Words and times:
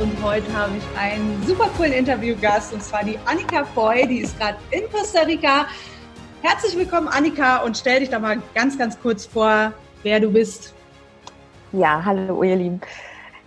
und 0.00 0.22
heute 0.22 0.52
habe 0.54 0.72
ich 0.76 0.98
einen 0.98 1.42
super 1.46 1.70
coolen 1.76 1.92
Interviewgast 1.92 2.72
und 2.72 2.82
zwar 2.82 3.02
die 3.04 3.18
Annika 3.24 3.64
Foy, 3.64 4.06
die 4.06 4.18
ist 4.20 4.38
gerade 4.38 4.58
in 4.70 4.90
Costa 4.90 5.20
Rica. 5.20 5.66
Herzlich 6.42 6.76
willkommen 6.76 7.08
Annika 7.08 7.62
und 7.62 7.78
stell 7.78 8.00
dich 8.00 8.10
da 8.10 8.18
mal 8.18 8.42
ganz, 8.54 8.76
ganz 8.76 9.00
kurz 9.00 9.24
vor, 9.24 9.72
wer 10.02 10.20
du 10.20 10.30
bist. 10.30 10.74
Ja, 11.72 12.04
hallo 12.04 12.42
ihr 12.42 12.56
Lieben. 12.56 12.80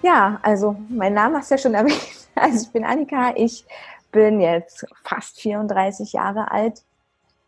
Ja, 0.01 0.39
also 0.41 0.75
mein 0.89 1.13
Name 1.13 1.37
hast 1.37 1.51
du 1.51 1.55
ja 1.55 1.61
schon 1.61 1.73
erwähnt. 1.75 2.01
Also 2.33 2.65
ich 2.65 2.71
bin 2.71 2.83
Annika, 2.83 3.33
ich 3.35 3.65
bin 4.11 4.41
jetzt 4.41 4.85
fast 5.03 5.39
34 5.41 6.13
Jahre 6.13 6.51
alt 6.51 6.83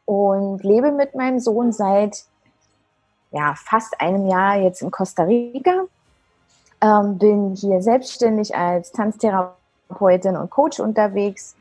und 0.06 0.64
lebe 0.64 0.92
mit 0.92 1.16
meinem 1.16 1.40
Sohn 1.40 1.72
seit 1.72 2.26
ja, 3.32 3.56
fast 3.56 4.00
einem 4.00 4.28
Jahr 4.28 4.58
jetzt 4.58 4.82
in 4.82 4.92
Costa 4.92 5.24
Rica. 5.24 5.86
Ähm, 6.82 7.18
bin 7.18 7.56
hier 7.56 7.82
selbstständig 7.82 8.56
als 8.56 8.92
Tanztherapeutin 8.92 10.36
und 10.36 10.50
Coach 10.50 10.80
unterwegs. 10.80 11.56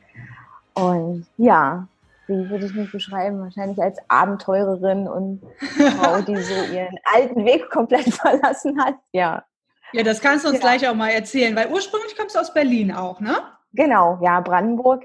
Und 0.75 1.27
ja, 1.37 1.87
wie 2.27 2.49
würde 2.49 2.67
ich 2.67 2.75
mich 2.75 2.91
beschreiben? 2.91 3.41
Wahrscheinlich 3.41 3.83
als 3.83 3.99
Abenteurerin 4.09 5.09
und 5.09 5.43
Frau, 5.59 6.21
die 6.23 6.37
so 6.37 6.55
ihren 6.73 6.97
alten 7.05 7.45
Weg 7.45 7.69
komplett 7.71 8.15
verlassen 8.15 8.83
hat. 8.83 8.95
Ja. 9.13 9.45
Ja, 9.93 10.05
das 10.05 10.21
kannst 10.21 10.45
du 10.45 10.49
uns 10.49 10.59
ja. 10.59 10.63
gleich 10.63 10.89
auch 10.89 10.95
mal 10.95 11.11
erzählen, 11.11 11.55
weil 11.57 11.71
ursprünglich 11.71 12.17
kommst 12.17 12.37
du 12.37 12.41
aus 12.41 12.55
Berlin 12.55 12.93
auch, 12.93 13.21
ne? 13.21 13.37
Genau, 13.73 14.19
ja, 14.23 14.41
Brandenburg. 14.41 15.05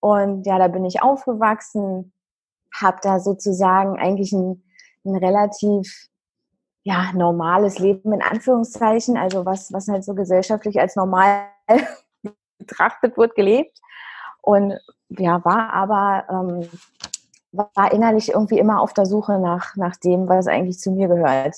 Und 0.00 0.46
ja, 0.46 0.58
da 0.58 0.68
bin 0.68 0.84
ich 0.84 1.02
aufgewachsen, 1.02 2.12
habe 2.72 2.98
da 3.02 3.20
sozusagen 3.20 3.98
eigentlich 3.98 4.32
ein, 4.32 4.62
ein 5.04 5.16
relativ 5.16 6.08
ja, 6.84 7.12
normales 7.12 7.78
Leben 7.78 8.12
in 8.12 8.22
Anführungszeichen, 8.22 9.16
also 9.16 9.46
was, 9.46 9.72
was 9.72 9.88
halt 9.88 10.04
so 10.04 10.14
gesellschaftlich 10.14 10.80
als 10.80 10.96
normal 10.96 11.46
betrachtet 12.58 13.16
wird, 13.16 13.34
gelebt. 13.34 13.78
Und 14.40 14.78
ja, 15.08 15.44
war 15.44 15.72
aber, 15.72 16.24
ähm, 16.28 16.68
war 17.52 17.92
innerlich 17.92 18.30
irgendwie 18.30 18.58
immer 18.58 18.80
auf 18.80 18.94
der 18.94 19.06
Suche 19.06 19.38
nach, 19.38 19.76
nach 19.76 19.96
dem, 19.96 20.28
was 20.28 20.48
eigentlich 20.48 20.78
zu 20.78 20.90
mir 20.90 21.06
gehört. 21.06 21.56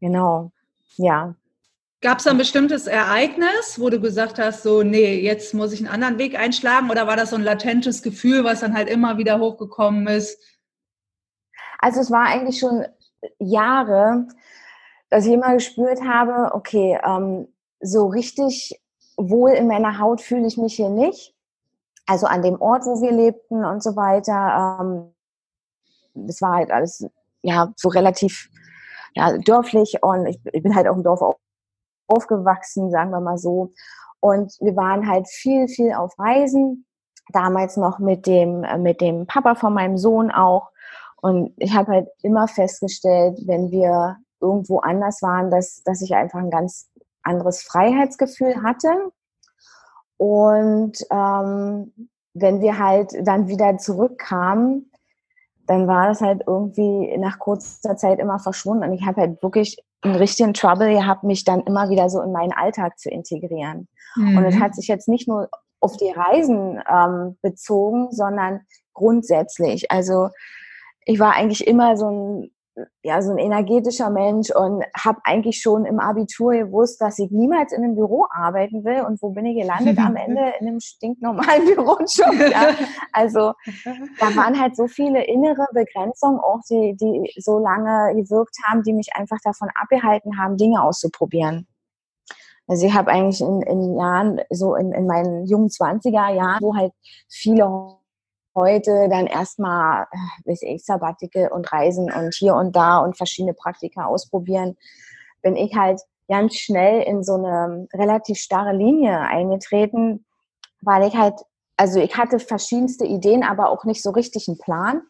Genau, 0.00 0.50
ja. 0.96 1.34
Gab 2.02 2.18
es 2.18 2.26
ein 2.26 2.38
bestimmtes 2.38 2.86
Ereignis, 2.86 3.80
wo 3.80 3.88
du 3.90 4.00
gesagt 4.00 4.38
hast, 4.38 4.62
so, 4.62 4.82
nee, 4.82 5.20
jetzt 5.20 5.54
muss 5.54 5.72
ich 5.72 5.80
einen 5.80 5.88
anderen 5.88 6.18
Weg 6.18 6.38
einschlagen? 6.38 6.90
Oder 6.90 7.06
war 7.06 7.16
das 7.16 7.30
so 7.30 7.36
ein 7.36 7.42
latentes 7.42 8.02
Gefühl, 8.02 8.44
was 8.44 8.60
dann 8.60 8.74
halt 8.74 8.88
immer 8.88 9.18
wieder 9.18 9.38
hochgekommen 9.38 10.06
ist? 10.08 10.38
Also 11.78 12.00
es 12.00 12.10
war 12.10 12.26
eigentlich 12.26 12.58
schon 12.58 12.84
Jahre, 13.38 14.26
dass 15.10 15.26
ich 15.26 15.32
immer 15.32 15.54
gespürt 15.54 16.02
habe, 16.02 16.54
okay, 16.54 16.98
ähm, 17.04 17.48
so 17.80 18.06
richtig 18.06 18.80
wohl 19.16 19.50
in 19.50 19.66
meiner 19.66 19.98
Haut 19.98 20.20
fühle 20.20 20.46
ich 20.46 20.56
mich 20.56 20.74
hier 20.74 20.90
nicht. 20.90 21.34
Also 22.06 22.26
an 22.26 22.42
dem 22.42 22.60
Ort, 22.60 22.84
wo 22.84 23.00
wir 23.00 23.12
lebten 23.12 23.64
und 23.64 23.82
so 23.82 23.96
weiter. 23.96 24.78
Ähm, 24.80 25.14
das 26.14 26.40
war 26.40 26.56
halt 26.56 26.70
alles 26.70 27.06
ja 27.42 27.72
so 27.76 27.88
relativ 27.88 28.48
ja, 29.14 29.36
dörflich 29.38 30.02
und 30.02 30.26
ich, 30.26 30.38
ich 30.52 30.62
bin 30.62 30.74
halt 30.74 30.86
auch 30.86 30.96
im 30.96 31.02
Dorf 31.02 31.20
aufgewachsen, 32.06 32.90
sagen 32.90 33.10
wir 33.10 33.20
mal 33.20 33.38
so. 33.38 33.72
Und 34.20 34.56
wir 34.60 34.76
waren 34.76 35.08
halt 35.08 35.28
viel, 35.28 35.68
viel 35.68 35.92
auf 35.92 36.18
Reisen. 36.18 36.86
Damals 37.32 37.76
noch 37.76 37.98
mit 37.98 38.26
dem, 38.26 38.64
mit 38.82 39.00
dem 39.00 39.26
Papa 39.26 39.54
von 39.54 39.74
meinem 39.74 39.96
Sohn 39.96 40.30
auch. 40.30 40.70
Und 41.22 41.52
ich 41.56 41.74
habe 41.74 41.92
halt 41.92 42.08
immer 42.22 42.46
festgestellt, 42.48 43.38
wenn 43.46 43.70
wir 43.70 44.16
irgendwo 44.40 44.78
anders 44.78 45.22
waren, 45.22 45.50
dass, 45.50 45.82
dass 45.84 46.02
ich 46.02 46.14
einfach 46.14 46.38
ein 46.38 46.50
ganz 46.50 46.88
anderes 47.22 47.62
Freiheitsgefühl 47.62 48.62
hatte. 48.62 49.12
Und 50.18 50.98
ähm, 51.10 52.10
wenn 52.34 52.60
wir 52.60 52.78
halt 52.78 53.12
dann 53.22 53.48
wieder 53.48 53.78
zurückkamen, 53.78 54.90
dann 55.66 55.88
war 55.88 56.08
das 56.08 56.20
halt 56.20 56.42
irgendwie 56.46 57.16
nach 57.18 57.38
kurzer 57.38 57.96
Zeit 57.96 58.20
immer 58.20 58.38
verschwunden. 58.38 58.84
Und 58.84 58.92
ich 58.92 59.04
habe 59.04 59.22
halt 59.22 59.42
wirklich 59.42 59.78
einen 60.02 60.16
richtigen 60.16 60.54
Trouble 60.54 60.92
gehabt, 60.92 61.24
mich 61.24 61.44
dann 61.44 61.62
immer 61.62 61.90
wieder 61.90 62.08
so 62.08 62.20
in 62.22 62.32
meinen 62.32 62.52
Alltag 62.52 62.98
zu 62.98 63.10
integrieren. 63.10 63.88
Mhm. 64.14 64.38
Und 64.38 64.44
es 64.44 64.60
hat 64.60 64.74
sich 64.74 64.86
jetzt 64.86 65.08
nicht 65.08 65.26
nur 65.26 65.48
auf 65.80 65.96
die 65.96 66.10
Reisen 66.10 66.80
ähm, 66.88 67.36
bezogen, 67.42 68.12
sondern 68.12 68.60
grundsätzlich. 68.94 69.90
Also 69.90 70.28
ich 71.06 71.18
war 71.18 71.32
eigentlich 71.32 71.66
immer 71.66 71.96
so 71.96 72.10
ein 72.10 72.50
ja, 73.02 73.22
so 73.22 73.30
ein 73.30 73.38
energetischer 73.38 74.10
Mensch 74.10 74.50
und 74.50 74.84
habe 74.94 75.18
eigentlich 75.24 75.60
schon 75.62 75.86
im 75.86 75.98
Abitur 75.98 76.52
gewusst, 76.52 77.00
dass 77.00 77.18
ich 77.18 77.30
niemals 77.30 77.72
in 77.72 77.82
einem 77.82 77.94
Büro 77.94 78.26
arbeiten 78.30 78.84
will. 78.84 79.02
Und 79.02 79.22
wo 79.22 79.30
bin 79.30 79.46
ich 79.46 79.58
gelandet 79.58 79.98
am 79.98 80.14
Ende? 80.14 80.52
In 80.60 80.68
einem 80.68 80.80
stinknormalen 80.80 81.64
Bürojob. 81.74 82.50
Ja. 82.50 82.74
Also 83.12 83.54
da 84.20 84.36
waren 84.36 84.60
halt 84.60 84.76
so 84.76 84.88
viele 84.88 85.24
innere 85.24 85.66
Begrenzungen 85.72 86.38
auch, 86.38 86.60
die, 86.68 86.94
die 87.00 87.32
so 87.40 87.58
lange 87.58 88.14
gewirkt 88.14 88.56
haben, 88.64 88.82
die 88.82 88.92
mich 88.92 89.08
einfach 89.14 89.38
davon 89.42 89.70
abgehalten 89.74 90.38
haben, 90.38 90.58
Dinge 90.58 90.82
auszuprobieren. 90.82 91.66
Also 92.66 92.86
ich 92.86 92.94
habe 92.94 93.10
eigentlich 93.10 93.40
in, 93.40 93.62
in 93.62 93.96
Jahren, 93.96 94.40
so 94.50 94.74
in, 94.74 94.92
in 94.92 95.06
meinen 95.06 95.46
jungen 95.46 95.68
20er 95.68 96.34
Jahren, 96.34 96.60
wo 96.60 96.74
halt 96.74 96.92
viele 97.30 97.95
heute 98.56 99.08
dann 99.08 99.26
erstmal, 99.26 100.04
äh, 100.04 100.50
weiß 100.50 100.62
ich, 100.62 100.84
Sabbatical 100.84 101.52
und 101.52 101.70
Reisen 101.72 102.10
und 102.10 102.34
hier 102.34 102.54
und 102.54 102.74
da 102.74 102.98
und 102.98 103.16
verschiedene 103.16 103.54
Praktika 103.54 104.06
ausprobieren, 104.06 104.76
bin 105.42 105.54
ich 105.54 105.76
halt 105.76 106.00
ganz 106.28 106.56
schnell 106.56 107.02
in 107.02 107.22
so 107.22 107.34
eine 107.34 107.86
relativ 107.94 108.38
starre 108.38 108.72
Linie 108.72 109.20
eingetreten, 109.20 110.24
weil 110.80 111.06
ich 111.06 111.16
halt, 111.16 111.34
also 111.76 112.00
ich 112.00 112.16
hatte 112.16 112.40
verschiedenste 112.40 113.04
Ideen, 113.04 113.44
aber 113.44 113.70
auch 113.70 113.84
nicht 113.84 114.02
so 114.02 114.10
richtig 114.10 114.48
einen 114.48 114.58
Plan. 114.58 115.02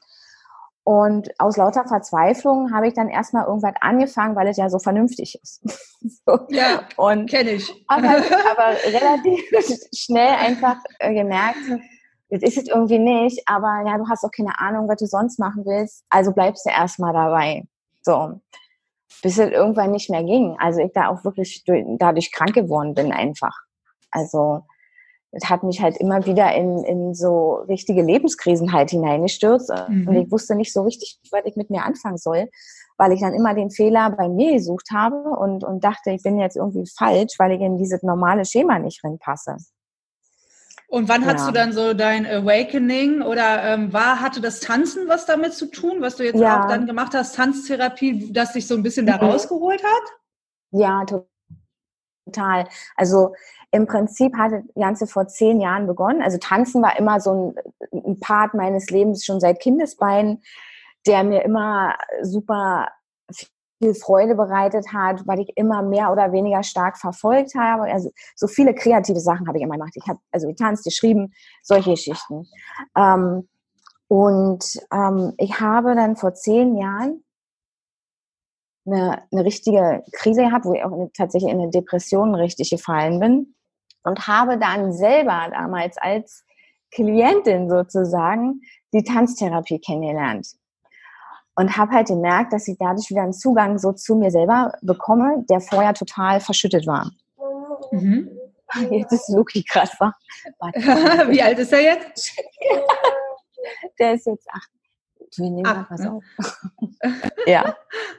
Und 0.84 1.30
aus 1.40 1.56
lauter 1.56 1.84
Verzweiflung 1.88 2.72
habe 2.72 2.86
ich 2.86 2.94
dann 2.94 3.08
erstmal 3.08 3.46
irgendwas 3.46 3.74
angefangen, 3.80 4.36
weil 4.36 4.46
es 4.46 4.56
ja 4.56 4.70
so 4.70 4.78
vernünftig 4.78 5.36
ist. 5.42 5.60
so. 6.26 6.38
Ja, 6.48 6.86
kenne 7.26 7.50
ich. 7.50 7.84
Aber, 7.88 8.08
aber 8.08 8.76
relativ 8.84 9.40
schnell 9.92 10.34
einfach 10.36 10.76
äh, 11.00 11.12
gemerkt, 11.12 11.58
jetzt 12.28 12.42
ist 12.42 12.58
es 12.58 12.68
irgendwie 12.68 12.98
nicht, 12.98 13.42
aber 13.46 13.82
ja, 13.86 13.98
du 13.98 14.08
hast 14.08 14.24
auch 14.24 14.30
keine 14.30 14.58
Ahnung, 14.58 14.88
was 14.88 14.98
du 14.98 15.06
sonst 15.06 15.38
machen 15.38 15.64
willst, 15.64 16.04
also 16.10 16.32
bleibst 16.32 16.66
du 16.66 16.70
erstmal 16.70 17.12
dabei. 17.12 17.64
So. 18.02 18.40
Bis 19.22 19.38
es 19.38 19.50
irgendwann 19.50 19.92
nicht 19.92 20.10
mehr 20.10 20.24
ging. 20.24 20.56
Also 20.58 20.80
ich 20.80 20.92
da 20.92 21.08
auch 21.08 21.24
wirklich 21.24 21.64
dadurch 21.98 22.32
krank 22.32 22.54
geworden 22.54 22.94
bin 22.94 23.12
einfach. 23.12 23.54
Also 24.10 24.62
es 25.32 25.48
hat 25.48 25.62
mich 25.62 25.80
halt 25.80 25.96
immer 25.98 26.24
wieder 26.26 26.54
in, 26.54 26.82
in 26.84 27.14
so 27.14 27.54
richtige 27.68 28.02
Lebenskrisen 28.02 28.72
halt 28.72 28.90
hineingestürzt. 28.90 29.72
Mhm. 29.88 30.08
Und 30.08 30.16
ich 30.16 30.30
wusste 30.30 30.54
nicht 30.54 30.72
so 30.72 30.82
richtig, 30.82 31.18
was 31.30 31.42
ich 31.44 31.56
mit 31.56 31.70
mir 31.70 31.84
anfangen 31.84 32.18
soll, 32.18 32.48
weil 32.98 33.12
ich 33.12 33.20
dann 33.20 33.34
immer 33.34 33.54
den 33.54 33.70
Fehler 33.70 34.10
bei 34.10 34.28
mir 34.28 34.52
gesucht 34.52 34.88
habe 34.92 35.16
und, 35.16 35.64
und 35.64 35.84
dachte, 35.84 36.10
ich 36.10 36.22
bin 36.22 36.38
jetzt 36.38 36.56
irgendwie 36.56 36.84
falsch, 36.96 37.38
weil 37.38 37.52
ich 37.52 37.60
in 37.60 37.78
dieses 37.78 38.02
normale 38.02 38.44
Schema 38.44 38.78
nicht 38.78 39.02
reinpasse. 39.04 39.56
Und 40.88 41.08
wann 41.08 41.22
ja. 41.22 41.34
hast 41.34 41.48
du 41.48 41.52
dann 41.52 41.72
so 41.72 41.94
dein 41.94 42.26
Awakening 42.26 43.22
oder 43.22 43.64
ähm, 43.64 43.92
war, 43.92 44.20
hatte 44.20 44.40
das 44.40 44.60
Tanzen 44.60 45.08
was 45.08 45.26
damit 45.26 45.54
zu 45.54 45.66
tun, 45.66 46.00
was 46.00 46.16
du 46.16 46.24
jetzt 46.24 46.38
ja. 46.38 46.62
auch 46.62 46.68
dann 46.68 46.86
gemacht 46.86 47.12
hast, 47.14 47.34
Tanztherapie, 47.34 48.32
das 48.32 48.52
dich 48.52 48.66
so 48.66 48.74
ein 48.74 48.82
bisschen 48.82 49.06
da 49.06 49.16
mhm. 49.16 49.30
rausgeholt 49.30 49.82
hat? 49.82 50.12
Ja, 50.70 51.04
total. 51.04 52.68
Also 52.94 53.34
im 53.72 53.86
Prinzip 53.86 54.36
hatte 54.36 54.62
das 54.74 54.82
Ganze 54.82 55.06
vor 55.06 55.26
zehn 55.26 55.60
Jahren 55.60 55.86
begonnen. 55.86 56.22
Also 56.22 56.38
Tanzen 56.38 56.82
war 56.82 56.98
immer 56.98 57.20
so 57.20 57.54
ein, 57.92 58.00
ein 58.04 58.20
Part 58.20 58.54
meines 58.54 58.88
Lebens 58.90 59.24
schon 59.24 59.40
seit 59.40 59.60
Kindesbeinen, 59.60 60.42
der 61.06 61.24
mir 61.24 61.42
immer 61.42 61.96
super 62.22 62.88
viel 63.78 63.94
Freude 63.94 64.34
bereitet 64.34 64.92
hat, 64.92 65.26
weil 65.26 65.40
ich 65.40 65.52
immer 65.56 65.82
mehr 65.82 66.10
oder 66.10 66.32
weniger 66.32 66.62
stark 66.62 66.98
verfolgt 66.98 67.54
habe. 67.54 67.84
Also 67.84 68.10
so 68.34 68.46
viele 68.46 68.74
kreative 68.74 69.20
Sachen 69.20 69.46
habe 69.46 69.58
ich 69.58 69.64
immer 69.64 69.74
gemacht. 69.76 69.92
Ich 69.94 70.08
habe 70.08 70.18
also 70.32 70.46
getanzt, 70.48 70.84
geschrieben, 70.84 71.32
solche 71.62 71.90
Geschichten. 71.90 72.46
Ähm, 72.96 73.48
und 74.08 74.64
ähm, 74.92 75.32
ich 75.36 75.60
habe 75.60 75.94
dann 75.94 76.16
vor 76.16 76.34
zehn 76.34 76.76
Jahren 76.76 77.24
eine, 78.86 79.22
eine 79.32 79.44
richtige 79.44 80.04
Krise 80.12 80.42
gehabt, 80.42 80.64
wo 80.64 80.74
ich 80.74 80.84
auch 80.84 80.92
eine, 80.92 81.10
tatsächlich 81.12 81.52
in 81.52 81.60
eine 81.60 81.70
Depression 81.70 82.34
richtig 82.34 82.70
gefallen 82.70 83.20
bin 83.20 83.54
und 84.04 84.26
habe 84.28 84.58
dann 84.58 84.92
selber 84.92 85.48
damals 85.50 85.98
als 85.98 86.44
Klientin 86.92 87.68
sozusagen 87.68 88.60
die 88.94 89.02
Tanztherapie 89.02 89.80
kennengelernt 89.80 90.56
und 91.56 91.76
habe 91.76 91.92
halt 91.92 92.08
gemerkt, 92.08 92.52
dass 92.52 92.68
ich 92.68 92.76
dadurch 92.78 93.10
wieder 93.10 93.22
einen 93.22 93.32
Zugang 93.32 93.78
so 93.78 93.92
zu 93.92 94.14
mir 94.14 94.30
selber 94.30 94.72
bekomme, 94.82 95.44
der 95.50 95.60
vorher 95.60 95.94
total 95.94 96.40
verschüttet 96.40 96.86
war. 96.86 97.10
Mhm. 97.90 98.30
Jetzt 98.90 99.12
ist 99.12 99.28
Luki 99.30 99.62
gerade 99.62 99.90
Wie 101.30 101.42
alt 101.42 101.58
ist 101.58 101.72
er 101.72 101.82
jetzt? 101.82 102.32
der 103.98 104.14
ist 104.14 104.26
jetzt 104.26 104.46
acht. 104.50 104.70
Wir 105.36 105.50
nehmen 105.50 105.66
Ach, 105.66 105.90
was 105.90 106.00
ne? 106.00 106.12
auf. 106.12 106.24
ja, 107.46 107.76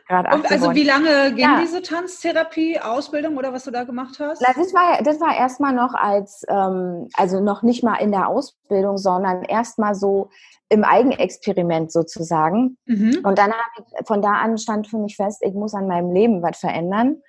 gerade 0.08 0.30
Also 0.50 0.74
wie 0.74 0.84
lange 0.84 1.34
ging 1.34 1.40
ja. 1.40 1.60
diese 1.62 1.82
Tanztherapie, 1.82 2.80
Ausbildung 2.80 3.38
oder 3.38 3.54
was 3.54 3.64
du 3.64 3.72
da 3.72 3.84
gemacht 3.84 4.20
hast? 4.20 4.42
Na, 4.42 4.54
das 4.56 4.74
war, 4.74 5.02
das 5.04 5.20
war 5.20 5.36
erstmal 5.36 5.74
noch 5.74 5.94
als, 5.94 6.44
ähm, 6.50 7.08
also 7.14 7.40
noch 7.40 7.64
nicht 7.64 7.84
mal 7.84 7.96
in 7.96 8.12
der 8.12 8.28
Ausbildung, 8.28 8.98
sondern 8.98 9.44
erstmal 9.44 9.96
so 9.96 10.30
im 10.70 10.84
Eigenexperiment 10.84 11.92
sozusagen. 11.92 12.78
Mhm. 12.86 13.22
Und 13.24 13.38
dann 13.38 13.54
ich, 13.78 14.08
von 14.08 14.22
da 14.22 14.34
an 14.34 14.58
stand 14.58 14.88
für 14.88 14.98
mich 14.98 15.16
fest, 15.16 15.40
ich 15.42 15.54
muss 15.54 15.74
an 15.74 15.88
meinem 15.88 16.12
Leben 16.12 16.42
was 16.42 16.58
verändern. 16.60 17.22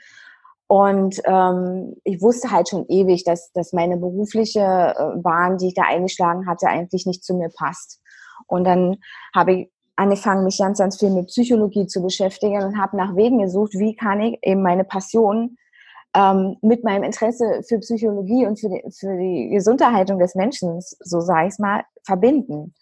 Und 0.66 1.22
ähm, 1.24 1.94
ich 2.04 2.20
wusste 2.20 2.50
halt 2.50 2.68
schon 2.68 2.86
ewig, 2.88 3.24
dass, 3.24 3.50
dass 3.52 3.72
meine 3.72 3.96
berufliche 3.96 4.60
äh, 4.60 5.16
Bahn, 5.16 5.56
die 5.56 5.68
ich 5.68 5.74
da 5.74 5.84
eingeschlagen 5.84 6.46
hatte, 6.46 6.66
eigentlich 6.66 7.06
nicht 7.06 7.24
zu 7.24 7.34
mir 7.34 7.48
passt. 7.48 8.00
Und 8.46 8.64
dann 8.64 8.96
habe 9.34 9.52
ich 9.52 9.70
angefangen, 9.96 10.44
mich 10.44 10.58
ganz, 10.58 10.78
ganz 10.78 10.98
viel 10.98 11.10
mit 11.10 11.26
Psychologie 11.26 11.86
zu 11.86 12.02
beschäftigen 12.02 12.62
und 12.62 12.78
habe 12.78 12.96
nach 12.96 13.16
Wegen 13.16 13.38
gesucht, 13.40 13.74
wie 13.74 13.96
kann 13.96 14.20
ich 14.20 14.38
eben 14.42 14.62
meine 14.62 14.84
Passion 14.84 15.56
ähm, 16.14 16.56
mit 16.62 16.84
meinem 16.84 17.02
Interesse 17.02 17.62
für 17.66 17.78
Psychologie 17.80 18.46
und 18.46 18.60
für 18.60 18.68
die, 18.68 18.82
für 18.90 19.16
die 19.16 19.50
Gesundheitshaltung 19.50 20.18
des 20.18 20.34
Menschen, 20.34 20.80
so 20.80 21.20
sage 21.20 21.48
ich 21.48 21.54
es 21.54 21.58
mal, 21.58 21.82
verbinden. 22.04 22.74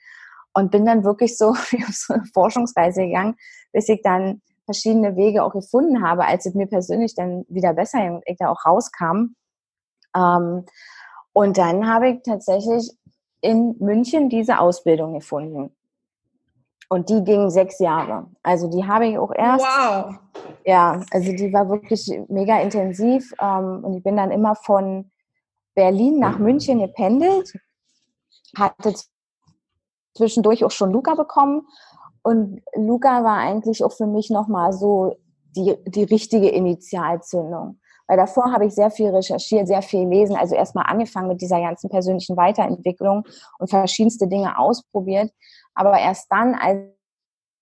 Und 0.53 0.70
bin 0.70 0.87
dann 0.87 1.05
wirklich 1.05 1.37
so 1.37 1.49
auf 1.50 1.70
so 1.91 2.14
eine 2.14 2.25
Forschungsreise 2.32 3.03
gegangen, 3.03 3.37
bis 3.73 3.88
ich 3.88 4.03
dann 4.03 4.43
verschiedene 4.67 5.17
Wege 5.17 5.43
auch 5.43 5.53
gefunden 5.53 6.03
habe, 6.03 6.26
als 6.26 6.44
es 6.47 6.55
mir 6.55 6.67
persönlich 6.67 7.14
dann 7.14 7.44
wieder 7.49 7.73
besser 7.73 7.99
und 8.12 8.23
ich 8.26 8.37
da 8.38 8.50
auch 8.50 8.64
rauskam. 8.67 9.35
Ähm, 10.14 10.67
und 11.32 11.58
dann 11.58 11.87
habe 11.87 12.08
ich 12.11 12.23
tatsächlich 12.25 12.91
in 13.46 13.76
München 13.78 14.28
diese 14.28 14.58
Ausbildung 14.58 15.14
gefunden. 15.14 15.70
Und 16.88 17.08
die 17.08 17.22
ging 17.25 17.50
sechs 17.50 17.78
Jahre. 17.78 18.26
Also 18.43 18.69
die 18.69 18.84
habe 18.84 19.06
ich 19.06 19.19
auch 19.19 19.32
erst. 19.34 19.64
Wow. 19.64 20.14
Ja, 20.64 21.00
also 21.10 21.32
die 21.32 21.52
war 21.52 21.69
wirklich 21.69 22.08
mega 22.28 22.60
intensiv. 22.60 23.32
Ähm, 23.40 23.84
und 23.84 23.94
ich 23.94 24.02
bin 24.02 24.16
dann 24.16 24.31
immer 24.31 24.54
von 24.54 25.10
Berlin 25.75 26.19
nach 26.19 26.38
München 26.38 26.78
gependelt. 26.78 27.52
Hatte 28.56 28.94
zwischendurch 30.16 30.64
auch 30.64 30.70
schon 30.70 30.93
Luca 30.93 31.14
bekommen. 31.14 31.66
Und 32.22 32.62
Luca 32.75 33.25
war 33.25 33.38
eigentlich 33.38 33.84
auch 33.84 33.93
für 33.93 34.06
mich 34.06 34.31
nochmal 34.31 34.72
so 34.72 35.16
die, 35.56 35.76
die 35.87 36.04
richtige 36.04 36.48
Initialzündung. 36.48 37.81
Weil 38.08 38.17
davor 38.17 38.53
habe 38.53 38.67
ich 38.67 38.75
sehr 38.75 38.91
viel 38.91 39.08
recherchiert, 39.08 39.67
sehr 39.67 39.82
viel 39.82 40.05
gelesen, 40.05 40.37
also 40.37 40.55
erstmal 40.55 40.87
angefangen 40.87 41.29
mit 41.29 41.41
dieser 41.41 41.61
ganzen 41.61 41.91
persönlichen 41.91 42.37
Weiterentwicklung 42.37 43.25
und 43.58 43.69
verschiedenste 43.69 44.29
Dinge 44.29 44.58
ausprobiert. 44.58 45.31
Aber 45.75 45.99
erst 45.99 46.26
dann, 46.31 46.55
als 46.55 46.87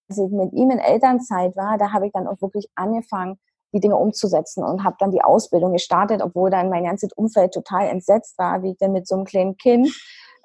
ich 0.08 0.30
mit 0.30 0.52
ihm 0.52 0.70
in 0.70 0.78
Elternzeit 0.78 1.56
war, 1.56 1.78
da 1.78 1.92
habe 1.92 2.06
ich 2.06 2.12
dann 2.12 2.26
auch 2.26 2.40
wirklich 2.40 2.68
angefangen, 2.74 3.38
die 3.72 3.80
Dinge 3.80 3.96
umzusetzen 3.96 4.62
und 4.62 4.84
habe 4.84 4.96
dann 5.00 5.10
die 5.10 5.22
Ausbildung 5.22 5.72
gestartet, 5.72 6.22
obwohl 6.22 6.50
dann 6.50 6.70
mein 6.70 6.84
ganzes 6.84 7.12
Umfeld 7.12 7.52
total 7.52 7.88
entsetzt 7.88 8.38
war, 8.38 8.62
wie 8.62 8.70
ich 8.72 8.78
denn 8.78 8.92
mit 8.92 9.08
so 9.08 9.16
einem 9.16 9.24
kleinen 9.24 9.56
Kind 9.56 9.88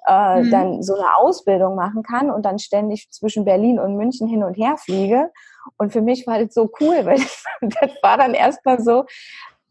äh, 0.07 0.41
mhm. 0.41 0.51
dann 0.51 0.83
so 0.83 0.95
eine 0.95 1.15
Ausbildung 1.15 1.75
machen 1.75 2.03
kann 2.03 2.31
und 2.31 2.43
dann 2.43 2.57
ständig 2.57 3.09
zwischen 3.11 3.45
Berlin 3.45 3.79
und 3.79 3.95
München 3.95 4.27
hin 4.27 4.43
und 4.43 4.55
her 4.55 4.75
fliege. 4.77 5.31
Und 5.77 5.93
für 5.93 6.01
mich 6.01 6.25
war 6.25 6.43
das 6.43 6.53
so 6.53 6.71
cool, 6.79 7.05
weil 7.05 7.19
das 7.61 7.91
war 8.01 8.17
dann 8.17 8.33
erstmal 8.33 8.81
so, 8.81 9.05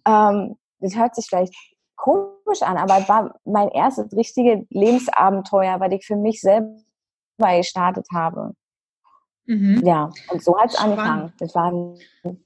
ähm, 0.08 0.56
das 0.80 0.96
hört 0.96 1.14
sich 1.14 1.26
vielleicht 1.28 1.54
komisch 1.96 2.62
an, 2.62 2.76
aber 2.76 2.98
es 2.98 3.08
war 3.08 3.34
mein 3.44 3.68
erstes 3.68 4.12
richtiges 4.16 4.64
Lebensabenteuer, 4.70 5.78
weil 5.80 5.92
ich 5.92 6.06
für 6.06 6.16
mich 6.16 6.40
selber 6.40 6.76
gestartet 7.38 8.06
habe. 8.14 8.54
Mhm. 9.46 9.82
Ja, 9.84 10.10
und 10.30 10.42
so 10.42 10.58
hat 10.58 10.70
es 10.70 10.76
angefangen. 10.76 11.32
Das 11.38 11.54
war 11.54 11.70
im 11.70 11.98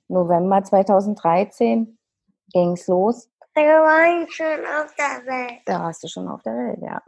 November 0.09 0.63
2013, 0.63 1.99
ging 2.53 2.73
es 2.73 2.87
los. 2.87 3.29
Da 3.55 3.61
war 3.61 4.23
ich 4.23 4.35
schon 4.35 4.47
auf 4.47 4.95
der 4.97 5.27
Welt. 5.27 5.61
Da 5.67 5.81
warst 5.81 6.03
du 6.03 6.09
schon 6.09 6.27
auf 6.27 6.43
der 6.43 6.55
Welt, 6.55 6.79
ja. 6.81 7.03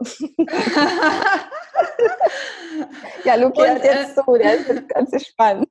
ja, 3.23 3.35
Luki 3.35 3.61
hat 3.61 3.83
jetzt 3.83 4.15
äh, 4.15 4.21
so, 4.21 4.37
der 4.37 4.59
ist 4.59 4.67
jetzt 4.67 4.89
ganz 4.89 5.25
spannend. 5.25 5.67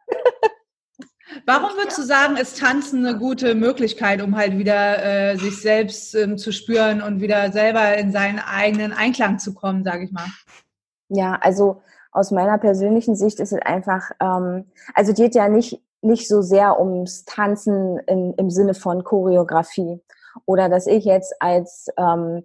Warum 1.46 1.76
würdest 1.76 1.98
du 1.98 2.02
sagen, 2.02 2.36
ist 2.36 2.58
Tanzen 2.58 3.04
eine 3.04 3.18
gute 3.18 3.54
Möglichkeit, 3.54 4.22
um 4.22 4.36
halt 4.36 4.58
wieder 4.58 5.04
äh, 5.04 5.36
sich 5.36 5.60
selbst 5.60 6.14
ähm, 6.14 6.38
zu 6.38 6.52
spüren 6.52 7.02
und 7.02 7.20
wieder 7.20 7.52
selber 7.52 7.96
in 7.96 8.12
seinen 8.12 8.38
eigenen 8.38 8.92
Einklang 8.92 9.38
zu 9.38 9.54
kommen, 9.54 9.84
sage 9.84 10.04
ich 10.04 10.12
mal? 10.12 10.26
Ja, 11.08 11.38
also 11.40 11.82
aus 12.12 12.30
meiner 12.30 12.58
persönlichen 12.58 13.16
Sicht 13.16 13.40
ist 13.40 13.52
es 13.52 13.60
einfach, 13.62 14.10
ähm, 14.20 14.70
also 14.94 15.12
geht 15.12 15.34
ja 15.34 15.48
nicht, 15.48 15.82
nicht 16.00 16.28
so 16.28 16.42
sehr 16.42 16.80
ums 16.80 17.24
Tanzen 17.24 17.98
in, 18.06 18.34
im 18.34 18.50
Sinne 18.50 18.74
von 18.74 19.04
Choreografie 19.04 20.00
oder 20.46 20.68
dass 20.68 20.86
ich 20.86 21.04
jetzt 21.04 21.34
als, 21.40 21.88
ähm, 21.96 22.44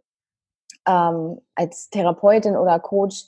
ähm, 0.87 1.41
als 1.55 1.89
Therapeutin 1.89 2.57
oder 2.57 2.79
Coach 2.79 3.25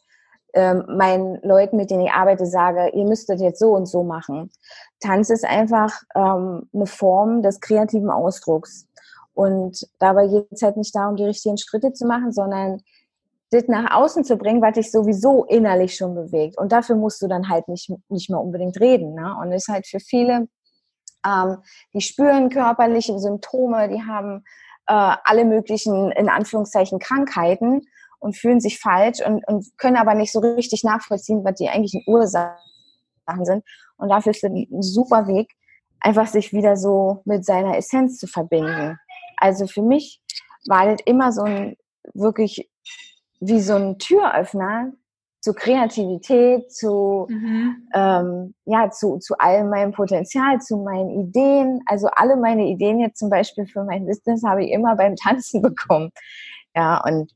ähm, 0.54 0.86
meinen 0.88 1.40
Leuten, 1.44 1.78
mit 1.78 1.92
denen 1.92 2.06
ich 2.06 2.12
arbeite, 2.12 2.46
sage, 2.46 2.90
ihr 2.94 3.06
müsstet 3.06 3.40
jetzt 3.40 3.60
so 3.60 3.72
und 3.72 3.86
so 3.86 4.04
machen. 4.04 4.52
Tanz 5.00 5.30
ist 5.30 5.46
einfach 5.46 6.02
ähm, 6.16 6.70
eine 6.74 6.86
Form 6.86 7.42
des 7.42 7.60
kreativen 7.60 8.10
Ausdrucks. 8.10 8.88
Und 9.34 9.88
dabei 10.00 10.28
geht 10.28 10.48
es 10.52 10.62
halt 10.62 10.78
nicht 10.78 10.94
darum, 10.94 11.16
die 11.16 11.24
richtigen 11.24 11.58
Schritte 11.58 11.94
zu 11.94 12.06
machen, 12.06 12.32
sondern 12.32 12.82
das 13.52 13.68
nach 13.68 13.96
außen 13.96 14.24
zu 14.24 14.38
bringen, 14.38 14.62
was 14.62 14.74
dich 14.74 14.92
sowieso 14.92 15.46
innerlich 15.46 15.96
schon 15.96 16.16
bewegt. 16.16 16.58
Und 16.58 16.72
dafür 16.72 16.96
musst 16.96 17.22
du 17.22 17.28
dann 17.28 17.50
halt 17.50 17.68
nicht, 17.68 17.92
nicht 18.10 18.30
mehr 18.30 18.40
unbedingt 18.40 18.80
reden. 18.80 19.14
Ne? 19.14 19.36
Und 19.42 19.52
das 19.52 19.64
ist 19.64 19.68
halt 19.68 19.88
für 19.88 20.00
viele, 20.00 20.48
ähm, 21.26 21.58
die 21.94 22.02
spüren 22.02 22.50
körperliche 22.50 23.18
Symptome, 23.20 23.90
die 23.90 24.02
haben 24.02 24.44
äh, 24.88 25.16
alle 25.24 25.46
möglichen, 25.46 26.12
in 26.12 26.30
Anführungszeichen, 26.30 27.00
Krankheiten 27.00 27.82
und 28.22 28.38
fühlen 28.38 28.62
sich 28.62 28.80
falsch 28.80 29.20
und, 29.26 29.46
und 29.48 29.66
können 29.78 29.98
aber 29.98 30.14
nicht 30.14 30.32
so 30.32 30.40
richtig 30.40 30.84
nachvollziehen, 30.84 31.44
was 31.44 31.56
die 31.56 31.70
eigentlichen 31.70 32.04
Ursachen 32.08 32.56
sind. 33.42 33.64
Und 33.98 34.10
dafür 34.10 34.32
ist 34.32 34.44
es 34.44 34.50
ein 34.50 34.82
super 34.82 35.28
Weg, 35.28 35.52
einfach 36.00 36.28
sich 36.28 36.54
wieder 36.54 36.78
so 36.78 37.22
mit 37.26 37.46
seiner 37.46 37.78
Essenz 37.78 38.18
zu 38.18 38.28
verbinden. 38.28 38.98
Also 39.38 39.68
für 39.68 39.82
mich 39.82 40.22
war 40.68 40.86
das 40.86 41.02
immer 41.06 41.32
so 41.32 41.42
ein 41.42 41.76
wirklich 42.14 42.70
wie 43.40 43.60
so 43.60 43.74
ein 43.74 43.98
Türöffner 43.98 44.94
zu 45.40 45.54
Kreativität, 45.54 46.72
zu, 46.72 47.26
mhm. 47.28 47.88
ähm, 47.96 48.54
ja, 48.66 48.92
zu, 48.92 49.18
zu 49.18 49.34
all 49.40 49.64
meinem 49.64 49.92
Potenzial, 49.92 50.62
zu 50.62 50.78
meinen 50.78 51.10
Ideen. 51.10 51.82
Also 51.88 52.08
alle 52.16 52.38
meine 52.38 52.68
Ideen 52.68 53.00
jetzt 53.00 53.18
zum 53.18 53.32
Beispiel 53.32 53.66
für 53.66 53.84
mein 53.84 54.06
Business 54.06 54.44
habe 54.44 54.64
ich 54.64 54.72
immer 54.72 54.96
beim 54.96 55.16
Tanzen 55.16 55.62
bekommen. 55.64 56.12
Ja, 56.76 57.04
und 57.04 57.32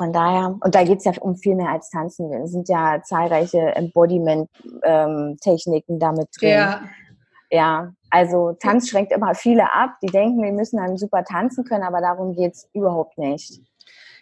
von 0.00 0.12
daher, 0.14 0.56
und 0.64 0.74
da 0.74 0.82
geht 0.82 1.00
es 1.00 1.04
ja 1.04 1.12
um 1.20 1.36
viel 1.36 1.54
mehr 1.54 1.68
als 1.68 1.90
Tanzen. 1.90 2.32
Es 2.32 2.52
sind 2.52 2.70
ja 2.70 3.02
zahlreiche 3.02 3.76
Embodiment-Techniken 3.76 5.92
ähm, 5.92 5.98
damit 5.98 6.28
drin. 6.40 6.48
Ja. 6.48 6.80
ja, 7.50 7.92
also 8.08 8.56
Tanz 8.58 8.88
schränkt 8.88 9.12
immer 9.12 9.34
viele 9.34 9.70
ab, 9.70 9.90
die 10.02 10.06
denken, 10.06 10.42
wir 10.42 10.52
müssen 10.52 10.78
dann 10.78 10.96
super 10.96 11.22
tanzen 11.22 11.64
können, 11.64 11.84
aber 11.84 12.00
darum 12.00 12.34
geht 12.34 12.54
es 12.54 12.66
überhaupt 12.72 13.18
nicht. 13.18 13.60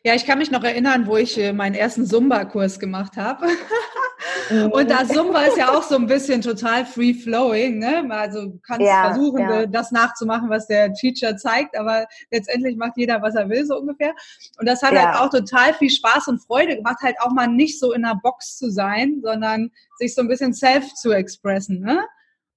Ja, 0.08 0.14
ich 0.14 0.24
kann 0.24 0.38
mich 0.38 0.50
noch 0.50 0.64
erinnern, 0.64 1.06
wo 1.06 1.18
ich 1.18 1.36
äh, 1.36 1.52
meinen 1.52 1.74
ersten 1.74 2.06
Zumba-Kurs 2.06 2.80
gemacht 2.80 3.18
habe. 3.18 3.46
und 4.72 4.90
da 4.90 5.06
Zumba 5.06 5.42
ist 5.42 5.58
ja 5.58 5.76
auch 5.76 5.82
so 5.82 5.96
ein 5.96 6.06
bisschen 6.06 6.40
total 6.40 6.86
free-flowing. 6.86 7.78
Ne? 7.78 8.06
Also 8.08 8.46
du 8.46 8.58
kannst 8.66 8.86
ja, 8.86 9.12
versuchen, 9.12 9.40
ja. 9.40 9.66
das 9.66 9.92
nachzumachen, 9.92 10.48
was 10.48 10.66
der 10.66 10.94
Teacher 10.94 11.36
zeigt, 11.36 11.78
aber 11.78 12.06
letztendlich 12.30 12.78
macht 12.78 12.96
jeder, 12.96 13.20
was 13.20 13.34
er 13.34 13.50
will, 13.50 13.66
so 13.66 13.76
ungefähr. 13.76 14.14
Und 14.58 14.66
das 14.66 14.80
hat 14.80 14.94
ja. 14.94 15.12
halt 15.12 15.20
auch 15.20 15.28
total 15.28 15.74
viel 15.74 15.90
Spaß 15.90 16.28
und 16.28 16.38
Freude 16.38 16.76
gemacht, 16.76 17.00
halt 17.02 17.16
auch 17.20 17.32
mal 17.32 17.46
nicht 17.46 17.78
so 17.78 17.92
in 17.92 18.06
einer 18.06 18.18
Box 18.18 18.56
zu 18.56 18.70
sein, 18.70 19.20
sondern 19.22 19.70
sich 19.98 20.14
so 20.14 20.22
ein 20.22 20.28
bisschen 20.28 20.54
self 20.54 20.94
zu 20.94 21.12
expressen. 21.12 21.80
Ne? 21.80 22.02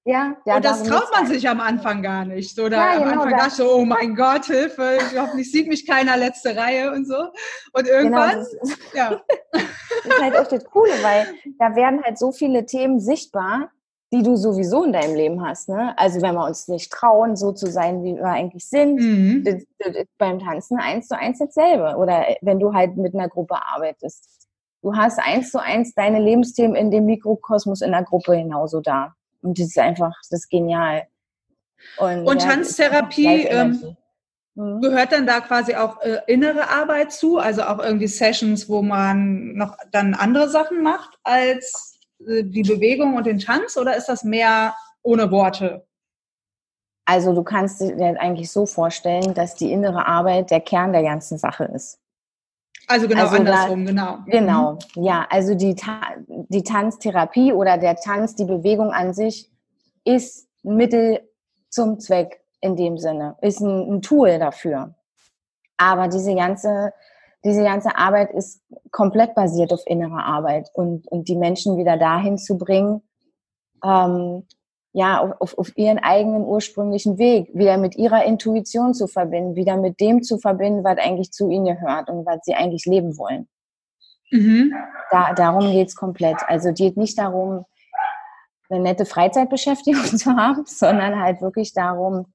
Ja, 0.03 0.35
ja, 0.45 0.55
und 0.55 0.65
das 0.65 0.81
traut 0.81 1.11
man 1.13 1.27
sich 1.27 1.47
am 1.47 1.59
Anfang 1.59 2.01
gar 2.01 2.25
nicht. 2.25 2.55
So, 2.55 2.69
da 2.69 2.77
ja, 2.77 2.97
am 2.97 3.03
genau, 3.03 3.21
Anfang 3.21 3.37
dachte 3.37 3.47
ich 3.49 3.53
so, 3.53 3.71
oh 3.71 3.85
mein 3.85 4.15
Gott, 4.15 4.45
Hilfe, 4.45 4.97
ich 4.97 5.19
hoffentlich 5.19 5.51
sieht 5.51 5.67
mich 5.67 5.85
keiner 5.85 6.17
letzte 6.17 6.55
Reihe 6.57 6.91
und 6.91 7.05
so. 7.05 7.19
Und 7.73 7.85
genau, 7.85 7.97
irgendwann, 7.97 8.29
genau, 8.31 8.39
das 8.39 8.53
ist, 8.53 8.79
ja. 8.95 9.21
das 9.51 9.63
ist 10.05 10.21
halt 10.21 10.37
auch 10.37 10.47
das 10.47 10.65
Coole, 10.65 10.93
weil 11.03 11.27
da 11.59 11.75
werden 11.75 12.01
halt 12.03 12.17
so 12.17 12.31
viele 12.31 12.65
Themen 12.65 12.99
sichtbar, 12.99 13.69
die 14.11 14.23
du 14.23 14.35
sowieso 14.35 14.83
in 14.83 14.91
deinem 14.91 15.15
Leben 15.15 15.45
hast. 15.45 15.69
Ne? 15.69 15.93
Also 15.97 16.21
wenn 16.21 16.33
wir 16.33 16.45
uns 16.45 16.67
nicht 16.67 16.91
trauen, 16.91 17.35
so 17.35 17.51
zu 17.51 17.67
sein, 17.67 18.03
wie 18.03 18.15
wir 18.15 18.25
eigentlich 18.25 18.67
sind, 18.67 18.95
mhm. 18.95 19.43
das, 19.43 19.63
das 19.77 19.95
ist 19.95 20.17
beim 20.17 20.39
Tanzen 20.39 20.79
eins 20.79 21.09
zu 21.09 21.17
eins 21.17 21.37
dasselbe. 21.37 21.95
Oder 21.95 22.25
wenn 22.41 22.59
du 22.59 22.73
halt 22.73 22.97
mit 22.97 23.13
einer 23.13 23.29
Gruppe 23.29 23.55
arbeitest. 23.55 24.49
Du 24.81 24.95
hast 24.95 25.19
eins 25.19 25.51
zu 25.51 25.61
eins 25.61 25.93
deine 25.93 26.19
Lebensthemen 26.19 26.75
in 26.75 26.89
dem 26.89 27.05
Mikrokosmos 27.05 27.81
in 27.81 27.91
der 27.91 28.03
Gruppe 28.03 28.35
genauso 28.35 28.81
da. 28.81 29.13
Und 29.41 29.59
das 29.59 29.67
ist 29.67 29.79
einfach, 29.79 30.13
das 30.29 30.41
ist 30.41 30.49
genial. 30.49 31.07
Und, 31.97 32.25
und 32.25 32.41
ja, 32.41 32.49
Tanztherapie 32.49 33.45
ähm, 33.45 33.95
mhm. 34.55 34.81
gehört 34.81 35.11
dann 35.11 35.25
da 35.25 35.41
quasi 35.41 35.75
auch 35.75 36.01
äh, 36.01 36.19
innere 36.27 36.69
Arbeit 36.69 37.11
zu, 37.11 37.37
also 37.37 37.63
auch 37.63 37.79
irgendwie 37.79 38.07
Sessions, 38.07 38.69
wo 38.69 38.81
man 38.81 39.53
noch 39.55 39.77
dann 39.91 40.13
andere 40.13 40.49
Sachen 40.49 40.83
macht 40.83 41.17
als 41.23 41.99
äh, 42.27 42.43
die 42.43 42.63
Bewegung 42.63 43.15
und 43.15 43.25
den 43.25 43.39
Tanz 43.39 43.77
oder 43.77 43.95
ist 43.95 44.07
das 44.07 44.23
mehr 44.23 44.75
ohne 45.01 45.31
Worte? 45.31 45.85
Also 47.05 47.33
du 47.33 47.43
kannst 47.43 47.81
dir 47.81 48.15
eigentlich 48.19 48.51
so 48.51 48.65
vorstellen, 48.65 49.33
dass 49.33 49.55
die 49.55 49.71
innere 49.71 50.05
Arbeit 50.07 50.51
der 50.51 50.61
Kern 50.61 50.93
der 50.93 51.03
ganzen 51.03 51.37
Sache 51.37 51.65
ist. 51.65 52.00
Also 52.87 53.07
genau 53.07 53.23
also 53.23 53.35
andersrum, 53.37 53.85
da, 53.85 53.91
genau. 53.91 54.17
Genau, 54.25 54.71
mhm. 54.95 55.03
ja. 55.03 55.27
Also 55.29 55.55
die, 55.55 55.75
die 56.27 56.63
Tanztherapie 56.63 57.53
oder 57.53 57.77
der 57.77 57.95
Tanz, 57.95 58.35
die 58.35 58.45
Bewegung 58.45 58.91
an 58.91 59.13
sich 59.13 59.49
ist 60.03 60.47
Mittel 60.63 61.21
zum 61.69 61.99
Zweck 61.99 62.41
in 62.59 62.75
dem 62.75 62.97
Sinne, 62.97 63.35
ist 63.41 63.61
ein, 63.61 63.93
ein 63.93 64.01
Tool 64.01 64.39
dafür. 64.39 64.95
Aber 65.77 66.07
diese 66.07 66.35
ganze, 66.35 66.93
diese 67.43 67.63
ganze 67.63 67.95
Arbeit 67.95 68.31
ist 68.33 68.61
komplett 68.91 69.33
basiert 69.35 69.73
auf 69.73 69.81
innere 69.85 70.23
Arbeit 70.23 70.69
und, 70.73 71.07
und 71.07 71.27
die 71.27 71.35
Menschen 71.35 71.77
wieder 71.77 71.97
dahin 71.97 72.37
zu 72.37 72.57
bringen, 72.57 73.01
ähm, 73.83 74.45
ja, 74.93 75.35
auf, 75.39 75.57
auf 75.57 75.77
ihren 75.77 75.99
eigenen 75.99 76.43
ursprünglichen 76.43 77.17
Weg, 77.17 77.49
wieder 77.53 77.77
mit 77.77 77.95
ihrer 77.95 78.25
Intuition 78.25 78.93
zu 78.93 79.07
verbinden, 79.07 79.55
wieder 79.55 79.77
mit 79.77 79.99
dem 79.99 80.21
zu 80.21 80.37
verbinden, 80.37 80.83
was 80.83 80.97
eigentlich 80.97 81.31
zu 81.31 81.49
ihnen 81.49 81.65
gehört 81.65 82.09
und 82.09 82.25
was 82.25 82.39
sie 82.43 82.55
eigentlich 82.55 82.85
leben 82.85 83.17
wollen. 83.17 83.47
Mhm. 84.31 84.73
Da, 85.09 85.33
darum 85.33 85.71
geht's 85.71 85.95
komplett. 85.95 86.37
Also 86.47 86.69
es 86.69 86.75
geht 86.75 86.97
nicht 86.97 87.17
darum, 87.17 87.65
eine 88.69 88.81
nette 88.81 89.05
Freizeitbeschäftigung 89.05 90.03
zu 90.17 90.35
haben, 90.35 90.65
sondern 90.65 91.19
halt 91.19 91.41
wirklich 91.41 91.73
darum, 91.73 92.33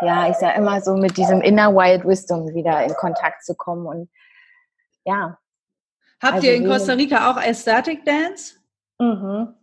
ja, 0.00 0.28
ich 0.28 0.36
sage 0.36 0.58
immer 0.58 0.80
so 0.80 0.94
mit 0.94 1.16
diesem 1.16 1.40
Inner 1.40 1.74
Wild 1.74 2.04
Wisdom 2.06 2.54
wieder 2.54 2.84
in 2.84 2.94
Kontakt 2.94 3.44
zu 3.44 3.54
kommen 3.54 3.86
und 3.86 4.10
ja. 5.04 5.38
Habt 6.22 6.34
also 6.34 6.46
ihr 6.46 6.54
in 6.54 6.66
Costa 6.66 6.92
Rica 6.92 7.30
auch 7.30 7.36
Aesthetic 7.36 8.04
Dance? 8.04 8.54
Mhm. 8.98 9.54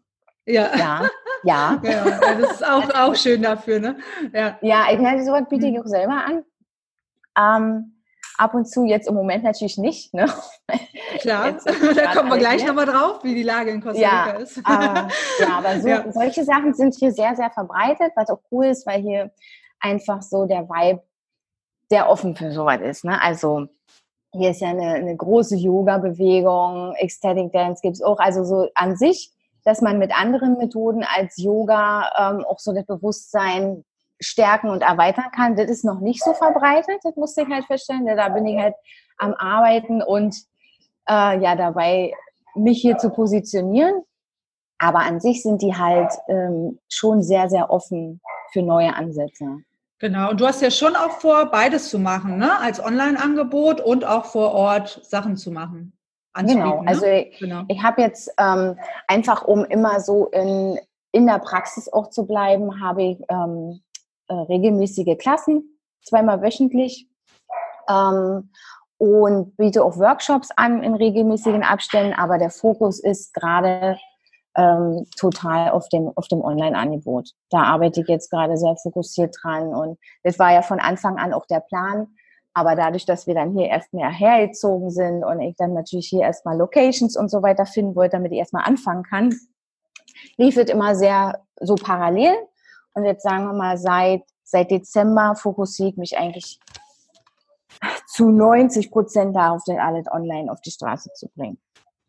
Ja. 0.50 0.76
Ja. 0.76 1.10
Ja. 1.44 1.80
ja. 1.84 2.04
das 2.38 2.52
ist 2.52 2.68
auch, 2.68 2.94
auch 2.94 3.16
schön 3.16 3.42
dafür, 3.42 3.80
ne? 3.80 3.96
Ja, 4.34 4.60
ja 4.62 4.88
ich 4.92 5.00
meine, 5.00 5.24
sowas 5.24 5.44
biete 5.48 5.68
ich 5.68 5.72
mhm. 5.72 5.80
auch 5.80 5.86
selber 5.86 6.26
an. 6.26 6.44
Ähm, 7.38 8.02
ab 8.38 8.54
und 8.54 8.66
zu, 8.66 8.84
jetzt 8.84 9.08
im 9.08 9.16
Moment 9.16 9.46
natürlich 9.46 9.78
nicht. 9.78 10.14
Ne? 10.14 10.26
Klar, 11.20 11.54
da 11.96 12.14
kommen 12.14 12.30
wir 12.30 12.38
gleich 12.38 12.66
nochmal 12.66 12.88
drauf, 12.88 13.24
wie 13.24 13.36
die 13.36 13.44
Lage 13.44 13.72
in 13.72 13.82
Costa 13.82 14.02
Rica 14.02 14.34
ja, 14.34 14.38
ist. 14.38 14.60
Aber, 14.66 15.08
ja, 15.40 15.58
aber 15.58 15.80
so, 15.80 15.88
ja. 15.88 16.12
solche 16.12 16.44
Sachen 16.44 16.74
sind 16.74 16.94
hier 16.96 17.14
sehr, 17.14 17.36
sehr 17.38 17.52
verbreitet, 17.52 18.12
was 18.16 18.30
auch 18.30 18.42
cool 18.52 18.66
ist, 18.66 18.86
weil 18.86 19.02
hier 19.02 19.32
einfach 19.80 20.22
so 20.22 20.46
der 20.46 20.68
Vibe 20.68 21.02
sehr 21.90 22.10
offen 22.10 22.36
für 22.36 22.52
sowas 22.52 22.82
ist. 22.82 23.06
Ne? 23.06 23.22
Also 23.22 23.68
hier 24.34 24.52
ist 24.52 24.60
ja 24.60 24.70
eine, 24.70 24.94
eine 24.94 25.16
große 25.16 25.56
Yoga-Bewegung, 25.56 26.96
Ecstatic 26.96 27.52
Dance 27.54 27.82
gibt 27.82 27.96
es 27.96 28.02
auch. 28.02 28.20
Also 28.20 28.44
so 28.44 28.70
an 28.76 28.96
sich 28.96 29.32
dass 29.64 29.82
man 29.82 30.00
mit 30.00 30.18
anderen 30.18 30.58
Methoden 30.58 31.04
als 31.04 31.38
Yoga 31.38 32.10
ähm, 32.18 32.46
auch 32.46 32.60
so 32.60 32.74
das 32.74 32.86
Bewusstsein 32.86 33.84
stärken 34.20 34.70
und 34.70 34.82
erweitern 34.82 35.32
kann. 35.36 35.56
Das 35.56 35.70
ist 35.70 35.86
noch 35.86 36.00
nicht 36.00 36.24
so 36.24 36.34
verbreitet, 36.34 37.00
das 37.04 37.16
musste 37.16 37.44
ich 37.44 37.50
halt 37.50 37.66
feststellen. 37.66 38.06
Da 38.06 38.30
bin 38.30 38.46
ich 38.46 38.60
halt 38.60 38.76
am 39.18 39.34
Arbeiten 39.34 40.02
und 40.02 40.36
äh, 41.10 41.42
ja 41.42 41.56
dabei, 41.56 42.14
mich 42.56 42.82
hier 42.82 42.98
zu 42.98 43.10
positionieren. 43.10 44.04
Aber 44.78 45.00
an 45.00 45.20
sich 45.20 45.44
sind 45.44 45.62
die 45.62 45.76
halt 45.76 46.12
ähm, 46.30 46.80
schon 46.90 47.22
sehr, 47.22 47.50
sehr 47.50 47.70
offen 47.70 48.22
für 48.52 48.62
neue 48.62 48.94
Ansätze. 48.96 49.58
Genau, 50.00 50.30
und 50.30 50.40
du 50.40 50.48
hast 50.48 50.62
ja 50.62 50.72
schon 50.72 50.96
auch 50.96 51.12
vor, 51.20 51.52
beides 51.52 51.90
zu 51.90 52.00
machen, 52.00 52.38
ne? 52.38 52.58
als 52.60 52.82
Online-Angebot 52.82 53.82
und 53.82 54.06
auch 54.06 54.26
vor 54.26 54.54
Ort 54.54 55.02
Sachen 55.04 55.36
zu 55.36 55.52
machen. 55.52 55.99
Genau, 56.48 56.84
also 56.86 57.06
ne? 57.06 57.28
ich, 57.28 57.40
genau. 57.40 57.64
ich 57.68 57.82
habe 57.82 58.02
jetzt 58.02 58.32
ähm, 58.40 58.78
einfach, 59.08 59.44
um 59.44 59.66
immer 59.66 60.00
so 60.00 60.28
in, 60.28 60.80
in 61.12 61.26
der 61.26 61.40
Praxis 61.40 61.92
auch 61.92 62.10
zu 62.10 62.26
bleiben, 62.26 62.82
habe 62.82 63.04
ich 63.04 63.18
ähm, 63.30 63.82
äh, 64.28 64.34
regelmäßige 64.34 65.18
Klassen, 65.18 65.80
zweimal 66.04 66.42
wöchentlich 66.42 67.10
ähm, 67.90 68.52
und 68.98 69.56
biete 69.58 69.84
auch 69.84 69.98
Workshops 69.98 70.50
an 70.56 70.84
in 70.84 70.94
regelmäßigen 70.94 71.64
Abständen, 71.64 72.14
aber 72.14 72.38
der 72.38 72.50
Fokus 72.50 73.00
ist 73.00 73.34
gerade 73.34 73.98
ähm, 74.56 75.06
total 75.18 75.72
auf 75.72 75.88
dem, 75.90 76.12
auf 76.16 76.28
dem 76.28 76.42
Online-Angebot. 76.42 77.32
Da 77.50 77.64
arbeite 77.64 78.02
ich 78.02 78.08
jetzt 78.08 78.30
gerade 78.30 78.58
sehr 78.58 78.76
fokussiert 78.76 79.36
dran 79.42 79.74
und 79.74 79.98
das 80.24 80.38
war 80.38 80.54
ja 80.54 80.62
von 80.62 80.80
Anfang 80.80 81.18
an 81.18 81.34
auch 81.34 81.46
der 81.46 81.62
Plan, 81.62 82.08
aber 82.60 82.76
dadurch, 82.76 83.06
dass 83.06 83.26
wir 83.26 83.34
dann 83.34 83.54
hier 83.54 83.68
erst 83.68 83.94
mehr 83.94 84.10
hergezogen 84.10 84.92
sind 84.92 85.24
und 85.24 85.40
ich 85.42 85.56
dann 85.56 85.74
natürlich 85.74 86.08
hier 86.08 86.24
erstmal 86.24 86.58
Locations 86.58 87.16
und 87.16 87.30
so 87.30 87.42
weiter 87.42 87.66
finden 87.66 87.96
wollte, 87.96 88.18
damit 88.18 88.32
ich 88.32 88.40
erstmal 88.40 88.66
anfangen 88.66 89.04
kann, 89.04 89.34
lief 90.38 90.58
es 90.58 90.70
immer 90.70 90.96
sehr 90.96 91.42
so 91.60 91.76
parallel. 91.76 92.36
Und 92.94 93.06
jetzt 93.06 93.24
sagen 93.24 93.46
wir 93.46 93.54
mal, 93.54 93.78
seit, 93.78 94.24
seit 94.44 94.72
Dezember 94.72 95.36
fokussiere 95.36 95.90
ich 95.90 95.98
mich 95.98 96.18
eigentlich 96.18 96.60
zu 98.08 98.30
90 98.30 98.92
Prozent 98.92 99.36
darauf, 99.36 99.64
den 99.64 99.80
alles 99.80 100.06
online 100.12 100.52
auf 100.52 100.60
die 100.62 100.72
Straße 100.72 101.12
zu 101.14 101.30
bringen. 101.30 101.58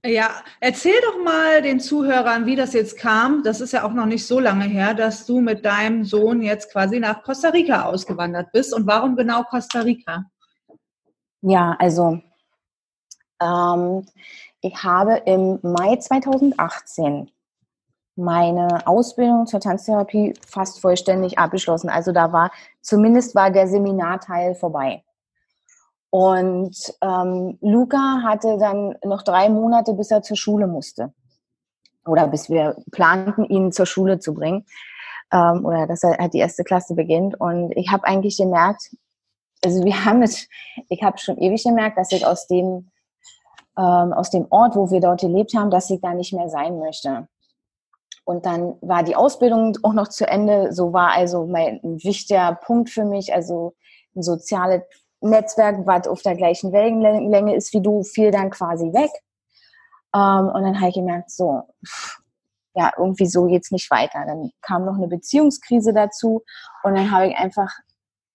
Ja, 0.04 0.30
erzähl 0.60 0.98
doch 1.02 1.22
mal 1.22 1.60
den 1.60 1.78
Zuhörern, 1.78 2.46
wie 2.46 2.56
das 2.56 2.72
jetzt 2.72 2.96
kam. 2.96 3.42
Das 3.42 3.60
ist 3.60 3.72
ja 3.72 3.84
auch 3.84 3.92
noch 3.92 4.06
nicht 4.06 4.26
so 4.26 4.40
lange 4.40 4.64
her, 4.64 4.94
dass 4.94 5.26
du 5.26 5.42
mit 5.42 5.66
deinem 5.66 6.04
Sohn 6.04 6.40
jetzt 6.40 6.72
quasi 6.72 6.98
nach 6.98 7.22
Costa 7.22 7.50
Rica 7.50 7.84
ausgewandert 7.84 8.50
bist. 8.52 8.72
Und 8.72 8.86
warum 8.86 9.14
genau 9.14 9.42
Costa 9.44 9.80
Rica? 9.80 10.24
Ja, 11.42 11.76
also 11.78 12.20
ähm, 13.40 14.06
ich 14.60 14.82
habe 14.82 15.22
im 15.24 15.58
Mai 15.62 15.96
2018 15.96 17.30
meine 18.16 18.86
Ausbildung 18.86 19.46
zur 19.46 19.60
Tanztherapie 19.60 20.34
fast 20.46 20.80
vollständig 20.80 21.38
abgeschlossen. 21.38 21.88
Also 21.88 22.12
da 22.12 22.32
war, 22.32 22.50
zumindest 22.82 23.34
war 23.34 23.50
der 23.50 23.66
Seminarteil 23.66 24.54
vorbei. 24.54 25.02
Und 26.10 26.76
ähm, 27.00 27.56
Luca 27.60 28.22
hatte 28.24 28.58
dann 28.58 28.96
noch 29.04 29.22
drei 29.22 29.48
Monate, 29.48 29.94
bis 29.94 30.10
er 30.10 30.22
zur 30.22 30.36
Schule 30.36 30.66
musste. 30.66 31.12
Oder 32.04 32.26
bis 32.26 32.50
wir 32.50 32.76
planten, 32.90 33.44
ihn 33.44 33.72
zur 33.72 33.86
Schule 33.86 34.18
zu 34.18 34.34
bringen. 34.34 34.66
Ähm, 35.32 35.64
oder 35.64 35.86
dass 35.86 36.02
er 36.02 36.28
die 36.28 36.38
erste 36.38 36.64
Klasse 36.64 36.94
beginnt. 36.94 37.40
Und 37.40 37.72
ich 37.76 37.90
habe 37.92 38.04
eigentlich 38.04 38.36
gemerkt, 38.36 38.90
also 39.64 39.84
wir 39.84 40.04
haben 40.04 40.22
es, 40.22 40.48
ich 40.88 41.02
habe 41.02 41.18
schon 41.18 41.38
ewig 41.38 41.62
gemerkt, 41.64 41.98
dass 41.98 42.12
ich 42.12 42.26
aus 42.26 42.46
dem, 42.46 42.90
ähm, 43.76 44.12
aus 44.12 44.30
dem 44.30 44.46
Ort, 44.50 44.76
wo 44.76 44.90
wir 44.90 45.00
dort 45.00 45.20
gelebt 45.20 45.54
haben, 45.54 45.70
dass 45.70 45.90
ich 45.90 46.00
da 46.00 46.14
nicht 46.14 46.32
mehr 46.32 46.48
sein 46.48 46.78
möchte. 46.78 47.28
Und 48.24 48.46
dann 48.46 48.76
war 48.80 49.02
die 49.02 49.16
Ausbildung 49.16 49.76
auch 49.82 49.92
noch 49.92 50.08
zu 50.08 50.26
Ende. 50.26 50.72
So 50.72 50.92
war 50.92 51.12
also 51.12 51.46
mein, 51.46 51.80
ein 51.82 52.02
wichtiger 52.02 52.54
Punkt 52.54 52.90
für 52.90 53.04
mich, 53.04 53.34
also 53.34 53.74
ein 54.14 54.22
soziales 54.22 54.82
Netzwerk, 55.20 55.86
was 55.86 56.06
auf 56.06 56.22
der 56.22 56.36
gleichen 56.36 56.72
Wellenlänge 56.72 57.54
ist 57.54 57.74
wie 57.74 57.82
du, 57.82 58.02
fiel 58.02 58.30
dann 58.30 58.50
quasi 58.50 58.92
weg. 58.92 59.10
Ähm, 60.14 60.48
und 60.48 60.62
dann 60.62 60.78
habe 60.78 60.88
ich 60.88 60.94
gemerkt, 60.94 61.30
so, 61.30 61.62
ja, 62.74 62.92
irgendwie 62.96 63.26
so 63.26 63.46
geht's 63.46 63.70
nicht 63.70 63.90
weiter. 63.90 64.24
Dann 64.26 64.50
kam 64.62 64.84
noch 64.84 64.96
eine 64.96 65.08
Beziehungskrise 65.08 65.92
dazu 65.92 66.42
und 66.82 66.94
dann 66.94 67.10
habe 67.10 67.28
ich 67.28 67.36
einfach 67.36 67.70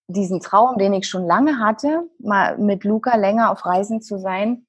diesen 0.08 0.40
Traum, 0.40 0.78
den 0.78 0.94
ich 0.94 1.08
schon 1.08 1.26
lange 1.26 1.60
hatte, 1.60 2.04
mal 2.20 2.58
mit 2.58 2.84
Luca 2.84 3.16
länger 3.16 3.52
auf 3.52 3.66
Reisen 3.66 4.02
zu 4.02 4.20
sein, 4.20 4.66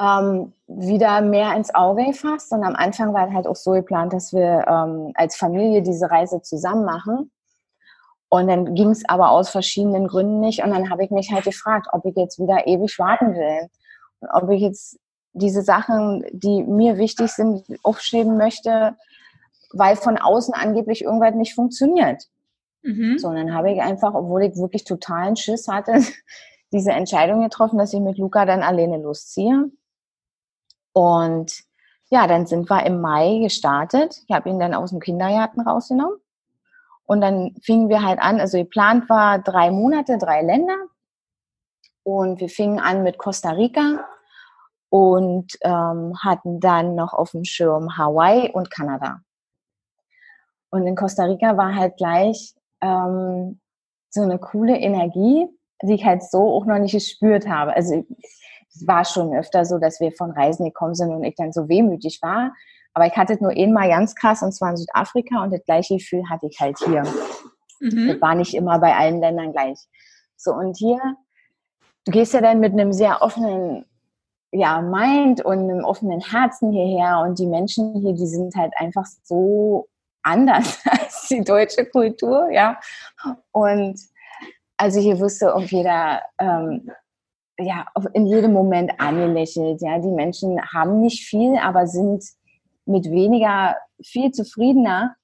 ähm, 0.00 0.52
wieder 0.66 1.20
mehr 1.20 1.54
ins 1.54 1.74
Auge 1.74 2.04
gefasst. 2.04 2.52
Und 2.52 2.64
am 2.64 2.74
Anfang 2.74 3.12
war 3.12 3.32
halt 3.32 3.46
auch 3.46 3.56
so 3.56 3.72
geplant, 3.72 4.12
dass 4.12 4.32
wir 4.32 4.64
ähm, 4.66 5.12
als 5.14 5.36
Familie 5.36 5.82
diese 5.82 6.10
Reise 6.10 6.42
zusammen 6.42 6.84
machen. 6.84 7.30
Und 8.28 8.48
dann 8.48 8.74
ging 8.74 8.90
es 8.90 9.06
aber 9.08 9.30
aus 9.30 9.50
verschiedenen 9.50 10.08
Gründen 10.08 10.40
nicht. 10.40 10.64
Und 10.64 10.70
dann 10.70 10.88
habe 10.88 11.04
ich 11.04 11.10
mich 11.10 11.30
halt 11.30 11.44
gefragt, 11.44 11.88
ob 11.92 12.04
ich 12.06 12.16
jetzt 12.16 12.38
wieder 12.38 12.66
ewig 12.66 12.98
warten 12.98 13.34
will. 13.34 13.68
Und 14.20 14.30
ob 14.30 14.50
ich 14.50 14.62
jetzt 14.62 14.98
diese 15.34 15.62
Sachen, 15.62 16.24
die 16.32 16.62
mir 16.62 16.96
wichtig 16.96 17.30
sind, 17.30 17.64
aufschreiben 17.82 18.36
möchte, 18.36 18.96
weil 19.72 19.96
von 19.96 20.18
außen 20.18 20.54
angeblich 20.54 21.02
irgendwas 21.02 21.34
nicht 21.34 21.54
funktioniert. 21.54 22.24
Mhm. 22.82 23.18
So, 23.18 23.28
und 23.28 23.36
dann 23.36 23.54
habe 23.54 23.72
ich 23.72 23.80
einfach, 23.80 24.14
obwohl 24.14 24.42
ich 24.44 24.56
wirklich 24.56 24.84
totalen 24.84 25.36
Schiss 25.36 25.68
hatte, 25.68 25.94
diese 26.72 26.92
Entscheidung 26.92 27.42
getroffen, 27.42 27.78
dass 27.78 27.92
ich 27.92 28.00
mit 28.00 28.18
Luca 28.18 28.44
dann 28.44 28.62
alleine 28.62 28.98
losziehe. 28.98 29.70
Und 30.92 31.64
ja, 32.10 32.26
dann 32.26 32.46
sind 32.46 32.68
wir 32.68 32.84
im 32.84 33.00
Mai 33.00 33.38
gestartet. 33.42 34.22
Ich 34.28 34.34
habe 34.34 34.48
ihn 34.50 34.58
dann 34.58 34.74
aus 34.74 34.90
dem 34.90 35.00
Kindergarten 35.00 35.60
rausgenommen. 35.60 36.18
Und 37.04 37.20
dann 37.20 37.54
fingen 37.62 37.88
wir 37.88 38.02
halt 38.02 38.20
an, 38.20 38.40
also 38.40 38.58
geplant 38.58 39.08
war 39.08 39.38
drei 39.38 39.70
Monate, 39.70 40.18
drei 40.18 40.42
Länder. 40.42 40.76
Und 42.04 42.40
wir 42.40 42.48
fingen 42.48 42.80
an 42.80 43.02
mit 43.02 43.18
Costa 43.18 43.50
Rica 43.50 44.06
und 44.88 45.56
ähm, 45.62 46.14
hatten 46.22 46.60
dann 46.60 46.94
noch 46.94 47.12
auf 47.12 47.30
dem 47.30 47.44
Schirm 47.44 47.96
Hawaii 47.96 48.50
und 48.50 48.70
Kanada. 48.70 49.20
Und 50.70 50.86
in 50.86 50.96
Costa 50.96 51.24
Rica 51.24 51.56
war 51.56 51.74
halt 51.74 51.96
gleich 51.96 52.54
ähm, 52.82 53.60
so 54.10 54.22
eine 54.22 54.38
coole 54.38 54.78
Energie, 54.78 55.48
die 55.82 55.94
ich 55.94 56.04
halt 56.04 56.22
so 56.22 56.54
auch 56.54 56.66
noch 56.66 56.78
nicht 56.78 56.92
gespürt 56.92 57.48
habe. 57.48 57.74
Also 57.74 58.04
es 58.74 58.86
war 58.86 59.04
schon 59.04 59.34
öfter 59.34 59.64
so, 59.64 59.78
dass 59.78 60.00
wir 60.00 60.12
von 60.12 60.30
Reisen 60.30 60.64
gekommen 60.64 60.94
sind 60.94 61.10
und 61.10 61.24
ich 61.24 61.34
dann 61.36 61.52
so 61.52 61.68
wehmütig 61.68 62.20
war. 62.22 62.52
Aber 62.94 63.06
ich 63.06 63.16
hatte 63.16 63.34
es 63.34 63.40
nur 63.40 63.52
einmal 63.52 63.88
ganz 63.88 64.14
krass 64.14 64.42
und 64.42 64.52
zwar 64.52 64.70
in 64.70 64.76
Südafrika 64.76 65.42
und 65.42 65.52
das 65.52 65.64
gleiche 65.64 65.96
Gefühl 65.96 66.28
hatte 66.28 66.46
ich 66.46 66.60
halt 66.60 66.78
hier. 66.78 67.02
Mhm. 67.80 68.08
Das 68.08 68.20
war 68.20 68.34
nicht 68.34 68.54
immer 68.54 68.78
bei 68.78 68.94
allen 68.94 69.20
Ländern 69.20 69.52
gleich. 69.52 69.78
So, 70.36 70.52
und 70.52 70.76
hier, 70.76 70.98
du 72.04 72.12
gehst 72.12 72.34
ja 72.34 72.40
dann 72.40 72.60
mit 72.60 72.72
einem 72.72 72.92
sehr 72.92 73.22
offenen 73.22 73.86
ja, 74.52 74.82
Mind 74.82 75.42
und 75.42 75.70
einem 75.70 75.84
offenen 75.84 76.20
Herzen 76.20 76.72
hierher 76.72 77.20
und 77.26 77.38
die 77.38 77.46
Menschen 77.46 77.94
hier, 77.94 78.12
die 78.12 78.26
sind 78.26 78.54
halt 78.54 78.72
einfach 78.76 79.06
so 79.22 79.88
anders 80.22 80.80
als 80.90 81.28
die 81.28 81.42
deutsche 81.42 81.86
Kultur, 81.86 82.50
ja. 82.50 82.78
Und 83.52 84.00
also 84.76 85.00
hier 85.00 85.16
du 85.42 85.54
auf 85.54 85.70
jeder, 85.70 86.22
ähm, 86.38 86.90
ja, 87.58 87.86
in 88.14 88.26
jedem 88.26 88.52
Moment 88.52 88.92
angelächelt, 88.98 89.80
ja. 89.82 89.98
Die 89.98 90.10
Menschen 90.10 90.60
haben 90.72 91.00
nicht 91.00 91.24
viel, 91.24 91.56
aber 91.56 91.86
sind 91.86 92.24
mit 92.86 93.10
weniger 93.10 93.76
viel 94.02 94.32
zufriedener, 94.32 95.16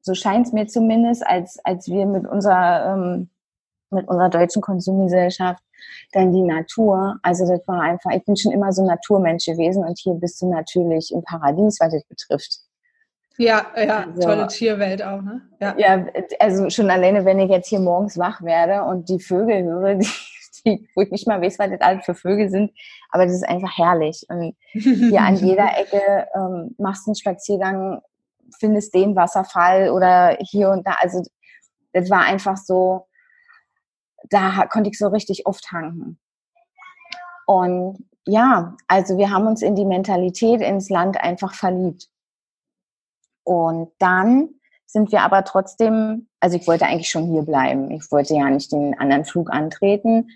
so 0.00 0.14
scheint 0.14 0.46
es 0.46 0.52
mir 0.52 0.66
zumindest, 0.66 1.24
als, 1.26 1.58
als 1.64 1.88
wir 1.88 2.06
mit 2.06 2.26
unserer, 2.26 2.94
ähm, 2.94 3.30
mit 3.90 4.08
unserer 4.08 4.30
deutschen 4.30 4.62
Konsumgesellschaft 4.62 5.62
dann 6.12 6.32
die 6.32 6.42
Natur. 6.42 7.18
Also 7.22 7.46
das 7.46 7.66
war 7.68 7.82
einfach, 7.82 8.10
ich 8.10 8.24
bin 8.24 8.36
schon 8.36 8.52
immer 8.52 8.72
so 8.72 8.84
Naturmensch 8.84 9.46
gewesen 9.46 9.84
und 9.84 9.98
hier 9.98 10.14
bist 10.14 10.40
du 10.42 10.50
natürlich 10.50 11.12
im 11.12 11.22
Paradies, 11.22 11.78
was 11.80 11.92
das 11.92 12.04
betrifft. 12.04 12.60
Ja, 13.38 13.66
ja, 13.76 14.06
also, 14.06 14.20
tolle 14.20 14.46
Tierwelt 14.48 15.02
auch, 15.02 15.22
ne? 15.22 15.42
Ja. 15.60 15.74
ja, 15.78 16.06
also 16.38 16.68
schon 16.70 16.90
alleine, 16.90 17.24
wenn 17.24 17.38
ich 17.38 17.50
jetzt 17.50 17.68
hier 17.68 17.80
morgens 17.80 18.18
wach 18.18 18.42
werde 18.42 18.84
und 18.84 19.08
die 19.08 19.20
Vögel 19.20 19.64
höre, 19.64 19.94
die, 19.96 20.08
die, 20.64 20.88
wo 20.94 21.02
ich 21.02 21.10
nicht 21.10 21.26
mal 21.26 21.40
weiß, 21.40 21.58
was 21.58 21.70
das 21.70 21.80
alles 21.80 22.04
für 22.04 22.14
Vögel 22.14 22.50
sind, 22.50 22.72
aber 23.10 23.24
das 23.24 23.34
ist 23.34 23.48
einfach 23.48 23.76
herrlich. 23.76 24.24
Und 24.28 24.54
hier 24.72 25.20
an 25.20 25.36
jeder 25.36 25.78
Ecke 25.78 26.28
ähm, 26.34 26.74
machst 26.78 27.06
du 27.06 27.10
einen 27.10 27.16
Spaziergang, 27.16 28.00
findest 28.58 28.94
den 28.94 29.16
Wasserfall 29.16 29.90
oder 29.90 30.36
hier 30.40 30.70
und 30.70 30.86
da. 30.86 30.96
Also 31.00 31.22
das 31.92 32.10
war 32.10 32.20
einfach 32.20 32.56
so, 32.56 33.06
da 34.28 34.66
konnte 34.66 34.90
ich 34.90 34.98
so 34.98 35.08
richtig 35.08 35.46
oft 35.46 35.64
tanken. 35.64 36.18
Und 37.46 38.04
ja, 38.26 38.76
also 38.86 39.18
wir 39.18 39.30
haben 39.30 39.46
uns 39.46 39.62
in 39.62 39.74
die 39.74 39.84
Mentalität, 39.84 40.60
ins 40.60 40.90
Land 40.90 41.20
einfach 41.20 41.54
verliebt. 41.54 42.08
Und 43.44 43.90
dann 43.98 44.50
sind 44.86 45.10
wir 45.10 45.22
aber 45.22 45.44
trotzdem, 45.44 46.28
also 46.40 46.56
ich 46.56 46.66
wollte 46.66 46.84
eigentlich 46.84 47.10
schon 47.10 47.26
hier 47.26 47.42
bleiben. 47.42 47.90
Ich 47.90 48.10
wollte 48.12 48.34
ja 48.34 48.48
nicht 48.50 48.72
den 48.72 48.98
anderen 48.98 49.24
Flug 49.24 49.50
antreten, 49.50 50.30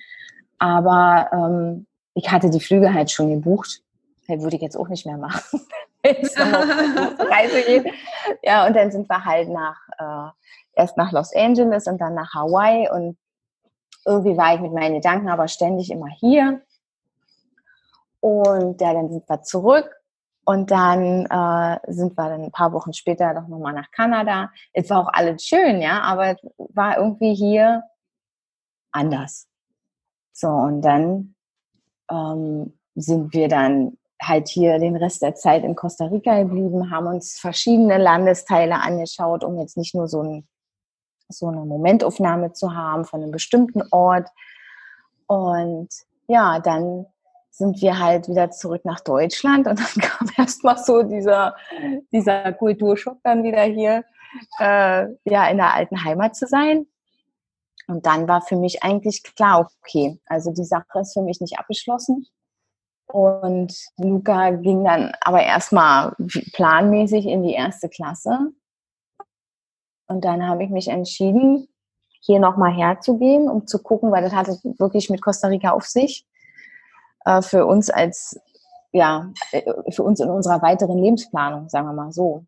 aber 0.58 1.28
ähm, 1.32 1.86
ich 2.14 2.30
hatte 2.30 2.48
die 2.48 2.60
Flüge 2.60 2.94
halt 2.94 3.10
schon 3.10 3.30
gebucht. 3.30 3.82
Das 4.26 4.40
würde 4.40 4.56
ich 4.56 4.62
jetzt 4.62 4.76
auch 4.76 4.88
nicht 4.88 5.04
mehr 5.06 5.18
machen. 5.18 5.60
Reise 6.04 7.62
geht. 7.66 7.92
Ja, 8.42 8.66
und 8.66 8.74
dann 8.74 8.90
sind 8.90 9.08
wir 9.08 9.24
halt 9.24 9.48
nach, 9.48 9.76
äh, 9.98 10.30
erst 10.80 10.96
nach 10.96 11.12
Los 11.12 11.34
Angeles 11.34 11.86
und 11.86 12.00
dann 12.00 12.14
nach 12.14 12.32
Hawaii 12.34 12.88
und 12.90 13.18
irgendwie 14.06 14.36
war 14.36 14.54
ich 14.54 14.60
mit 14.60 14.72
meinen 14.72 14.94
Gedanken 14.94 15.28
aber 15.28 15.48
ständig 15.48 15.90
immer 15.90 16.08
hier. 16.08 16.62
Und 18.20 18.80
ja, 18.80 18.94
dann 18.94 19.10
sind 19.10 19.28
wir 19.28 19.42
zurück 19.42 19.90
und 20.46 20.70
dann 20.70 21.26
äh, 21.26 21.92
sind 21.92 22.16
wir 22.16 22.28
dann 22.28 22.44
ein 22.44 22.52
paar 22.52 22.72
Wochen 22.72 22.92
später 22.92 23.34
doch 23.34 23.48
nochmal 23.48 23.72
nach 23.72 23.90
Kanada. 23.90 24.50
Es 24.72 24.88
war 24.90 25.00
auch 25.00 25.12
alles 25.12 25.42
schön, 25.42 25.82
ja, 25.82 26.02
aber 26.02 26.36
war 26.56 26.98
irgendwie 26.98 27.34
hier 27.34 27.82
anders. 28.92 29.48
So, 30.32 30.46
und 30.46 30.82
dann 30.82 31.34
ähm, 32.08 32.78
sind 32.94 33.34
wir 33.34 33.48
dann 33.48 33.98
halt 34.22 34.46
hier 34.46 34.78
den 34.78 34.94
Rest 34.94 35.22
der 35.22 35.34
Zeit 35.34 35.64
in 35.64 35.74
Costa 35.74 36.04
Rica 36.06 36.40
geblieben, 36.40 36.92
haben 36.92 37.08
uns 37.08 37.40
verschiedene 37.40 37.98
Landesteile 37.98 38.80
angeschaut, 38.80 39.42
um 39.42 39.58
jetzt 39.58 39.76
nicht 39.76 39.96
nur 39.96 40.06
so, 40.06 40.22
ein, 40.22 40.46
so 41.28 41.48
eine 41.48 41.64
Momentaufnahme 41.64 42.52
zu 42.52 42.72
haben 42.72 43.04
von 43.04 43.20
einem 43.20 43.32
bestimmten 43.32 43.82
Ort. 43.90 44.28
Und 45.26 45.88
ja, 46.28 46.60
dann 46.60 47.06
sind 47.56 47.80
wir 47.80 47.98
halt 47.98 48.28
wieder 48.28 48.50
zurück 48.50 48.84
nach 48.84 49.00
Deutschland 49.00 49.66
und 49.66 49.78
dann 49.78 49.86
kam 50.02 50.28
erstmal 50.36 50.76
so 50.76 51.02
dieser, 51.02 51.56
dieser 52.12 52.52
Kulturschock 52.52 53.18
dann 53.22 53.42
wieder 53.42 53.62
hier, 53.62 54.04
äh, 54.60 55.06
ja, 55.24 55.48
in 55.48 55.56
der 55.56 55.74
alten 55.74 56.04
Heimat 56.04 56.36
zu 56.36 56.46
sein. 56.46 56.86
Und 57.88 58.04
dann 58.04 58.28
war 58.28 58.42
für 58.42 58.56
mich 58.56 58.82
eigentlich 58.82 59.22
klar, 59.22 59.70
okay, 59.80 60.18
also 60.26 60.52
die 60.52 60.64
Sache 60.64 61.00
ist 61.00 61.14
für 61.14 61.22
mich 61.22 61.40
nicht 61.40 61.58
abgeschlossen. 61.58 62.26
Und 63.06 63.72
Luca 63.96 64.50
ging 64.50 64.84
dann 64.84 65.12
aber 65.20 65.42
erstmal 65.42 66.14
planmäßig 66.52 67.26
in 67.26 67.44
die 67.44 67.54
erste 67.54 67.88
Klasse. 67.88 68.52
Und 70.08 70.24
dann 70.24 70.46
habe 70.46 70.64
ich 70.64 70.70
mich 70.70 70.88
entschieden, 70.88 71.68
hier 72.20 72.40
nochmal 72.40 72.72
herzugehen, 72.72 73.48
um 73.48 73.66
zu 73.68 73.80
gucken, 73.80 74.10
weil 74.10 74.22
das 74.22 74.32
hatte 74.32 74.58
wirklich 74.78 75.08
mit 75.08 75.22
Costa 75.22 75.46
Rica 75.46 75.70
auf 75.70 75.84
sich 75.84 76.26
äh, 77.26 77.42
für 77.42 77.66
uns 77.66 77.90
als, 77.90 78.40
ja, 78.92 79.30
äh, 79.52 79.62
für 79.90 80.02
uns 80.02 80.20
in 80.20 80.30
unserer 80.30 80.62
weiteren 80.62 80.98
Lebensplanung, 80.98 81.68
sagen 81.68 81.86
wir 81.86 81.92
mal 81.92 82.12
so. 82.12 82.44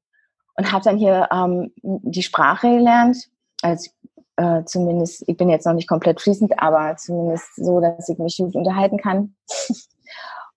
Und 0.57 0.73
habe 0.73 0.85
dann 0.85 0.97
hier 0.97 1.29
ähm, 1.31 1.73
die 1.83 2.23
Sprache 2.23 2.69
gelernt, 2.69 3.19
als 3.63 3.95
äh, 4.37 4.65
zumindest, 4.65 5.25
ich 5.29 5.37
bin 5.37 5.51
jetzt 5.51 5.67
noch 5.67 5.75
nicht 5.75 5.89
komplett 5.89 6.21
fließend, 6.21 6.59
aber 6.59 6.97
zumindest 6.97 7.57
so, 7.57 7.81
dass 7.81 8.09
ich 8.09 8.19
mich 8.19 8.39
gut 8.39 8.55
unterhalten 8.55 8.97
kann. 8.97 9.35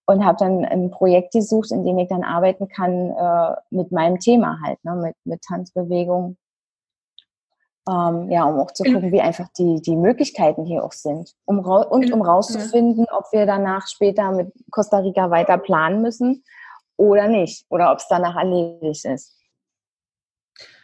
und 0.06 0.26
habe 0.26 0.38
dann 0.40 0.66
ein 0.66 0.92
Projekt 0.92 1.34
gesucht, 1.34 1.72
in 1.72 1.86
dem 1.86 1.98
ich 1.98 2.10
dann 2.10 2.24
arbeiten 2.24 2.68
kann 2.68 3.12
äh, 3.12 3.56
mit 3.70 3.92
meinem 3.92 4.20
Thema 4.20 4.60
halt, 4.64 4.84
ne, 4.84 4.96
mit, 4.96 5.16
mit 5.24 5.42
Tanzbewegung 5.48 6.38
ähm, 7.92 8.30
ja, 8.30 8.46
um 8.46 8.60
auch 8.60 8.72
zu 8.72 8.84
gucken, 8.84 9.12
wie 9.12 9.22
einfach 9.22 9.48
die, 9.58 9.82
die 9.82 9.96
Möglichkeiten 9.96 10.64
hier 10.66 10.84
auch 10.84 10.94
sind. 10.94 11.36
Um 11.46 11.60
und 11.60 12.12
um 12.12 12.22
rauszufinden, 12.22 13.06
ob 13.12 13.26
wir 13.34 13.46
danach 13.46 13.88
später 13.88 14.32
mit 14.32 14.54
Costa 14.70 15.00
Rica 15.00 15.30
weiter 15.30 15.58
planen 15.58 16.02
müssen 16.02 16.44
oder 16.96 17.28
nicht. 17.28 17.66
Oder 17.70 17.92
ob 17.92 17.98
es 17.98 18.08
danach 18.08 18.38
erledigt 18.38 19.04
ist. 19.06 19.36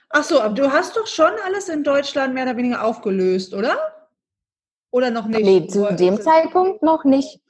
Ach 0.10 0.24
so, 0.24 0.41
aber 0.41 0.54
du 0.54 0.72
hast 0.72 0.98
doch 0.98 1.08
schon 1.08 1.32
alles 1.46 1.70
in 1.70 1.84
Deutschland 1.84 2.34
mehr 2.34 2.43
oder 2.43 2.58
weniger 2.58 2.84
aufgelöst, 2.84 3.54
oder? 3.54 3.78
Oder 4.91 5.12
noch 5.12 5.28
nicht? 5.28 5.43
Nee, 5.43 5.67
zu 5.67 5.93
dem 5.96 6.20
Zeitpunkt 6.20 6.82
noch 6.82 7.04
nicht. 7.06 7.41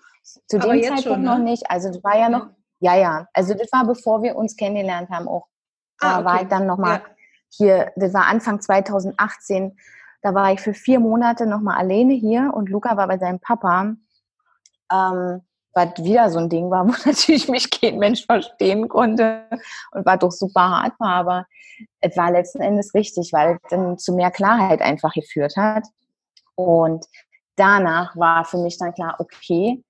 Zu 0.48 0.58
aber 0.58 0.74
dem 0.74 0.84
Zeitpunkt 0.84 1.04
schon, 1.04 1.22
ne? 1.22 1.30
noch 1.30 1.38
nicht. 1.40 1.70
Also 1.70 1.90
das 1.90 2.04
war 2.04 2.18
ja 2.18 2.30
noch, 2.30 2.48
ja, 2.80 2.96
ja. 2.96 3.28
Also 3.34 3.54
das 3.54 3.72
war 3.72 3.86
bevor 3.86 4.22
wir 4.22 4.36
uns 4.36 4.56
kennengelernt 4.56 5.10
haben 5.10 5.28
auch. 5.28 5.48
Da 6.00 6.08
ah, 6.08 6.16
okay. 6.16 6.26
war 6.26 6.42
ich 6.42 6.48
dann 6.48 6.68
nochmal 6.68 6.98
ja 6.98 7.17
hier, 7.58 7.92
das 7.96 8.14
war 8.14 8.26
Anfang 8.28 8.62
2018, 8.62 9.78
da 10.22 10.34
war 10.34 10.52
ich 10.52 10.60
für 10.60 10.74
vier 10.74 11.00
Monate 11.00 11.46
nochmal 11.46 11.78
alleine 11.78 12.14
hier 12.14 12.52
und 12.54 12.70
Luca 12.70 12.98
war 12.98 13.08
bei 13.08 13.18
seinem 13.18 13.40
Papa, 13.40 13.96
ähm, 14.92 15.42
was 15.74 16.04
wieder 16.04 16.30
so 16.30 16.40
ein 16.40 16.50
Ding 16.50 16.70
war, 16.72 16.88
wo 16.88 16.94
natürlich 17.06 17.48
mich 17.48 17.70
kein 17.70 17.98
Mensch 17.98 18.26
verstehen 18.26 18.88
konnte 18.88 19.44
und 19.92 20.06
war 20.06 20.18
doch 20.18 20.32
super 20.32 20.70
hart 20.70 21.00
war, 21.00 21.16
aber 21.16 21.46
es 22.02 22.18
war 22.18 22.32
letzten 22.32 22.62
Endes 22.62 22.94
richtig, 22.94 23.32
weil 23.34 23.56
es 23.56 23.70
dann 23.70 23.98
zu 23.98 24.14
mehr 24.14 24.32
Klarheit 24.32 24.82
einfach 24.82 25.14
geführt 25.14 25.56
hat. 25.58 25.86
Und 26.56 27.06
danach 27.56 28.16
war 28.16 28.46
für 28.46 28.58
mich 28.58 28.80
dann 28.80 28.94
klar, 28.94 29.16
okay, 29.20 29.84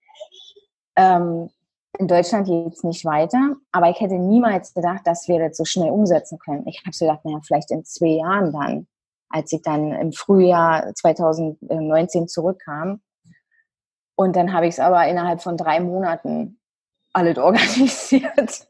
ähm, 0.97 1.49
in 1.99 2.07
Deutschland 2.07 2.47
geht 2.47 2.73
es 2.73 2.83
nicht 2.83 3.05
weiter, 3.05 3.55
aber 3.71 3.89
ich 3.89 3.99
hätte 3.99 4.15
niemals 4.15 4.73
gedacht, 4.73 5.01
dass 5.05 5.27
wir 5.27 5.39
das 5.39 5.57
so 5.57 5.65
schnell 5.65 5.91
umsetzen 5.91 6.37
können. 6.39 6.67
Ich 6.67 6.81
habe 6.85 6.93
so 6.93 7.05
gedacht, 7.05 7.25
naja, 7.25 7.39
vielleicht 7.45 7.71
in 7.71 7.85
zwei 7.85 8.17
Jahren 8.19 8.51
dann, 8.51 8.87
als 9.29 9.51
ich 9.51 9.61
dann 9.61 9.91
im 9.91 10.11
Frühjahr 10.11 10.93
2019 10.93 12.27
zurückkam. 12.27 13.01
Und 14.15 14.35
dann 14.35 14.53
habe 14.53 14.67
ich 14.67 14.73
es 14.75 14.79
aber 14.79 15.07
innerhalb 15.07 15.41
von 15.41 15.57
drei 15.57 15.79
Monaten 15.79 16.59
alles 17.13 17.37
organisiert. 17.37 18.67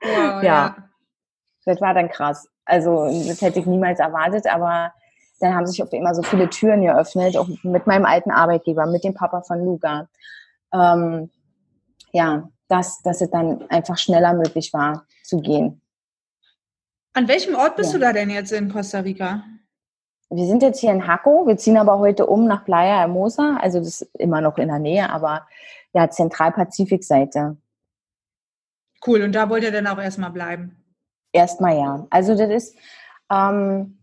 Wow, 0.00 0.42
ja. 0.42 0.42
ja. 0.42 0.76
Das 1.64 1.80
war 1.80 1.94
dann 1.94 2.08
krass. 2.08 2.48
Also 2.64 3.06
das 3.06 3.40
hätte 3.40 3.60
ich 3.60 3.66
niemals 3.66 4.00
erwartet, 4.00 4.46
aber 4.46 4.92
dann 5.40 5.54
haben 5.54 5.66
sich 5.66 5.82
auf 5.82 5.92
immer 5.92 6.14
so 6.14 6.22
viele 6.22 6.48
Türen 6.48 6.82
geöffnet, 6.82 7.36
auch 7.36 7.48
mit 7.62 7.86
meinem 7.86 8.04
alten 8.04 8.30
Arbeitgeber, 8.30 8.86
mit 8.86 9.04
dem 9.04 9.14
Papa 9.14 9.42
von 9.42 9.64
Luca. 9.64 10.08
Ähm, 10.72 11.30
ja, 12.12 12.48
dass, 12.68 13.02
dass 13.02 13.20
es 13.20 13.30
dann 13.30 13.68
einfach 13.70 13.98
schneller 13.98 14.32
möglich 14.34 14.72
war 14.72 15.06
zu 15.24 15.40
gehen. 15.40 15.80
An 17.14 17.28
welchem 17.28 17.54
Ort 17.54 17.76
bist 17.76 17.92
ja. 17.92 17.98
du 17.98 18.04
da 18.04 18.12
denn 18.12 18.30
jetzt 18.30 18.52
in 18.52 18.72
Costa 18.72 19.00
Rica? 19.00 19.44
Wir 20.30 20.46
sind 20.46 20.62
jetzt 20.62 20.80
hier 20.80 20.92
in 20.92 21.00
Jaco, 21.00 21.46
wir 21.46 21.58
ziehen 21.58 21.76
aber 21.76 21.98
heute 21.98 22.26
um 22.26 22.46
nach 22.46 22.64
Playa 22.64 23.00
Hermosa, 23.00 23.58
also 23.60 23.80
das 23.80 24.00
ist 24.00 24.10
immer 24.18 24.40
noch 24.40 24.56
in 24.56 24.68
der 24.68 24.78
Nähe, 24.78 25.10
aber 25.10 25.46
ja, 25.92 26.08
Zentralpazifikseite. 26.08 27.58
Cool, 29.06 29.22
und 29.22 29.34
da 29.34 29.50
wollt 29.50 29.64
ihr 29.64 29.72
dann 29.72 29.86
auch 29.86 29.98
erstmal 29.98 30.30
bleiben? 30.30 30.76
Erstmal 31.32 31.76
ja. 31.76 32.06
Also 32.08 32.34
das 32.34 32.48
ist, 32.48 32.76
ähm, 33.30 33.98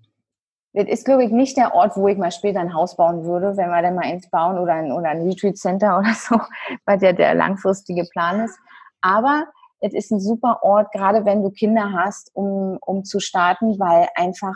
das 0.74 0.88
ist, 0.88 1.06
glaube 1.06 1.24
ich, 1.24 1.32
nicht 1.32 1.58
der 1.58 1.74
Ort, 1.74 1.98
wo 1.98 2.08
ich 2.08 2.18
mal 2.18 2.32
später 2.32 2.60
ein 2.60 2.74
Haus 2.74 2.96
bauen 2.96 3.26
würde, 3.26 3.58
wenn 3.58 3.70
wir 3.70 3.82
dann 3.82 3.96
mal 3.96 4.04
eins 4.04 4.30
bauen 4.30 4.60
oder 4.60 4.74
ein, 4.74 4.92
oder 4.92 5.10
ein 5.10 5.24
Retreat 5.24 5.58
Center 5.58 5.98
oder 6.00 6.14
so, 6.14 6.40
weil 6.86 7.00
der 7.00 7.14
der 7.14 7.34
langfristige 7.34 8.06
Plan 8.12 8.42
ist. 8.42 8.58
Aber 9.02 9.46
es 9.80 9.94
ist 9.94 10.12
ein 10.12 10.20
super 10.20 10.60
Ort, 10.62 10.92
gerade 10.92 11.26
wenn 11.26 11.42
du 11.42 11.50
Kinder 11.52 11.94
hast, 11.94 12.32
um, 12.34 12.78
um 12.82 13.04
zu 13.04 13.20
starten, 13.20 13.80
weil 13.80 14.10
einfach 14.16 14.56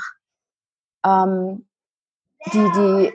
ähm, 1.06 1.66
die, 2.52 2.72
die, 2.76 3.14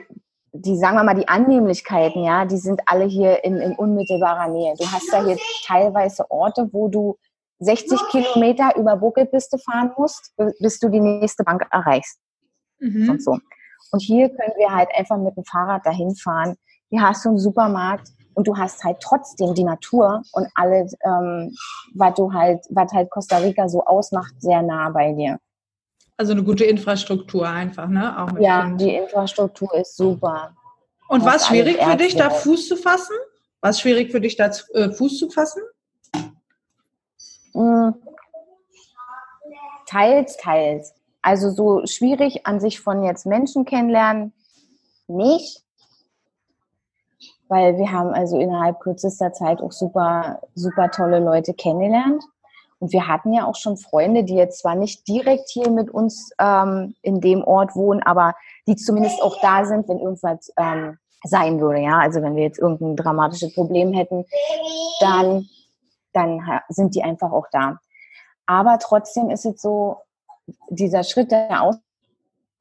die, 0.53 0.77
sagen 0.77 0.95
wir 0.95 1.03
mal, 1.03 1.15
die 1.15 1.27
Annehmlichkeiten, 1.27 2.23
ja, 2.23 2.45
die 2.45 2.57
sind 2.57 2.81
alle 2.87 3.05
hier 3.05 3.43
in, 3.43 3.57
in 3.57 3.75
unmittelbarer 3.75 4.47
Nähe. 4.47 4.73
Du 4.77 4.85
hast 4.91 5.11
da 5.11 5.23
hier 5.23 5.37
teilweise 5.65 6.29
Orte, 6.31 6.67
wo 6.71 6.87
du 6.87 7.17
60 7.59 7.99
Kilometer 8.09 8.75
über 8.75 8.97
Buckelpiste 8.97 9.57
fahren 9.59 9.91
musst, 9.95 10.33
bis 10.59 10.79
du 10.79 10.89
die 10.89 10.99
nächste 10.99 11.43
Bank 11.43 11.67
erreichst. 11.71 12.19
Mhm. 12.79 13.09
Und 13.09 13.23
so. 13.23 13.37
Und 13.91 13.99
hier 14.01 14.29
können 14.29 14.53
wir 14.57 14.73
halt 14.73 14.89
einfach 14.95 15.17
mit 15.17 15.35
dem 15.35 15.43
Fahrrad 15.45 15.85
dahin 15.85 16.15
fahren. 16.15 16.55
Hier 16.89 17.01
hast 17.01 17.25
du 17.25 17.29
einen 17.29 17.39
Supermarkt 17.39 18.09
und 18.33 18.47
du 18.47 18.55
hast 18.55 18.83
halt 18.83 18.99
trotzdem 19.01 19.53
die 19.53 19.63
Natur 19.63 20.21
und 20.33 20.47
alles, 20.55 20.95
ähm, 21.03 21.55
was 21.95 22.13
du 22.15 22.31
halt, 22.31 22.65
was 22.69 22.91
halt 22.93 23.09
Costa 23.09 23.37
Rica 23.37 23.67
so 23.67 23.83
ausmacht, 23.83 24.33
sehr 24.39 24.61
nah 24.61 24.89
bei 24.89 25.11
dir. 25.13 25.39
Also 26.17 26.33
eine 26.33 26.43
gute 26.43 26.65
Infrastruktur 26.65 27.47
einfach, 27.47 27.87
ne? 27.87 28.13
ja, 28.39 28.65
kind. 28.65 28.81
die 28.81 28.95
Infrastruktur 28.95 29.73
ist 29.75 29.95
super. 29.95 30.53
Und 31.07 31.25
war 31.25 31.35
es 31.35 31.47
schwierig 31.47 31.81
für 31.81 31.95
dich, 31.95 32.15
da 32.15 32.29
Fuß 32.29 32.67
zu 32.67 32.75
fassen? 32.75 33.15
War 33.61 33.71
es 33.71 33.79
schwierig 33.79 34.11
für 34.11 34.21
dich, 34.21 34.35
da 34.35 34.51
äh, 34.73 34.91
Fuß 34.91 35.17
zu 35.17 35.29
fassen? 35.29 35.61
Mm. 37.53 37.89
Teils, 39.87 40.37
teils. 40.37 40.93
Also 41.21 41.49
so 41.49 41.85
schwierig 41.85 42.45
an 42.45 42.59
sich 42.59 42.79
von 42.79 43.03
jetzt 43.03 43.25
Menschen 43.25 43.65
kennenlernen, 43.65 44.33
nicht. 45.07 45.63
Weil 47.47 47.77
wir 47.77 47.91
haben 47.91 48.13
also 48.13 48.39
innerhalb 48.39 48.79
kürzester 48.79 49.33
Zeit 49.33 49.61
auch 49.61 49.71
super, 49.71 50.41
super 50.53 50.91
tolle 50.91 51.19
Leute 51.19 51.53
kennengelernt. 51.53 52.23
Und 52.79 52.93
wir 52.93 53.07
hatten 53.07 53.33
ja 53.33 53.45
auch 53.45 53.55
schon 53.55 53.75
Freunde, 53.75 54.23
die 54.23 54.35
jetzt 54.35 54.59
zwar 54.59 54.75
nicht 54.75 55.07
direkt 55.07 55.49
hier 55.49 55.69
mit 55.69 55.89
uns 55.89 56.31
ähm, 56.39 56.95
in 57.01 57.19
dem 57.19 57.43
Ort 57.43 57.75
wohnen, 57.75 58.01
aber 58.03 58.35
die 58.67 58.77
zumindest 58.77 59.21
auch 59.21 59.41
da 59.41 59.65
sind, 59.65 59.89
wenn 59.89 59.99
irgendwas 59.99 60.53
ähm, 60.57 60.97
sein 61.23 61.59
würde. 61.59 61.81
Ja, 61.81 61.99
also 61.99 62.21
wenn 62.21 62.35
wir 62.35 62.43
jetzt 62.43 62.59
irgendein 62.59 62.95
dramatisches 62.95 63.53
Problem 63.53 63.91
hätten, 63.91 64.25
dann, 65.01 65.49
dann 66.13 66.41
sind 66.69 66.95
die 66.95 67.03
einfach 67.03 67.31
auch 67.31 67.47
da. 67.51 67.79
Aber 68.45 68.79
trotzdem 68.79 69.29
ist 69.29 69.45
es 69.45 69.61
so, 69.61 69.97
dieser 70.69 71.03
Schritt 71.03 71.31
der 71.31 71.63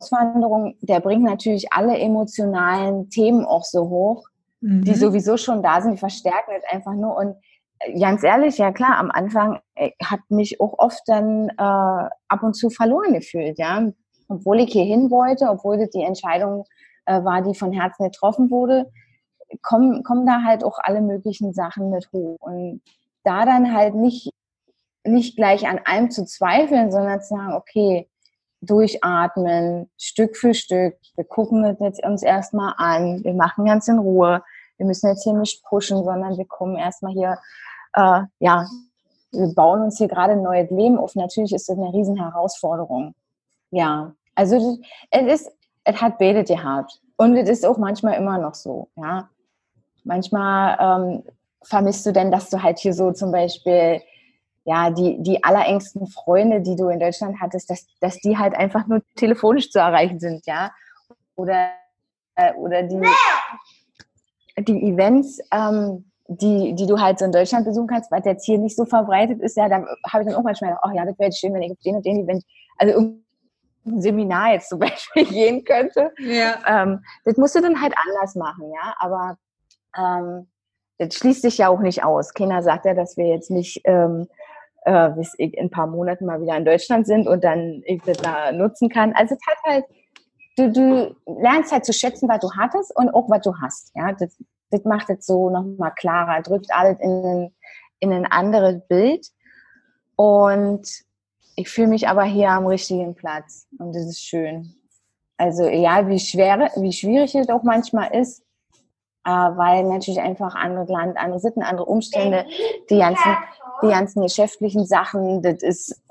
Auswanderung, 0.00 0.76
der 0.80 1.00
bringt 1.00 1.24
natürlich 1.24 1.72
alle 1.72 1.98
emotionalen 1.98 3.10
Themen 3.10 3.44
auch 3.44 3.64
so 3.64 3.88
hoch, 3.88 4.24
mhm. 4.60 4.82
die 4.84 4.94
sowieso 4.94 5.36
schon 5.36 5.62
da 5.62 5.80
sind, 5.80 5.92
die 5.92 5.98
verstärken 5.98 6.52
es 6.56 6.64
einfach 6.72 6.94
nur. 6.94 7.16
Und 7.16 7.36
äh, 7.80 7.98
ganz 7.98 8.22
ehrlich, 8.22 8.58
ja 8.58 8.72
klar, 8.72 8.98
am 8.98 9.10
Anfang 9.10 9.60
äh, 9.74 9.90
hat 10.02 10.20
mich 10.28 10.60
auch 10.60 10.78
oft 10.78 11.02
dann 11.06 11.48
äh, 11.48 11.54
ab 11.58 12.42
und 12.42 12.54
zu 12.54 12.70
verloren 12.70 13.14
gefühlt, 13.14 13.58
ja. 13.58 13.88
Obwohl 14.28 14.60
ich 14.60 14.72
hier 14.72 14.84
hin 14.84 15.10
wollte, 15.10 15.48
obwohl 15.48 15.78
das 15.78 15.90
die 15.90 16.02
Entscheidung 16.02 16.64
äh, 17.06 17.24
war, 17.24 17.42
die 17.42 17.54
von 17.54 17.72
Herzen 17.72 18.04
getroffen 18.04 18.50
wurde, 18.50 18.90
kommen, 19.62 20.02
kommen 20.02 20.26
da 20.26 20.42
halt 20.42 20.64
auch 20.64 20.78
alle 20.82 21.00
möglichen 21.00 21.54
Sachen 21.54 21.90
mit 21.90 22.10
hoch. 22.12 22.36
Und 22.40 22.82
da 23.24 23.44
dann 23.44 23.74
halt 23.74 23.94
nicht 23.94 24.30
nicht 25.08 25.36
gleich 25.36 25.66
an 25.66 25.80
allem 25.84 26.10
zu 26.10 26.24
zweifeln, 26.24 26.90
sondern 26.90 27.20
zu 27.20 27.34
sagen, 27.34 27.54
okay, 27.54 28.08
durchatmen, 28.60 29.90
Stück 29.96 30.36
für 30.36 30.54
Stück. 30.54 30.96
Wir 31.14 31.24
gucken 31.24 31.62
das 31.62 31.78
jetzt 31.80 32.04
uns 32.04 32.22
erstmal 32.22 32.74
an. 32.76 33.22
Wir 33.24 33.34
machen 33.34 33.64
ganz 33.64 33.88
in 33.88 33.98
Ruhe. 33.98 34.42
Wir 34.76 34.86
müssen 34.86 35.08
jetzt 35.08 35.24
hier 35.24 35.32
nicht 35.32 35.64
pushen, 35.64 36.04
sondern 36.04 36.36
wir 36.36 36.46
kommen 36.46 36.76
erstmal 36.76 37.12
hier, 37.12 37.38
äh, 37.94 38.22
ja, 38.38 38.66
wir 39.32 39.54
bauen 39.54 39.82
uns 39.82 39.98
hier 39.98 40.08
gerade 40.08 40.32
ein 40.32 40.42
neues 40.42 40.70
Leben 40.70 40.98
auf. 40.98 41.14
Natürlich 41.14 41.52
ist 41.52 41.68
das 41.68 41.76
eine 41.76 41.92
riesen 41.92 42.16
Herausforderung. 42.16 43.14
Ja, 43.70 44.14
also 44.34 44.78
es 45.10 45.26
ist, 45.26 45.52
es 45.84 46.00
hat 46.00 46.18
betet 46.18 46.48
gehabt. 46.48 47.00
Und 47.16 47.36
es 47.36 47.48
ist 47.48 47.66
auch 47.66 47.78
manchmal 47.78 48.14
immer 48.14 48.38
noch 48.38 48.54
so, 48.54 48.88
ja. 48.96 49.28
Manchmal 50.04 50.76
ähm, 50.80 51.22
vermisst 51.62 52.06
du 52.06 52.12
denn, 52.12 52.30
dass 52.30 52.48
du 52.48 52.62
halt 52.62 52.78
hier 52.78 52.94
so 52.94 53.12
zum 53.12 53.32
Beispiel 53.32 54.00
ja, 54.68 54.90
die, 54.90 55.16
die 55.22 55.42
allerengsten 55.42 56.06
Freunde, 56.06 56.60
die 56.60 56.76
du 56.76 56.90
in 56.90 57.00
Deutschland 57.00 57.40
hattest, 57.40 57.70
dass, 57.70 57.86
dass 58.00 58.18
die 58.18 58.36
halt 58.36 58.54
einfach 58.54 58.86
nur 58.86 59.00
telefonisch 59.16 59.70
zu 59.70 59.78
erreichen 59.78 60.20
sind, 60.20 60.44
ja. 60.46 60.72
Oder, 61.36 61.70
äh, 62.34 62.52
oder 62.52 62.82
die, 62.82 63.00
die 64.58 64.90
Events, 64.90 65.40
ähm, 65.52 66.10
die, 66.26 66.74
die 66.74 66.86
du 66.86 67.00
halt 67.00 67.18
so 67.18 67.24
in 67.24 67.32
Deutschland 67.32 67.64
besuchen 67.64 67.86
kannst, 67.86 68.10
weil 68.10 68.20
jetzt 68.26 68.44
hier 68.44 68.58
nicht 68.58 68.76
so 68.76 68.84
verbreitet 68.84 69.40
ist, 69.40 69.56
ja, 69.56 69.70
da 69.70 69.86
habe 70.06 70.22
ich 70.22 70.28
dann 70.28 70.34
auch 70.34 70.42
manchmal 70.42 70.72
gedacht, 70.72 70.84
oh 70.86 70.94
ja, 70.94 71.06
das 71.06 71.18
wäre 71.18 71.32
schön, 71.32 71.54
wenn 71.54 71.62
ich 71.62 71.72
auf 71.72 71.78
den 71.82 71.96
und 71.96 72.04
den 72.04 72.24
Event, 72.24 72.44
also 72.76 72.92
irgendein 72.92 74.02
Seminar 74.02 74.52
jetzt 74.52 74.68
zum 74.68 74.78
Beispiel 74.80 75.24
gehen 75.24 75.64
könnte. 75.64 76.12
Ja. 76.18 76.58
Ähm, 76.66 77.02
das 77.24 77.38
musst 77.38 77.54
du 77.54 77.62
dann 77.62 77.80
halt 77.80 77.94
anders 78.06 78.34
machen, 78.34 78.70
ja, 78.70 78.94
aber 78.98 79.38
ähm, 79.96 80.46
das 80.98 81.14
schließt 81.14 81.40
sich 81.40 81.56
ja 81.56 81.68
auch 81.68 81.80
nicht 81.80 82.04
aus. 82.04 82.34
Keiner 82.34 82.62
sagt 82.62 82.84
ja, 82.84 82.92
dass 82.92 83.16
wir 83.16 83.28
jetzt 83.28 83.50
nicht 83.50 83.80
ähm, 83.84 84.28
äh, 84.88 85.10
bis 85.10 85.34
ich 85.38 85.54
in 85.54 85.66
ein 85.66 85.70
paar 85.70 85.86
Monaten 85.86 86.26
mal 86.26 86.40
wieder 86.40 86.56
in 86.56 86.64
Deutschland 86.64 87.06
sind 87.06 87.28
und 87.28 87.44
dann 87.44 87.82
ich 87.84 88.02
das 88.02 88.18
da 88.18 88.52
nutzen 88.52 88.88
kann. 88.88 89.12
Also 89.14 89.34
es 89.34 89.40
hat 89.46 89.58
halt, 89.64 89.84
du, 90.56 90.72
du 90.72 91.16
lernst 91.40 91.72
halt 91.72 91.84
zu 91.84 91.92
schätzen, 91.92 92.28
was 92.28 92.40
du 92.40 92.50
hattest 92.56 92.96
und 92.96 93.10
auch 93.10 93.28
was 93.28 93.42
du 93.42 93.54
hast. 93.60 93.92
Ja, 93.94 94.12
das, 94.12 94.36
das 94.70 94.84
macht 94.84 95.10
es 95.10 95.26
so 95.26 95.50
nochmal 95.50 95.92
klarer, 95.96 96.42
drückt 96.42 96.72
alles 96.72 96.98
in 97.00 97.50
in 98.00 98.12
ein 98.12 98.26
anderes 98.26 98.80
Bild. 98.88 99.26
Und 100.16 100.88
ich 101.56 101.68
fühle 101.68 101.88
mich 101.88 102.08
aber 102.08 102.24
hier 102.24 102.50
am 102.50 102.66
richtigen 102.66 103.14
Platz 103.14 103.66
und 103.78 103.94
das 103.94 104.04
ist 104.04 104.24
schön. 104.24 104.74
Also 105.36 105.64
egal 105.64 106.08
wie 106.08 106.18
schwer, 106.18 106.70
wie 106.76 106.92
schwierig 106.92 107.34
es 107.34 107.48
auch 107.48 107.62
manchmal 107.62 108.12
ist, 108.14 108.42
äh, 109.24 109.30
weil 109.30 109.84
natürlich 109.84 110.20
einfach 110.20 110.54
andere 110.54 110.90
Land, 110.92 111.16
andere 111.16 111.38
Sitten, 111.38 111.62
andere 111.62 111.86
Umstände, 111.86 112.46
die 112.90 112.98
ganzen 112.98 113.36
die 113.82 113.88
ganzen 113.88 114.22
geschäftlichen 114.22 114.86
Sachen, 114.86 115.42
das 115.42 115.62
ist 115.62 116.02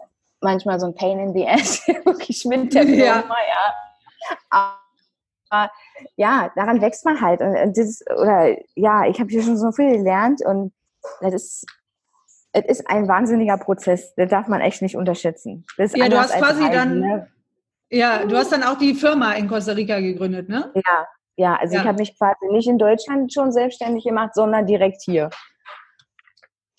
manchmal 0.41 0.79
so 0.79 0.87
ein 0.87 0.95
Pain 0.95 1.19
in 1.19 1.33
the 1.33 1.47
ass, 1.47 1.87
wirklich 2.05 2.45
mit 2.45 2.73
der 2.73 2.83
Firma, 2.83 3.03
ja. 3.03 4.37
ja. 4.51 4.77
Aber 5.49 5.71
ja, 6.15 6.51
daran 6.55 6.81
wächst 6.81 7.05
man 7.05 7.21
halt. 7.21 7.41
Und 7.41 7.77
das, 7.77 8.03
oder 8.15 8.55
ja, 8.75 9.05
ich 9.07 9.19
habe 9.19 9.29
hier 9.29 9.43
schon 9.43 9.57
so 9.57 9.71
viel 9.71 9.97
gelernt 9.97 10.45
und 10.45 10.73
das 11.21 11.33
ist, 11.33 11.65
es 12.51 12.65
ist 12.65 12.89
ein 12.89 13.07
wahnsinniger 13.07 13.57
Prozess. 13.57 14.13
Das 14.15 14.29
darf 14.29 14.47
man 14.47 14.61
echt 14.61 14.81
nicht 14.81 14.97
unterschätzen. 14.97 15.65
ja, 15.77 16.09
du 16.09 16.19
hast 16.19 16.33
quasi 16.37 16.63
Reisen, 16.63 16.73
dann, 16.73 16.99
ne? 16.99 17.27
ja, 17.89 18.25
du 18.25 18.35
hast 18.35 18.51
dann 18.51 18.63
auch 18.63 18.77
die 18.77 18.93
Firma 18.93 19.33
in 19.33 19.47
Costa 19.47 19.73
Rica 19.73 19.99
gegründet, 19.99 20.49
ne? 20.49 20.71
Ja, 20.75 21.07
ja, 21.37 21.55
also 21.55 21.75
ja. 21.75 21.81
ich 21.81 21.87
habe 21.87 21.99
mich 21.99 22.17
quasi 22.17 22.47
nicht 22.49 22.67
in 22.67 22.79
Deutschland 22.79 23.31
schon 23.31 23.51
selbstständig 23.51 24.03
gemacht, 24.03 24.33
sondern 24.33 24.65
direkt 24.65 25.01
hier. 25.03 25.29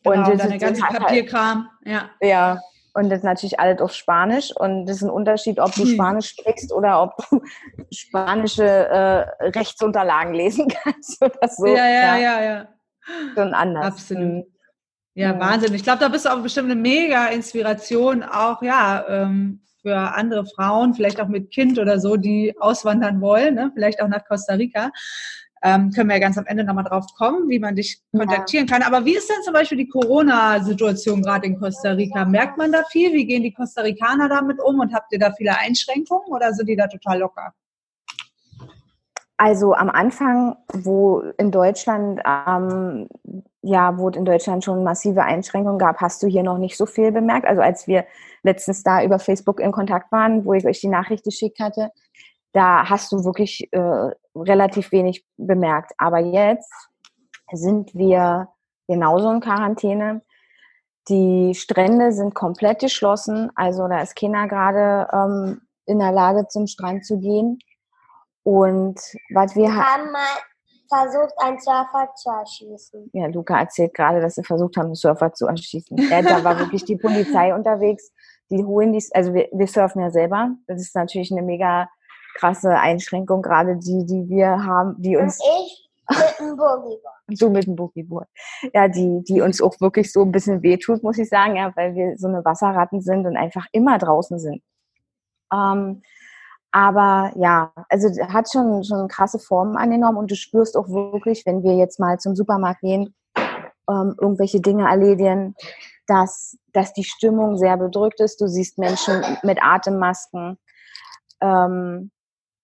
Genau, 0.05 0.31
und 0.31 0.41
deine 0.41 0.59
ganze 0.59 0.83
halt 0.83 0.99
Papierkram, 0.99 1.69
ja. 1.85 2.11
Ja, 2.21 2.61
und 2.95 3.11
das 3.11 3.19
ist 3.19 3.25
natürlich 3.25 3.61
alles 3.61 3.81
auf 3.81 3.93
Spanisch 3.93 4.51
und 4.57 4.87
das 4.87 4.97
ist 4.97 5.03
ein 5.03 5.11
Unterschied, 5.11 5.61
ob 5.61 5.73
du 5.75 5.83
hm. 5.83 5.95
Spanisch 5.95 6.31
sprichst 6.31 6.73
oder 6.73 7.03
ob 7.03 7.17
du 7.17 7.41
spanische 7.93 8.65
äh, 8.65 9.49
Rechtsunterlagen 9.51 10.35
lesen 10.35 10.69
kannst 10.83 11.23
oder 11.23 11.49
so. 11.49 11.67
Ja, 11.67 11.87
ja, 11.87 12.17
ja, 12.17 12.19
ja. 12.19 12.43
ja. 12.43 12.69
Schon 13.35 13.55
anders. 13.55 13.87
Absolut. 13.87 14.23
Hm. 14.23 14.45
Ja, 15.15 15.33
ja, 15.33 15.41
Wahnsinn. 15.41 15.75
Ich 15.75 15.83
glaube, 15.83 16.01
da 16.01 16.09
bist 16.09 16.25
du 16.25 16.29
auch 16.33 16.43
bestimmt 16.43 16.71
eine 16.71 16.81
mega 16.81 17.27
Inspiration, 17.27 18.23
auch 18.23 18.63
ja, 18.63 19.05
ähm, 19.09 19.63
für 19.83 19.97
andere 19.97 20.45
Frauen, 20.47 20.95
vielleicht 20.95 21.21
auch 21.21 21.29
mit 21.29 21.51
Kind 21.51 21.79
oder 21.79 21.99
so, 21.99 22.17
die 22.17 22.55
auswandern 22.59 23.21
wollen, 23.21 23.55
ne? 23.55 23.71
vielleicht 23.75 24.03
auch 24.03 24.09
nach 24.09 24.25
Costa 24.25 24.55
Rica. 24.55 24.91
Ähm, 25.63 25.91
können 25.91 26.09
wir 26.09 26.17
ja 26.17 26.21
ganz 26.21 26.39
am 26.39 26.47
Ende 26.47 26.65
nochmal 26.65 26.85
drauf 26.85 27.07
kommen, 27.17 27.49
wie 27.49 27.59
man 27.59 27.75
dich 27.75 28.01
kontaktieren 28.13 28.67
ja. 28.67 28.79
kann. 28.79 28.83
Aber 28.83 29.05
wie 29.05 29.17
ist 29.17 29.29
denn 29.29 29.43
zum 29.43 29.53
Beispiel 29.53 29.79
die 29.79 29.89
Corona-Situation 29.89 31.23
gerade 31.23 31.47
in 31.47 31.59
Costa 31.59 31.91
Rica? 31.93 32.25
Merkt 32.25 32.59
man 32.59 32.71
da 32.73 32.85
viel? 32.91 33.13
Wie 33.13 33.27
gehen 33.27 33.43
die 33.43 33.53
Costa 33.53 33.83
Ricaner 33.83 34.29
damit 34.29 34.61
um? 34.63 34.79
Und 34.81 34.95
habt 34.95 35.13
ihr 35.13 35.19
da 35.19 35.33
viele 35.33 35.59
Einschränkungen 35.59 36.29
oder 36.29 36.53
sind 36.53 36.69
die 36.69 36.77
da 36.77 36.87
total 36.87 37.19
locker? 37.21 37.53
Also 39.41 39.73
am 39.73 39.89
Anfang, 39.89 40.57
wo 40.73 41.21
in 41.39 41.53
Deutschland, 41.53 42.21
ähm, 42.27 43.09
ja, 43.63 43.97
wo 43.97 44.09
in 44.09 44.25
Deutschland 44.25 44.65
schon 44.65 44.83
massive 44.83 45.23
Einschränkungen 45.23 45.79
gab, 45.79 46.01
hast 46.01 46.25
du 46.25 46.27
hier 46.27 46.43
noch 46.43 46.59
nicht 46.59 46.77
so 46.77 46.87
viel 46.87 47.13
bemerkt. 47.13 47.47
Also 47.47 47.63
als 47.63 47.87
wir 47.87 48.05
letztens 48.43 48.83
da 48.83 49.03
über 49.03 49.21
Facebook 49.21 49.61
in 49.61 49.71
Kontakt 49.71 50.11
waren, 50.11 50.45
wo 50.45 50.55
ich 50.55 50.67
euch 50.67 50.81
die 50.81 50.89
Nachricht 50.89 51.23
geschickt 51.23 51.61
hatte, 51.61 51.91
da 52.59 52.89
hast 52.89 53.13
du 53.13 53.25
wirklich 53.25 53.73
äh, 53.73 54.11
relativ 54.35 54.91
wenig 54.91 55.25
bemerkt. 55.37 55.93
Aber 55.97 56.19
jetzt 56.19 56.73
sind 57.53 57.95
wir 57.95 58.49
genauso 58.89 59.31
in 59.31 59.41
Quarantäne. 59.41 60.23
Die 61.09 61.55
Strände 61.55 62.11
sind 62.11 62.35
komplett 62.35 62.81
geschlossen. 62.81 63.53
Also 63.55 63.87
da 63.87 64.01
ist 64.01 64.17
keiner 64.17 64.49
gerade 64.49 65.09
ähm, 65.13 65.61
in 65.87 66.01
der 66.01 66.11
Lage, 66.11 66.49
zum 66.49 66.67
Strand 66.67 67.07
zu 67.07 67.21
gehen. 67.21 67.61
Und 68.43 68.99
was 69.33 69.55
wir 69.55 69.67
Wir 69.67 69.77
haben 69.77 70.11
mal 70.11 70.21
versucht, 70.89 71.35
einen 71.39 71.61
Surfer 71.61 72.13
zu 72.17 72.31
erschießen. 72.31 73.11
Ja, 73.13 73.27
Luca 73.29 73.61
erzählt 73.61 73.95
gerade, 73.95 74.21
dass 74.21 74.35
sie 74.35 74.43
versucht 74.43 74.77
haben, 74.77 74.87
einen 74.87 74.95
Surfer 74.97 75.33
zu 75.33 75.47
erschießen. 75.47 75.97
Ja, 76.11 76.23
da 76.23 76.43
war 76.43 76.59
wirklich 76.59 76.85
die 76.85 76.97
Polizei 76.97 77.55
unterwegs. 77.55 78.11
Die 78.51 78.65
holen 78.65 78.93
die, 78.93 79.05
also 79.13 79.33
wir, 79.33 79.49
wir 79.53 79.69
surfen 79.69 80.03
ja 80.03 80.11
selber. 80.11 80.51
Das 80.67 80.81
ist 80.81 80.97
natürlich 80.97 81.31
eine 81.31 81.43
mega 81.43 81.89
krasse 82.39 82.71
Einschränkung, 82.71 83.43
gerade 83.43 83.77
die, 83.77 84.07
die 84.07 84.29
wir 84.29 84.65
haben, 84.65 84.95
die 84.99 85.17
Und 85.17 85.25
uns, 85.25 85.41
ich 85.41 85.89
mit 86.09 86.39
dem 86.39 86.57
Boogieboard. 86.57 87.17
so 87.35 87.51
mit 87.51 87.67
dem 87.67 87.77
Boogieboard, 87.77 88.29
ja, 88.73 88.89
die, 88.89 89.23
die 89.25 89.41
uns 89.41 89.61
auch 89.61 89.79
wirklich 89.81 90.13
so 90.13 90.23
ein 90.23 90.33
bisschen 90.33 90.63
wehtut, 90.63 91.03
muss 91.03 91.19
ich 91.19 91.29
sagen, 91.29 91.57
ja, 91.57 91.73
weil 91.77 91.95
wir 91.95 92.17
so 92.17 92.29
eine 92.29 92.45
Wasserratten 92.45 93.01
sind 93.01 93.27
und 93.27 93.37
einfach 93.37 93.67
immer 93.73 93.99
draußen 93.99 94.39
sind. 94.39 94.63
Ähm, 95.53 96.03
aber 96.71 97.33
ja, 97.37 97.73
also 97.89 98.09
hat 98.29 98.51
schon, 98.51 98.85
schon 98.85 99.09
krasse 99.09 99.39
Formen 99.39 99.77
angenommen 99.77 100.19
und 100.19 100.31
du 100.31 100.37
spürst 100.37 100.77
auch 100.77 100.89
wirklich, 100.89 101.45
wenn 101.47 101.63
wir 101.63 101.75
jetzt 101.77 101.99
mal 101.99 102.19
zum 102.19 102.37
Supermarkt 102.37 102.81
gehen, 102.83 103.15
ähm, 103.89 104.15
irgendwelche 104.21 104.61
Dinge 104.61 104.89
erledigen, 104.89 105.55
dass, 106.07 106.59
dass 106.73 106.93
die 106.93 107.05
Stimmung 107.05 107.57
sehr 107.57 107.77
bedrückt 107.77 108.21
ist. 108.21 108.41
Du 108.41 108.49
siehst 108.49 108.79
Menschen 108.79 109.23
mit 109.43 109.63
Atemmasken. 109.63 110.59
Ähm, 111.41 112.11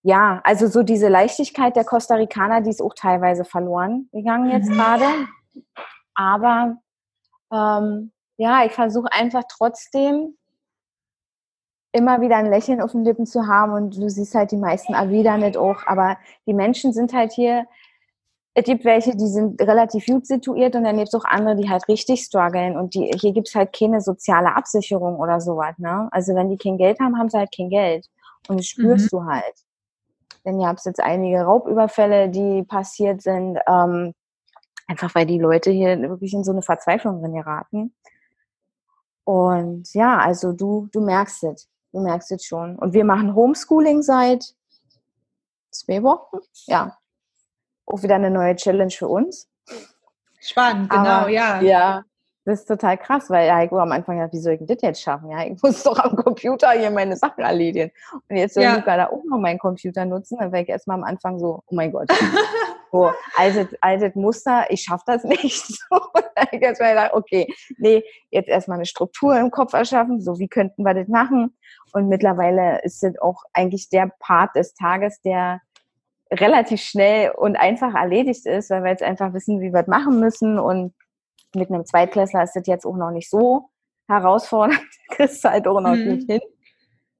ja, 0.04 0.42
also 0.44 0.66
so 0.66 0.82
diese 0.82 1.08
Leichtigkeit 1.08 1.76
der 1.76 1.84
Costa 1.84 2.16
Ricaner, 2.16 2.60
die 2.60 2.68
ist 2.70 2.82
auch 2.82 2.92
teilweise 2.94 3.44
verloren 3.44 4.08
gegangen 4.12 4.50
jetzt 4.50 4.68
Mhm. 4.68 4.74
gerade. 4.74 5.04
Aber 6.14 6.76
ähm, 7.50 8.12
ja, 8.36 8.64
ich 8.66 8.72
versuche 8.72 9.10
einfach 9.12 9.44
trotzdem 9.48 10.36
immer 11.92 12.20
wieder 12.20 12.36
ein 12.36 12.50
Lächeln 12.50 12.82
auf 12.82 12.92
den 12.92 13.04
Lippen 13.04 13.24
zu 13.24 13.46
haben 13.46 13.72
und 13.72 13.96
du 13.96 14.10
siehst 14.10 14.34
halt 14.34 14.50
die 14.50 14.58
meisten 14.58 14.92
erwidern 14.92 15.40
nicht 15.40 15.56
auch, 15.56 15.86
aber 15.86 16.18
die 16.46 16.52
Menschen 16.52 16.92
sind 16.92 17.14
halt 17.14 17.32
hier, 17.32 17.66
es 18.54 18.64
gibt 18.64 18.84
welche, 18.84 19.16
die 19.16 19.28
sind 19.28 19.60
relativ 19.62 20.04
gut 20.06 20.26
situiert 20.26 20.76
und 20.76 20.84
dann 20.84 20.96
gibt 20.96 21.08
es 21.08 21.14
auch 21.14 21.24
andere, 21.24 21.56
die 21.56 21.70
halt 21.70 21.88
richtig 21.88 22.24
strugglen 22.24 22.76
und 22.76 22.94
die, 22.94 23.10
hier 23.18 23.32
gibt 23.32 23.48
es 23.48 23.54
halt 23.54 23.72
keine 23.72 24.00
soziale 24.02 24.54
Absicherung 24.54 25.16
oder 25.16 25.40
sowas, 25.40 25.78
ne? 25.78 26.08
Also 26.10 26.34
wenn 26.34 26.50
die 26.50 26.58
kein 26.58 26.76
Geld 26.76 27.00
haben, 27.00 27.16
haben 27.18 27.30
sie 27.30 27.38
halt 27.38 27.54
kein 27.56 27.70
Geld 27.70 28.06
und 28.48 28.58
das 28.58 28.66
spürst 28.66 29.12
du 29.12 29.24
halt. 29.24 29.63
Denn 30.44 30.58
hier 30.58 30.68
es 30.78 30.84
jetzt 30.84 31.00
einige 31.00 31.42
Raubüberfälle, 31.42 32.28
die 32.28 32.62
passiert 32.62 33.22
sind, 33.22 33.58
ähm, 33.66 34.14
einfach 34.86 35.14
weil 35.14 35.26
die 35.26 35.38
Leute 35.38 35.70
hier 35.70 35.98
wirklich 36.02 36.34
in 36.34 36.44
so 36.44 36.52
eine 36.52 36.62
Verzweiflung 36.62 37.20
drin 37.20 37.34
geraten. 37.34 37.94
Und 39.24 39.92
ja, 39.94 40.18
also 40.18 40.52
du, 40.52 40.88
du 40.92 41.00
merkst 41.00 41.44
es. 41.44 41.68
Du 41.92 42.00
merkst 42.00 42.32
es 42.32 42.44
schon. 42.44 42.76
Und 42.76 42.92
wir 42.92 43.04
machen 43.04 43.34
Homeschooling 43.34 44.02
seit 44.02 44.44
zwei 45.70 46.02
Wochen. 46.02 46.38
Ja. 46.66 46.98
Auch 47.86 48.02
wieder 48.02 48.16
eine 48.16 48.30
neue 48.30 48.56
Challenge 48.56 48.90
für 48.90 49.08
uns. 49.08 49.48
Spannend, 50.40 50.90
genau, 50.90 51.02
Aber, 51.02 51.28
ja. 51.30 51.60
Ja. 51.62 52.04
Das 52.44 52.60
ist 52.60 52.66
total 52.66 52.98
krass, 52.98 53.30
weil 53.30 53.46
ja, 53.46 53.62
ich 53.62 53.72
war 53.72 53.82
am 53.82 53.92
Anfang 53.92 54.18
gedacht, 54.18 54.34
wie 54.34 54.38
soll 54.38 54.52
ich 54.52 54.58
denn 54.58 54.66
das 54.66 54.82
jetzt 54.82 55.02
schaffen? 55.02 55.30
Ja, 55.30 55.44
ich 55.44 55.56
muss 55.62 55.82
doch 55.82 55.98
am 55.98 56.14
Computer 56.16 56.70
hier 56.72 56.90
meine 56.90 57.16
Sachen 57.16 57.42
erledigen. 57.42 57.90
Und 58.28 58.36
jetzt 58.36 58.54
soll 58.54 58.64
Ja. 58.64 58.76
Luca 58.76 58.96
da 58.96 59.06
auch 59.06 59.22
noch 59.28 59.38
meinen 59.38 59.58
Computer 59.58 60.04
nutzen. 60.04 60.36
Dann 60.38 60.52
war 60.52 60.60
ich 60.60 60.68
erstmal 60.68 60.98
am 60.98 61.04
Anfang 61.04 61.38
so, 61.38 61.62
oh 61.66 61.74
mein 61.74 61.92
Gott. 61.92 62.08
So, 62.94 63.10
altes, 63.36 63.66
altes 63.80 64.14
Muster, 64.14 64.66
ich 64.68 64.82
schaffe 64.82 65.02
das 65.08 65.24
nicht. 65.24 65.66
So, 65.90 65.96
und 65.96 66.24
dann 66.36 66.46
ich 66.52 66.62
erstmal 66.62 66.90
gedacht, 66.94 67.10
okay, 67.12 67.52
nee, 67.76 68.04
jetzt 68.30 68.48
erstmal 68.48 68.76
eine 68.76 68.86
Struktur 68.86 69.36
im 69.36 69.50
Kopf 69.50 69.72
erschaffen, 69.72 70.20
so 70.20 70.38
wie 70.38 70.46
könnten 70.46 70.84
wir 70.84 70.94
das 70.94 71.08
machen? 71.08 71.56
Und 71.92 72.08
mittlerweile 72.08 72.80
ist 72.84 73.02
das 73.02 73.18
auch 73.20 73.42
eigentlich 73.52 73.88
der 73.88 74.12
Part 74.20 74.54
des 74.54 74.74
Tages, 74.74 75.20
der 75.22 75.60
relativ 76.32 76.82
schnell 76.82 77.32
und 77.32 77.56
einfach 77.56 77.94
erledigt 77.94 78.46
ist, 78.46 78.70
weil 78.70 78.84
wir 78.84 78.90
jetzt 78.90 79.02
einfach 79.02 79.32
wissen, 79.32 79.60
wie 79.60 79.72
wir 79.72 79.82
das 79.82 79.88
machen 79.88 80.20
müssen. 80.20 80.60
Und 80.60 80.94
mit 81.54 81.70
einem 81.70 81.84
Zweitklässler 81.86 82.42
ist 82.42 82.54
das 82.54 82.66
jetzt 82.66 82.84
auch 82.86 82.96
noch 82.96 83.10
nicht 83.10 83.28
so 83.30 83.68
herausfordernd. 84.08 84.80
Kriegst 85.10 85.44
du 85.44 85.50
halt 85.50 85.66
auch 85.66 85.80
noch 85.80 85.94
Mhm. 85.94 86.10
gut 86.18 86.30
hin. 86.30 86.40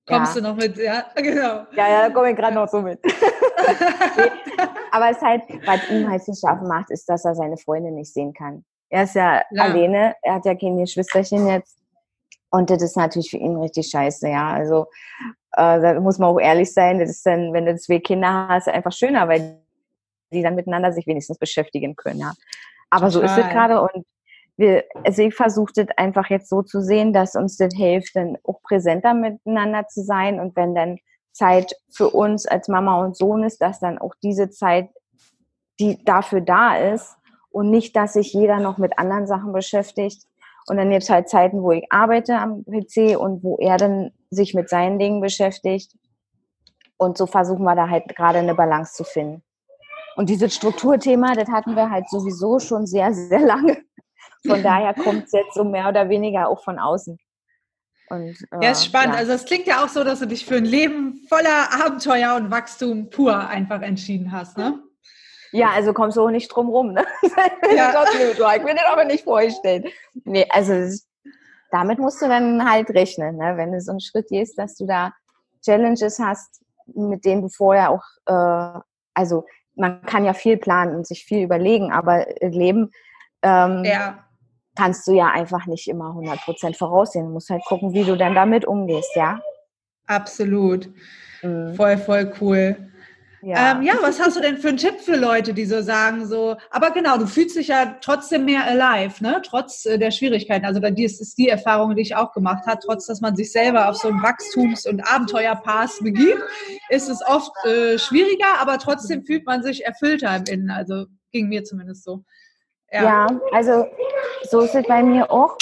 Kommst 0.07 0.37
ja. 0.37 0.43
du 0.43 0.49
noch 0.49 0.57
mit, 0.57 0.77
ja, 0.77 1.05
genau. 1.17 1.65
Ja, 1.73 1.89
ja, 1.89 2.09
da 2.09 2.11
komme 2.15 2.31
ich 2.31 2.37
gerade 2.37 2.55
noch 2.55 2.69
so 2.69 2.83
mit. 2.83 3.01
Aber 4.93 5.11
es 5.11 5.17
ist 5.17 5.23
halt, 5.23 5.43
was 5.65 5.89
ihm 5.91 6.09
halt 6.09 6.23
zu 6.23 6.35
schaffen 6.35 6.69
macht, 6.69 6.91
ist, 6.91 7.09
dass 7.09 7.25
er 7.25 7.35
seine 7.35 7.57
Freunde 7.57 7.91
nicht 7.91 8.13
sehen 8.13 8.33
kann. 8.35 8.65
Er 8.91 9.05
ist 9.05 9.15
ja, 9.15 9.43
Ja. 9.51 9.63
alleine, 9.65 10.15
er 10.23 10.35
hat 10.35 10.45
ja 10.45 10.55
kein 10.55 10.77
Geschwisterchen 10.79 11.47
jetzt. 11.49 11.79
Und 12.51 12.71
das 12.71 12.83
ist 12.83 12.97
natürlich 12.97 13.31
für 13.31 13.39
ihn 13.39 13.57
richtig 13.57 13.89
scheiße, 13.89 14.29
ja. 14.29 14.51
Also 14.53 14.87
äh, 15.57 15.81
da 15.81 15.99
muss 16.01 16.19
man 16.19 16.29
auch 16.29 16.39
ehrlich 16.39 16.73
sein, 16.73 16.99
das 17.01 17.11
ist 17.11 17.27
dann, 17.27 17.53
wenn 17.53 17.67
du 17.67 17.75
zwei 17.77 17.99
Kinder 17.99 18.47
hast, 18.49 18.69
einfach 18.69 18.93
schöner, 18.93 19.27
weil 19.29 19.59
die 20.33 20.43
dann 20.43 20.55
miteinander 20.55 20.93
sich 20.93 21.07
wenigstens 21.07 21.39
beschäftigen 21.39 21.97
können, 21.97 22.21
ja. 22.21 22.33
Aber 22.91 23.11
so 23.11 23.21
ist 23.23 23.31
es 23.31 23.37
Total. 23.37 23.53
gerade 23.53 23.81
und 23.83 24.05
wir, 24.57 24.85
also 25.05 25.23
ich 25.23 25.35
versuche 25.35 25.73
das 25.75 25.87
einfach 25.97 26.31
jetzt 26.31 26.49
so 26.49 26.63
zu 26.63 26.81
sehen, 26.81 27.13
dass 27.13 27.35
uns 27.35 27.57
das 27.57 27.75
hilft, 27.75 28.15
dann 28.15 28.39
auch 28.45 28.63
präsenter 28.63 29.15
miteinander 29.15 29.87
zu 29.89 30.03
sein 30.03 30.41
und 30.41 30.55
wenn 30.57 30.75
dann 30.75 30.99
Zeit 31.33 31.75
für 31.91 32.11
uns 32.11 32.47
als 32.47 32.69
Mama 32.69 33.05
und 33.05 33.17
Sohn 33.17 33.43
ist, 33.43 33.61
dass 33.61 33.81
dann 33.81 33.99
auch 33.99 34.15
diese 34.23 34.51
Zeit, 34.51 34.89
die 35.81 36.03
dafür 36.05 36.41
da 36.41 36.77
ist 36.77 37.17
und 37.51 37.71
nicht, 37.71 37.97
dass 37.97 38.15
sich 38.15 38.33
jeder 38.33 38.61
noch 38.61 38.79
mit 38.79 38.99
anderen 38.99 39.27
Sachen 39.27 39.53
beschäftigt. 39.53 40.23
Und 40.67 40.77
dann 40.79 40.91
es 40.93 41.11
halt 41.11 41.29
Zeiten, 41.29 41.63
wo 41.63 41.73
ich 41.73 41.85
arbeite 41.91 42.39
am 42.39 42.65
PC 42.65 43.19
und 43.19 43.43
wo 43.43 43.59
er 43.59 43.77
dann 43.77 44.13
sich 44.31 44.55
mit 44.55 44.71
seinen 44.71 44.99
Dingen 44.99 45.21
beschäftigt. 45.21 45.93
Und 46.97 47.19
so 47.19 47.27
versuchen 47.27 47.65
wir 47.65 47.75
da 47.75 47.91
halt 47.91 48.09
gerade 48.17 48.39
eine 48.39 48.55
Balance 48.55 48.95
zu 48.95 49.05
finden. 49.05 49.43
Und 50.17 50.31
dieses 50.31 50.55
Strukturthema, 50.55 51.35
das 51.35 51.49
hatten 51.49 51.75
wir 51.75 51.91
halt 51.91 52.09
sowieso 52.09 52.61
schon 52.61 52.87
sehr, 52.87 53.13
sehr 53.13 53.41
lange. 53.41 53.83
Von 54.47 54.63
daher 54.63 54.95
kommt 54.95 55.25
es 55.27 55.33
jetzt 55.33 55.55
so 55.55 55.65
mehr 55.65 55.89
oder 55.89 56.09
weniger 56.09 56.49
auch 56.49 56.63
von 56.63 56.79
außen. 56.79 57.19
Und, 58.11 58.37
äh, 58.53 58.63
Ja, 58.65 58.71
ist 58.73 58.85
spannend. 58.85 59.15
ja. 59.15 59.21
Also 59.21 59.33
es 59.33 59.45
klingt 59.45 59.67
ja 59.67 59.83
auch 59.83 59.89
so, 59.89 60.05
dass 60.05 60.21
du 60.21 60.27
dich 60.27 60.45
für 60.45 60.57
ein 60.57 60.65
Leben 60.65 61.25
voller 61.29 61.73
Abenteuer 61.85 62.37
und 62.37 62.51
Wachstum 62.51 63.09
pur 63.09 63.49
einfach 63.49 63.81
entschieden 63.81 64.31
hast, 64.33 64.59
ne? 64.59 64.81
Ja, 65.53 65.71
also 65.71 65.93
kommst 65.93 66.17
du 66.17 66.23
auch 66.23 66.31
nicht 66.31 66.49
drum 66.49 66.69
rum, 66.69 66.93
ne? 66.93 67.05
Ja. 67.75 68.05
Ich 68.57 68.63
mir 68.63 68.75
das 68.75 68.85
aber 68.91 69.05
nicht 69.05 69.25
vorstellen. 69.25 69.85
Nee, 70.25 70.47
also 70.51 70.75
damit 71.71 71.99
musst 71.99 72.21
du 72.21 72.29
dann 72.29 72.69
halt 72.71 72.91
rechnen, 72.91 73.37
ne? 73.37 73.57
wenn 73.57 73.73
du 73.73 73.81
so 73.81 73.93
einen 73.93 74.01
Schritt 74.01 74.29
gehst, 74.29 74.59
dass 74.59 74.77
du 74.77 74.87
da 74.87 75.13
Challenges 75.65 76.19
hast, 76.19 76.63
mit 76.87 77.25
denen 77.25 77.43
du 77.43 77.49
vorher 77.49 77.91
auch, 77.91 78.03
äh, 78.27 78.81
also 79.15 79.47
man 79.75 80.03
kann 80.03 80.25
ja 80.25 80.35
viel 80.35 80.57
planen 80.57 80.95
und 80.95 81.07
sich 81.07 81.25
viel 81.25 81.43
überlegen, 81.43 81.91
aber 81.93 82.27
Leben 82.41 82.91
ähm, 83.43 83.85
Ja, 83.85 84.24
kannst 84.77 85.07
du 85.07 85.13
ja 85.13 85.29
einfach 85.29 85.67
nicht 85.67 85.89
immer 85.89 86.11
100% 86.11 86.77
voraussehen. 86.77 87.27
Du 87.27 87.33
musst 87.33 87.51
halt 87.51 87.65
gucken, 87.65 87.93
wie 87.93 88.05
du 88.05 88.17
dann 88.17 88.35
damit 88.35 88.65
umgehst, 88.65 89.11
ja? 89.15 89.41
absolut. 90.07 90.91
Mhm. 91.43 91.75
Voll, 91.75 91.97
voll 91.99 92.33
cool. 92.41 92.77
Ja. 93.43 93.73
Ähm, 93.73 93.83
ja, 93.83 93.99
was 94.01 94.19
hast 94.19 94.39
du 94.39 94.41
denn 94.41 94.57
für 94.57 94.69
einen 94.69 94.79
Tipp 94.79 95.01
für 95.01 95.17
Leute, 95.17 95.53
die 95.53 95.67
so 95.67 95.83
sagen, 95.83 96.27
so, 96.27 96.57
aber 96.71 96.93
genau, 96.93 97.19
du 97.19 97.27
fühlst 97.27 97.57
dich 97.57 97.69
ja 97.69 97.99
trotzdem 98.01 98.47
mehr 98.47 98.65
alive, 98.65 99.23
ne? 99.23 99.43
Trotz 99.45 99.85
äh, 99.85 99.99
der 99.99 100.13
Schwierigkeiten. 100.13 100.65
Also 100.65 100.81
das 100.81 101.21
ist 101.21 101.37
die 101.37 101.51
Erfahrung, 101.51 101.95
die 101.95 102.01
ich 102.01 102.17
auch 102.17 102.33
gemacht 102.33 102.65
habe, 102.67 102.81
trotz 102.83 103.05
dass 103.05 103.21
man 103.21 103.37
sich 103.37 103.53
selber 103.53 103.91
auf 103.91 103.97
so 103.97 104.09
einen 104.09 104.23
Wachstums- 104.23 104.87
und 104.87 105.03
Abenteuerpass 105.07 105.99
begibt, 106.01 106.43
ist 106.89 107.11
es 107.11 107.21
oft 107.27 107.53
äh, 107.67 107.99
schwieriger, 107.99 108.61
aber 108.61 108.79
trotzdem 108.79 109.27
fühlt 109.27 109.45
man 109.45 109.63
sich 109.63 109.85
erfüllter 109.85 110.35
im 110.37 110.45
Innen. 110.45 110.71
Also 110.71 111.05
ging 111.31 111.49
mir 111.49 111.65
zumindest 111.65 112.03
so. 112.03 112.25
Ja. 112.91 113.27
also 113.53 113.87
so 114.45 114.61
ist 114.61 114.75
es 114.75 114.87
bei 114.87 115.03
mir 115.03 115.31
auch. 115.31 115.57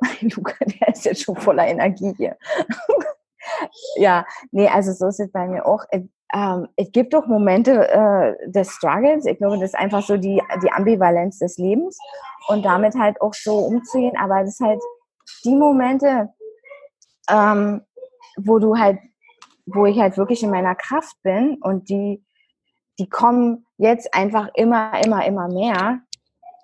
Luca, 0.20 0.54
der 0.64 0.88
ist 0.88 1.04
jetzt 1.04 1.22
schon 1.22 1.36
voller 1.36 1.66
Energie 1.66 2.14
hier. 2.16 2.36
ja, 3.96 4.24
nee, 4.52 4.68
also 4.68 4.92
so 4.92 5.08
ist 5.08 5.20
es 5.20 5.32
bei 5.32 5.46
mir 5.46 5.66
auch. 5.66 5.84
Es, 5.90 6.02
ähm, 6.34 6.68
es 6.76 6.90
gibt 6.90 7.14
doch 7.14 7.26
Momente 7.26 7.88
äh, 7.88 8.50
des 8.50 8.70
Struggles. 8.70 9.24
Ich 9.26 9.38
glaube, 9.38 9.58
das 9.58 9.70
ist 9.70 9.78
einfach 9.78 10.02
so 10.02 10.16
die, 10.16 10.42
die 10.62 10.72
Ambivalenz 10.72 11.38
des 11.38 11.58
Lebens 11.58 11.98
und 12.48 12.64
damit 12.64 12.94
halt 12.94 13.20
auch 13.20 13.34
so 13.34 13.58
umzugehen. 13.58 14.16
Aber 14.18 14.40
das 14.40 14.54
ist 14.54 14.60
halt 14.60 14.80
die 15.44 15.54
Momente, 15.54 16.30
ähm, 17.30 17.82
wo 18.36 18.58
du 18.58 18.76
halt, 18.76 18.98
wo 19.66 19.86
ich 19.86 19.98
halt 19.98 20.16
wirklich 20.16 20.42
in 20.42 20.50
meiner 20.50 20.74
Kraft 20.74 21.16
bin 21.22 21.58
und 21.62 21.88
die, 21.88 22.24
die 22.98 23.08
kommen 23.08 23.66
jetzt 23.76 24.12
einfach 24.14 24.48
immer, 24.54 24.92
immer, 25.04 25.24
immer 25.24 25.48
mehr 25.48 26.00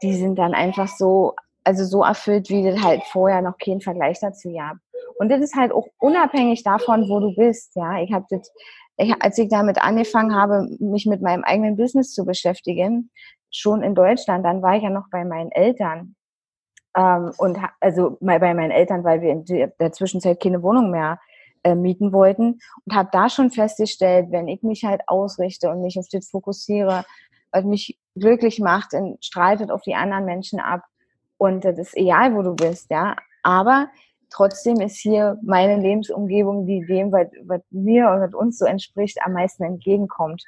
die 0.02 0.14
sind 0.14 0.36
dann 0.36 0.54
einfach 0.54 0.88
so, 0.88 1.34
also 1.64 1.84
so 1.84 2.02
erfüllt, 2.02 2.48
wie 2.48 2.64
das 2.64 2.82
halt 2.82 3.02
vorher 3.04 3.42
noch 3.42 3.58
keinen 3.58 3.80
Vergleich 3.80 4.18
dazu 4.20 4.52
gab. 4.52 4.76
Und 5.18 5.28
das 5.30 5.40
ist 5.40 5.54
halt 5.54 5.72
auch 5.72 5.86
unabhängig 5.98 6.62
davon, 6.62 7.08
wo 7.08 7.20
du 7.20 7.34
bist, 7.34 7.76
ja. 7.76 8.00
Ich 8.00 8.12
habe 8.12 8.24
das, 8.30 8.50
ich, 8.96 9.14
als 9.20 9.38
ich 9.38 9.48
damit 9.48 9.82
angefangen 9.82 10.34
habe, 10.34 10.66
mich 10.78 11.06
mit 11.06 11.20
meinem 11.22 11.44
eigenen 11.44 11.76
Business 11.76 12.12
zu 12.12 12.24
beschäftigen, 12.24 13.10
schon 13.50 13.82
in 13.82 13.94
Deutschland, 13.94 14.44
dann 14.44 14.62
war 14.62 14.76
ich 14.76 14.82
ja 14.82 14.90
noch 14.90 15.10
bei 15.10 15.24
meinen 15.24 15.52
Eltern. 15.52 16.14
Ähm, 16.96 17.32
und 17.38 17.58
also 17.80 18.16
mal 18.20 18.40
bei 18.40 18.54
meinen 18.54 18.70
Eltern, 18.70 19.04
weil 19.04 19.20
wir 19.20 19.30
in 19.30 19.44
der 19.44 19.68
der 19.78 19.92
Zwischenzeit 19.92 20.40
keine 20.40 20.62
Wohnung 20.62 20.90
mehr 20.90 21.18
äh, 21.62 21.74
mieten 21.74 22.12
wollten 22.12 22.58
und 22.86 22.94
habe 22.94 23.10
da 23.12 23.28
schon 23.28 23.50
festgestellt, 23.50 24.28
wenn 24.30 24.48
ich 24.48 24.62
mich 24.62 24.84
halt 24.84 25.02
ausrichte 25.06 25.70
und 25.70 25.82
mich 25.82 25.98
auf 25.98 26.06
das 26.10 26.30
fokussiere, 26.30 27.04
was 27.52 27.64
mich 27.64 27.99
glücklich 28.20 28.61
macht, 28.61 28.92
strahlt 29.20 29.61
es 29.61 29.70
auf 29.70 29.83
die 29.83 29.94
anderen 29.94 30.24
Menschen 30.24 30.61
ab 30.61 30.83
und 31.40 31.64
das 31.64 31.78
ist 31.78 31.96
egal, 31.96 32.35
wo 32.35 32.42
du 32.42 32.54
bist, 32.54 32.90
ja. 32.90 33.16
Aber 33.42 33.88
trotzdem 34.28 34.80
ist 34.80 34.98
hier 34.98 35.38
meine 35.42 35.80
Lebensumgebung, 35.80 36.66
die 36.66 36.85
dem, 36.87 37.11
was, 37.12 37.28
was 37.44 37.62
mir 37.70 38.11
und 38.11 38.20
was 38.20 38.35
uns 38.35 38.59
so 38.59 38.66
entspricht, 38.66 39.18
am 39.24 39.33
meisten 39.33 39.64
entgegenkommt. 39.64 40.44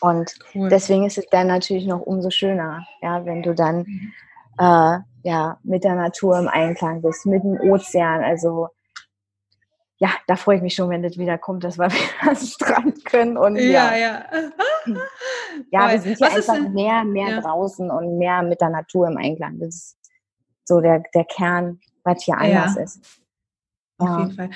Und 0.00 0.34
cool. 0.54 0.68
deswegen 0.68 1.06
ist 1.06 1.16
es 1.16 1.26
dann 1.30 1.46
natürlich 1.46 1.86
noch 1.86 2.00
umso 2.00 2.30
schöner, 2.30 2.86
ja, 3.02 3.24
wenn 3.24 3.42
du 3.42 3.54
dann 3.54 3.78
mhm. 3.78 4.12
äh, 4.58 4.98
ja 5.22 5.58
mit 5.62 5.84
der 5.84 5.94
Natur 5.94 6.38
im 6.38 6.48
Einklang 6.48 7.00
bist, 7.00 7.24
mit 7.24 7.44
dem 7.44 7.58
Ozean. 7.60 8.24
Also 8.24 8.68
ja, 9.98 10.10
da 10.26 10.36
freue 10.36 10.56
ich 10.56 10.62
mich 10.62 10.74
schon, 10.74 10.90
wenn 10.90 11.02
das 11.02 11.18
wieder 11.18 11.38
kommt, 11.38 11.64
dass 11.64 11.78
wir 11.78 11.86
wieder 11.90 12.28
an 12.28 12.34
den 12.34 12.46
Strand 12.46 13.04
können. 13.04 13.36
Und 13.36 13.56
ja, 13.56 13.96
ja. 13.96 13.96
Ja, 13.96 14.24
ja 15.70 15.92
wir 15.92 16.00
sind 16.00 16.18
ja 16.18 16.28
einfach 16.28 16.68
mehr, 16.68 17.04
mehr 17.04 17.28
ja. 17.28 17.40
draußen 17.40 17.90
und 17.90 18.18
mehr 18.18 18.42
mit 18.42 18.60
der 18.60 18.70
Natur 18.70 19.08
im 19.08 19.16
Einklang. 19.16 19.58
Das 19.60 19.74
ist 19.74 19.96
so 20.64 20.80
der, 20.80 21.02
der 21.14 21.24
Kern, 21.24 21.80
was 22.02 22.24
hier 22.24 22.36
anders 22.36 22.74
ja. 22.76 22.82
ist. 22.82 23.20
Auf 23.98 24.18
jeden 24.18 24.32
Fall. 24.32 24.50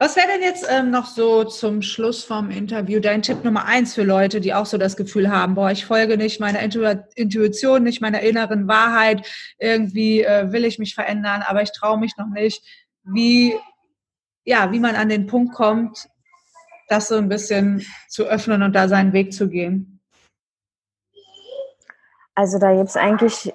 Was 0.00 0.14
wäre 0.14 0.28
denn 0.28 0.42
jetzt 0.42 0.64
ähm, 0.70 0.92
noch 0.92 1.06
so 1.06 1.42
zum 1.42 1.82
Schluss 1.82 2.22
vom 2.22 2.50
Interview 2.50 3.00
dein 3.00 3.20
Tipp 3.20 3.42
Nummer 3.42 3.64
eins 3.64 3.94
für 3.94 4.04
Leute, 4.04 4.40
die 4.40 4.54
auch 4.54 4.64
so 4.64 4.78
das 4.78 4.96
Gefühl 4.96 5.28
haben, 5.28 5.56
boah, 5.56 5.72
ich 5.72 5.86
folge 5.86 6.16
nicht 6.16 6.38
meiner 6.38 6.60
Intuition, 6.60 7.82
nicht 7.82 8.00
meiner 8.00 8.20
inneren 8.20 8.68
Wahrheit, 8.68 9.26
irgendwie 9.58 10.22
äh, 10.22 10.52
will 10.52 10.64
ich 10.64 10.78
mich 10.78 10.94
verändern, 10.94 11.42
aber 11.44 11.62
ich 11.62 11.72
traue 11.72 11.98
mich 11.98 12.16
noch 12.16 12.28
nicht. 12.28 12.64
Wie, 13.02 13.56
ja, 14.48 14.72
wie 14.72 14.80
man 14.80 14.96
an 14.96 15.10
den 15.10 15.26
Punkt 15.26 15.54
kommt, 15.54 16.08
das 16.88 17.08
so 17.08 17.16
ein 17.16 17.28
bisschen 17.28 17.84
zu 18.08 18.24
öffnen 18.24 18.62
und 18.62 18.72
da 18.74 18.88
seinen 18.88 19.12
Weg 19.12 19.34
zu 19.34 19.46
gehen? 19.50 20.00
Also 22.34 22.58
da 22.58 22.74
gibt 22.74 22.88
es 22.88 22.96
eigentlich, 22.96 23.52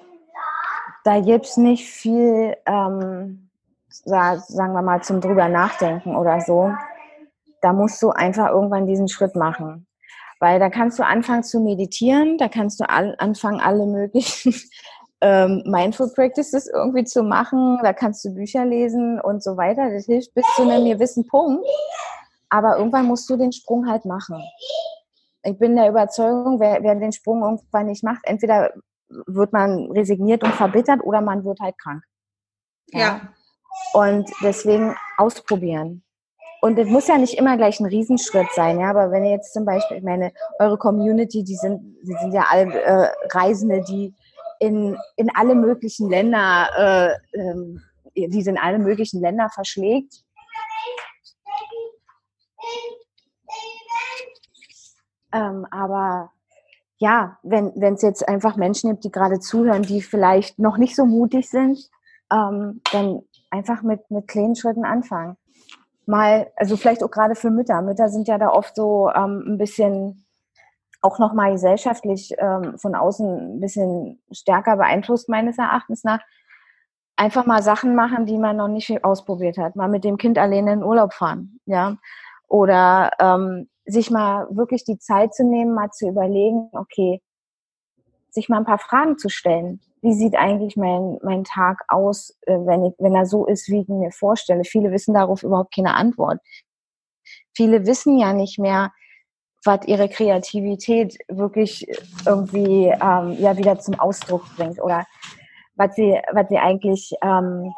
da 1.02 1.20
gibt 1.20 1.56
nicht 1.56 1.84
viel, 1.84 2.56
ähm, 2.64 3.50
sagen 3.88 4.72
wir 4.72 4.82
mal, 4.82 5.02
zum 5.02 5.20
drüber 5.20 5.48
nachdenken 5.48 6.14
oder 6.14 6.40
so, 6.40 6.72
da 7.60 7.72
musst 7.72 8.00
du 8.00 8.10
einfach 8.10 8.50
irgendwann 8.50 8.86
diesen 8.86 9.08
Schritt 9.08 9.34
machen. 9.34 9.88
Weil 10.38 10.60
da 10.60 10.70
kannst 10.70 11.00
du 11.00 11.02
anfangen 11.04 11.42
zu 11.42 11.58
meditieren, 11.58 12.38
da 12.38 12.48
kannst 12.48 12.78
du 12.78 12.88
anfangen, 12.88 13.58
alle 13.58 13.86
möglichen 13.86 14.54
ähm, 15.24 15.62
Mindful 15.64 16.12
Practices 16.14 16.66
irgendwie 16.66 17.04
zu 17.04 17.22
machen, 17.22 17.78
da 17.82 17.94
kannst 17.94 18.22
du 18.26 18.34
Bücher 18.34 18.66
lesen 18.66 19.18
und 19.18 19.42
so 19.42 19.56
weiter. 19.56 19.90
Das 19.90 20.04
hilft 20.04 20.34
bis 20.34 20.44
zu 20.54 20.62
einem 20.62 20.84
gewissen 20.84 21.26
Punkt. 21.26 21.66
Aber 22.50 22.76
irgendwann 22.76 23.06
musst 23.06 23.28
du 23.30 23.36
den 23.38 23.50
Sprung 23.50 23.88
halt 23.88 24.04
machen. 24.04 24.36
Ich 25.42 25.58
bin 25.58 25.76
der 25.76 25.88
Überzeugung, 25.88 26.60
wer, 26.60 26.82
wer 26.82 26.94
den 26.94 27.12
Sprung 27.12 27.42
irgendwann 27.42 27.86
nicht 27.86 28.04
macht, 28.04 28.20
entweder 28.24 28.74
wird 29.08 29.52
man 29.54 29.90
resigniert 29.92 30.44
und 30.44 30.52
verbittert 30.52 31.00
oder 31.02 31.22
man 31.22 31.42
wird 31.44 31.58
halt 31.60 31.78
krank. 31.78 32.02
ja. 32.88 33.00
ja. 33.00 33.20
Und 33.92 34.30
deswegen 34.40 34.94
ausprobieren. 35.16 36.04
Und 36.60 36.78
es 36.78 36.88
muss 36.88 37.08
ja 37.08 37.18
nicht 37.18 37.36
immer 37.36 37.56
gleich 37.56 37.80
ein 37.80 37.86
Riesenschritt 37.86 38.46
sein, 38.54 38.78
ja. 38.78 38.90
Aber 38.90 39.10
wenn 39.10 39.24
ihr 39.24 39.32
jetzt 39.32 39.52
zum 39.52 39.64
Beispiel, 39.64 39.96
ich 39.96 40.04
meine, 40.04 40.32
eure 40.60 40.78
Community, 40.78 41.42
die 41.42 41.56
sind, 41.56 41.96
die 42.02 42.14
sind 42.20 42.32
ja 42.32 42.46
alle 42.48 42.72
äh, 42.72 43.08
Reisende, 43.30 43.82
die 43.82 44.14
in, 44.60 44.96
in 45.16 45.30
alle 45.34 45.54
möglichen 45.54 46.10
Länder, 46.10 47.18
äh, 47.34 47.38
ähm, 47.38 47.82
die 48.14 48.42
sind 48.42 48.56
in 48.56 48.62
alle 48.62 48.78
möglichen 48.78 49.20
Länder 49.20 49.48
verschlägt. 49.50 50.24
Ähm, 55.32 55.66
aber 55.70 56.30
ja, 56.98 57.38
wenn 57.42 57.94
es 57.94 58.02
jetzt 58.02 58.26
einfach 58.28 58.56
Menschen 58.56 58.90
gibt, 58.90 59.04
die 59.04 59.10
gerade 59.10 59.40
zuhören, 59.40 59.82
die 59.82 60.00
vielleicht 60.00 60.58
noch 60.58 60.78
nicht 60.78 60.94
so 60.94 61.06
mutig 61.06 61.50
sind, 61.50 61.90
ähm, 62.32 62.80
dann 62.92 63.22
einfach 63.50 63.82
mit, 63.82 64.10
mit 64.10 64.28
kleinen 64.28 64.56
Schritten 64.56 64.84
anfangen. 64.84 65.36
Mal, 66.06 66.52
also 66.56 66.76
vielleicht 66.76 67.02
auch 67.02 67.10
gerade 67.10 67.34
für 67.34 67.50
Mütter. 67.50 67.82
Mütter 67.82 68.08
sind 68.08 68.28
ja 68.28 68.38
da 68.38 68.48
oft 68.48 68.76
so 68.76 69.10
ähm, 69.14 69.42
ein 69.46 69.58
bisschen 69.58 70.23
auch 71.04 71.18
nochmal 71.18 71.52
gesellschaftlich 71.52 72.34
ähm, 72.38 72.78
von 72.78 72.94
außen 72.94 73.56
ein 73.56 73.60
bisschen 73.60 74.22
stärker 74.30 74.76
beeinflusst, 74.76 75.28
meines 75.28 75.58
Erachtens 75.58 76.04
nach. 76.04 76.20
Einfach 77.16 77.46
mal 77.46 77.62
Sachen 77.62 77.94
machen, 77.94 78.26
die 78.26 78.38
man 78.38 78.56
noch 78.56 78.68
nicht 78.68 79.04
ausprobiert 79.04 79.58
hat. 79.58 79.76
Mal 79.76 79.88
mit 79.88 80.02
dem 80.02 80.16
Kind 80.16 80.38
alleine 80.38 80.72
in 80.72 80.82
Urlaub 80.82 81.12
fahren, 81.12 81.60
ja. 81.66 81.96
Oder 82.48 83.12
ähm, 83.20 83.68
sich 83.84 84.10
mal 84.10 84.48
wirklich 84.50 84.84
die 84.84 84.98
Zeit 84.98 85.34
zu 85.34 85.44
nehmen, 85.44 85.74
mal 85.74 85.90
zu 85.90 86.08
überlegen, 86.08 86.70
okay, 86.72 87.22
sich 88.30 88.48
mal 88.48 88.58
ein 88.58 88.64
paar 88.64 88.78
Fragen 88.78 89.18
zu 89.18 89.28
stellen 89.28 89.80
wie 90.04 90.12
sieht 90.12 90.36
eigentlich 90.36 90.76
mein, 90.76 91.18
mein 91.22 91.44
Tag 91.44 91.82
aus, 91.88 92.36
äh, 92.42 92.52
wenn, 92.52 92.84
ich, 92.84 92.92
wenn 92.98 93.14
er 93.14 93.24
so 93.24 93.46
ist, 93.46 93.70
wie 93.70 93.80
ich 93.80 93.88
mir 93.88 94.10
vorstelle. 94.10 94.64
Viele 94.64 94.92
wissen 94.92 95.14
darauf 95.14 95.42
überhaupt 95.42 95.74
keine 95.74 95.94
Antwort. 95.94 96.40
Viele 97.56 97.86
wissen 97.86 98.18
ja 98.18 98.34
nicht 98.34 98.58
mehr, 98.58 98.92
was 99.64 99.86
ihre 99.86 100.08
Kreativität 100.08 101.18
wirklich 101.28 101.86
irgendwie 102.26 102.86
ähm, 102.86 103.36
ja 103.38 103.56
wieder 103.56 103.78
zum 103.78 103.98
Ausdruck 103.98 104.44
bringt 104.56 104.82
oder 104.82 105.04
was 105.76 105.94
sie, 105.96 106.20
was 106.32 106.48
sie 106.48 106.58
eigentlich 106.58 107.12
ähm, 107.22 107.72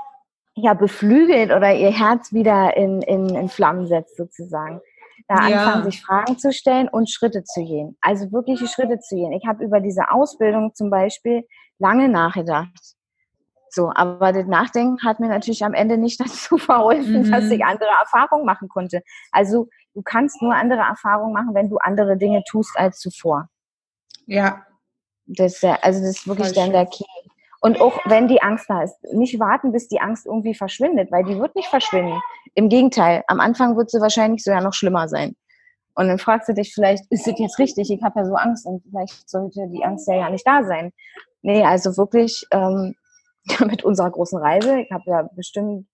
ja 0.54 0.74
beflügelt 0.74 1.50
oder 1.52 1.74
ihr 1.74 1.90
Herz 1.90 2.32
wieder 2.32 2.76
in, 2.76 3.02
in, 3.02 3.28
in 3.34 3.48
Flammen 3.48 3.86
setzt 3.86 4.16
sozusagen 4.16 4.80
da 5.28 5.48
ja. 5.48 5.64
anfangen, 5.64 5.90
sich 5.90 6.02
Fragen 6.02 6.38
zu 6.38 6.52
stellen 6.52 6.88
und 6.88 7.10
Schritte 7.10 7.42
zu 7.42 7.64
gehen. 7.64 7.96
Also 8.00 8.30
wirkliche 8.32 8.66
Schritte 8.68 9.00
zu 9.00 9.16
gehen. 9.16 9.32
Ich 9.32 9.46
habe 9.46 9.64
über 9.64 9.80
diese 9.80 10.10
Ausbildung 10.10 10.74
zum 10.74 10.90
Beispiel 10.90 11.44
lange 11.78 12.08
nachgedacht. 12.08 12.94
So, 13.70 13.90
aber 13.94 14.32
das 14.32 14.46
Nachdenken 14.46 15.04
hat 15.04 15.20
mir 15.20 15.28
natürlich 15.28 15.64
am 15.64 15.74
Ende 15.74 15.98
nicht 15.98 16.20
dazu 16.24 16.58
verholfen, 16.58 17.22
mhm. 17.22 17.30
dass 17.30 17.50
ich 17.50 17.64
andere 17.64 17.90
Erfahrungen 18.00 18.46
machen 18.46 18.68
konnte. 18.68 19.02
Also 19.32 19.68
du 19.96 20.02
kannst 20.02 20.42
nur 20.42 20.54
andere 20.54 20.82
Erfahrungen 20.82 21.32
machen, 21.32 21.54
wenn 21.54 21.70
du 21.70 21.78
andere 21.78 22.16
Dinge 22.18 22.44
tust 22.44 22.78
als 22.78 22.98
zuvor. 22.98 23.48
Ja. 24.26 24.62
Das 25.24 25.60
der, 25.60 25.82
also 25.82 26.00
das 26.00 26.18
ist 26.18 26.28
wirklich 26.28 26.52
dann 26.52 26.70
der 26.70 26.86
Key. 26.86 27.04
Und 27.62 27.80
auch 27.80 27.98
wenn 28.04 28.28
die 28.28 28.42
Angst 28.42 28.66
da 28.68 28.82
ist, 28.82 28.94
nicht 29.12 29.40
warten, 29.40 29.72
bis 29.72 29.88
die 29.88 30.00
Angst 30.00 30.26
irgendwie 30.26 30.54
verschwindet, 30.54 31.10
weil 31.10 31.24
die 31.24 31.38
wird 31.38 31.56
nicht 31.56 31.68
verschwinden. 31.68 32.20
Im 32.54 32.68
Gegenteil, 32.68 33.24
am 33.26 33.40
Anfang 33.40 33.76
wird 33.76 33.90
sie 33.90 34.00
wahrscheinlich 34.00 34.44
sogar 34.44 34.60
noch 34.60 34.74
schlimmer 34.74 35.08
sein. 35.08 35.34
Und 35.94 36.08
dann 36.08 36.18
fragst 36.18 36.48
du 36.48 36.52
dich 36.52 36.74
vielleicht, 36.74 37.04
ist 37.10 37.26
das 37.26 37.38
jetzt 37.38 37.58
richtig? 37.58 37.90
Ich 37.90 38.02
habe 38.02 38.20
ja 38.20 38.26
so 38.26 38.34
Angst 38.34 38.66
und 38.66 38.82
vielleicht 38.82 39.28
sollte 39.28 39.66
die 39.68 39.82
Angst 39.82 40.06
ja 40.06 40.14
ja 40.14 40.30
nicht 40.30 40.46
da 40.46 40.62
sein. 40.62 40.92
Nee, 41.40 41.64
also 41.64 41.96
wirklich 41.96 42.46
ähm, 42.50 42.94
mit 43.64 43.82
unserer 43.82 44.10
großen 44.10 44.38
Reise, 44.38 44.78
ich 44.78 44.90
habe 44.92 45.04
ja 45.06 45.22
bestimmt 45.34 45.86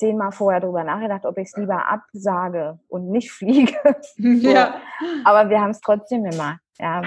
zehnmal 0.00 0.32
vorher 0.32 0.60
darüber 0.60 0.82
nachgedacht, 0.82 1.26
ob 1.26 1.38
ich 1.38 1.48
es 1.48 1.56
lieber 1.56 1.86
absage 1.86 2.78
und 2.88 3.10
nicht 3.10 3.30
fliege. 3.30 3.78
Ja. 4.16 4.80
Aber 5.24 5.50
wir 5.50 5.60
haben 5.60 5.70
es 5.70 5.80
trotzdem 5.80 6.24
gemacht. 6.24 6.60
Ja. 6.78 7.02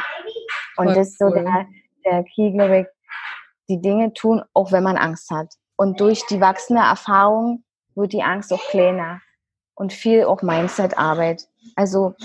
Und 0.77 0.85
Voll 0.85 0.93
das 0.93 1.09
ist 1.09 1.19
so 1.19 1.25
cool. 1.25 1.43
der, 1.43 1.65
der 2.05 2.23
Key, 2.23 2.51
glaube 2.51 2.79
ich, 2.79 2.87
die 3.69 3.81
Dinge 3.81 4.13
tun, 4.13 4.43
auch 4.53 4.71
wenn 4.71 4.83
man 4.83 4.97
Angst 4.97 5.29
hat. 5.31 5.53
Und 5.75 5.99
durch 5.99 6.25
die 6.27 6.39
wachsende 6.39 6.81
Erfahrung 6.81 7.63
wird 7.95 8.13
die 8.13 8.23
Angst 8.23 8.53
auch 8.53 8.63
kleiner 8.69 9.21
und 9.75 9.93
viel 9.93 10.25
auch 10.25 10.41
Mindset-Arbeit. 10.41 11.47
Also 11.75 12.15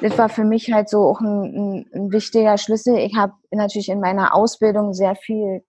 das 0.00 0.16
war 0.18 0.28
für 0.28 0.44
mich 0.44 0.72
halt 0.72 0.88
so 0.88 1.04
auch 1.04 1.20
ein, 1.20 1.42
ein, 1.42 1.90
ein 1.94 2.12
wichtiger 2.12 2.58
Schlüssel. 2.58 2.96
Ich 2.98 3.16
habe 3.16 3.34
natürlich 3.50 3.88
in 3.88 4.00
meiner 4.00 4.34
Ausbildung 4.34 4.94
sehr 4.94 5.14
viel 5.14 5.64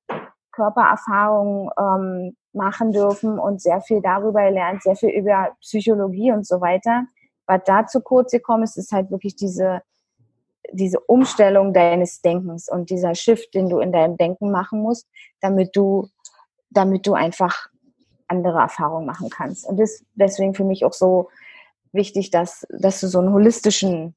Körpererfahrung 0.52 1.72
ähm, 1.78 2.36
machen 2.54 2.92
dürfen 2.92 3.40
und 3.40 3.62
sehr 3.62 3.82
viel 3.82 4.02
darüber 4.02 4.44
gelernt, 4.44 4.84
sehr 4.84 4.96
viel 4.96 5.10
über 5.10 5.56
Psychologie 5.62 6.32
und 6.32 6.46
so 6.46 6.62
weiter. 6.62 7.06
Was 7.46 7.62
da 7.66 7.86
zu 7.86 8.02
kurz 8.02 8.32
gekommen 8.32 8.64
ist, 8.64 8.78
ist 8.78 8.92
halt 8.92 9.12
wirklich 9.12 9.36
diese 9.36 9.82
diese 10.74 11.00
Umstellung 11.00 11.74
deines 11.74 12.22
Denkens 12.22 12.70
und 12.70 12.90
dieser 12.90 13.16
Shift, 13.16 13.54
den 13.54 13.70
du 13.70 13.80
in 13.80 13.92
deinem 13.92 14.18
Denken 14.18 14.52
machen 14.52 14.82
musst, 14.82 15.08
damit 15.42 15.76
du, 15.76 16.08
damit 16.70 17.06
du 17.08 17.14
einfach 17.14 17.68
andere 18.28 18.60
Erfahrungen 18.60 19.06
machen 19.06 19.30
kannst. 19.30 19.68
Und 19.68 19.80
das 19.80 20.04
deswegen 20.14 20.54
für 20.54 20.64
mich 20.64 20.86
auch 20.86 20.94
so 20.94 21.30
wichtig, 21.92 22.32
dass, 22.32 22.66
dass 22.70 23.02
du 23.02 23.08
so 23.08 23.20
einen 23.20 23.34
holistischen, 23.34 24.16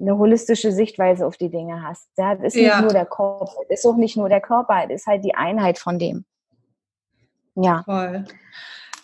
eine 0.00 0.16
holistische 0.16 0.72
Sichtweise 0.72 1.26
auf 1.26 1.36
die 1.36 1.50
Dinge 1.50 1.82
hast. 1.82 2.08
Ja, 2.16 2.34
das 2.34 2.54
ist 2.54 2.62
ja. 2.62 2.76
nicht 2.76 2.82
nur 2.82 2.92
der 2.92 3.06
Kopf, 3.06 3.54
das 3.68 3.80
ist 3.80 3.86
auch 3.86 3.96
nicht 3.96 4.16
nur 4.16 4.28
der 4.28 4.40
Körper, 4.40 4.86
das 4.88 5.02
ist 5.02 5.06
halt 5.06 5.24
die 5.24 5.34
Einheit 5.34 5.78
von 5.78 5.98
dem. 5.98 6.24
Ja. 7.54 7.82
Voll. 7.84 8.24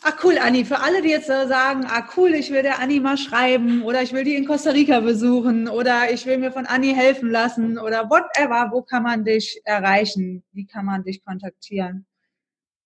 Ah, 0.05 0.12
cool, 0.22 0.38
Anni. 0.38 0.64
Für 0.64 0.78
alle, 0.80 1.03
die 1.03 1.11
jetzt 1.11 1.26
sagen, 1.26 1.84
ah, 1.88 2.05
cool, 2.16 2.32
ich 2.34 2.53
will 2.53 2.62
der 2.62 2.78
Anni 2.78 3.01
mal 3.01 3.16
schreiben 3.16 3.82
oder 3.82 4.01
ich 4.01 4.12
will 4.12 4.22
die 4.22 4.36
in 4.36 4.46
Costa 4.46 4.70
Rica 4.70 5.01
besuchen 5.01 5.68
oder 5.68 6.12
ich 6.12 6.24
will 6.24 6.38
mir 6.38 6.53
von 6.53 6.66
Anni 6.66 6.94
helfen 6.94 7.30
lassen 7.30 7.78
oder 7.78 8.09
whatever, 8.09 8.70
wo 8.72 8.82
kann 8.82 9.03
man 9.03 9.24
dich 9.24 9.61
erreichen? 9.64 10.44
Wie 10.53 10.66
kann 10.66 10.84
man 10.84 11.03
dich 11.03 11.24
kontaktieren? 11.24 12.07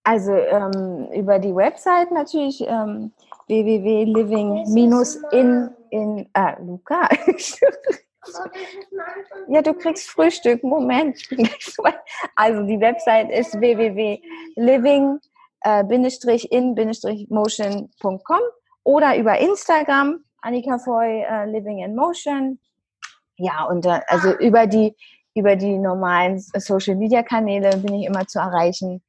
Also 0.05 0.33
ähm, 0.33 1.09
über 1.15 1.39
die 1.39 1.55
Website 1.55 2.11
natürlich 2.13 2.65
ähm, 2.67 3.13
www.living-in 3.47 5.71
in 5.91 6.27
äh, 6.33 6.63
Luca. 6.63 7.11
ja, 9.49 9.63
du 9.63 9.75
kriegst 9.75 10.11
Frühstück. 10.11 10.65
Moment, 10.65 11.19
ich 11.19 11.29
bin 11.29 11.39
gleich 11.45 11.65
vorbei. 11.65 11.95
Also 12.35 12.63
die 12.63 12.81
Website 12.81 13.31
ist 13.31 13.61
www.living-in-motion.com 15.65 18.41
oder 18.85 19.17
über 19.17 19.39
Instagram 19.39 20.23
Annika 20.43 20.79
Foy 20.79 21.25
uh, 21.25 21.51
Living 21.51 21.79
in 21.79 21.95
Motion. 21.95 22.59
Ja, 23.37 23.65
und 23.65 23.87
uh, 23.87 24.01
also 24.09 24.37
über 24.39 24.67
die 24.67 24.95
über 25.35 25.57
die 25.57 25.79
normalen 25.79 26.39
Social 26.39 26.97
Media 26.97 27.23
Kanäle 27.23 27.75
bin 27.79 27.95
ich 27.95 28.07
immer 28.07 28.27
zu 28.27 28.39
erreichen. 28.39 29.03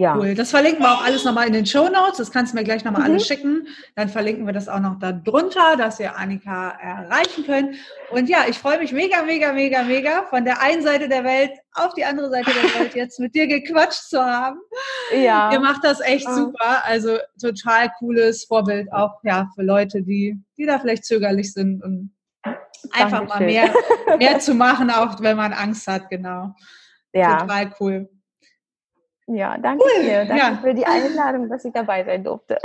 Ja. 0.00 0.16
Cool. 0.16 0.34
Das 0.34 0.48
verlinken 0.48 0.82
wir 0.82 0.94
auch 0.94 1.04
alles 1.04 1.24
nochmal 1.24 1.46
in 1.46 1.52
den 1.52 1.66
Show 1.66 1.86
Notes. 1.90 2.16
Das 2.16 2.30
kannst 2.30 2.54
du 2.54 2.56
mir 2.56 2.64
gleich 2.64 2.84
nochmal 2.84 3.02
mhm. 3.02 3.10
alles 3.10 3.26
schicken. 3.26 3.68
Dann 3.96 4.08
verlinken 4.08 4.46
wir 4.46 4.54
das 4.54 4.66
auch 4.66 4.80
noch 4.80 4.98
da 4.98 5.12
drunter, 5.12 5.76
dass 5.76 6.00
ihr 6.00 6.16
Annika 6.16 6.70
erreichen 6.70 7.44
könnt. 7.44 7.76
Und 8.10 8.30
ja, 8.30 8.44
ich 8.48 8.58
freue 8.58 8.78
mich 8.78 8.92
mega, 8.92 9.22
mega, 9.24 9.52
mega, 9.52 9.82
mega 9.82 10.22
von 10.30 10.46
der 10.46 10.62
einen 10.62 10.82
Seite 10.82 11.06
der 11.06 11.22
Welt 11.24 11.50
auf 11.74 11.92
die 11.92 12.06
andere 12.06 12.30
Seite 12.30 12.50
der 12.50 12.80
Welt 12.80 12.94
jetzt 12.94 13.20
mit 13.20 13.34
dir 13.34 13.46
gequatscht 13.46 14.08
zu 14.08 14.24
haben. 14.24 14.58
Ja. 15.14 15.52
Ihr 15.52 15.60
macht 15.60 15.84
das 15.84 16.00
echt 16.00 16.26
super. 16.26 16.82
Also 16.86 17.18
total 17.38 17.90
cooles 17.98 18.44
Vorbild 18.44 18.90
auch 18.94 19.20
ja 19.22 19.50
für 19.54 19.62
Leute, 19.62 20.02
die, 20.02 20.34
die 20.56 20.64
da 20.64 20.78
vielleicht 20.78 21.04
zögerlich 21.04 21.52
sind 21.52 21.84
und 21.84 22.16
einfach 22.92 23.26
Dankeschön. 23.26 23.26
mal 23.26 23.44
mehr, 23.44 23.74
mehr 24.16 24.38
zu 24.40 24.54
machen, 24.54 24.90
auch 24.90 25.20
wenn 25.20 25.36
man 25.36 25.52
Angst 25.52 25.86
hat, 25.86 26.08
genau. 26.08 26.54
Ja. 27.12 27.40
Total 27.40 27.74
cool. 27.80 28.08
Ja, 29.32 29.56
danke 29.58 29.84
cool. 29.84 30.02
dir. 30.02 30.24
Danke 30.24 30.42
ja. 30.42 30.58
für 30.60 30.74
die 30.74 30.84
Einladung, 30.84 31.48
dass 31.48 31.64
ich 31.64 31.72
dabei 31.72 32.04
sein 32.04 32.24
durfte. 32.24 32.58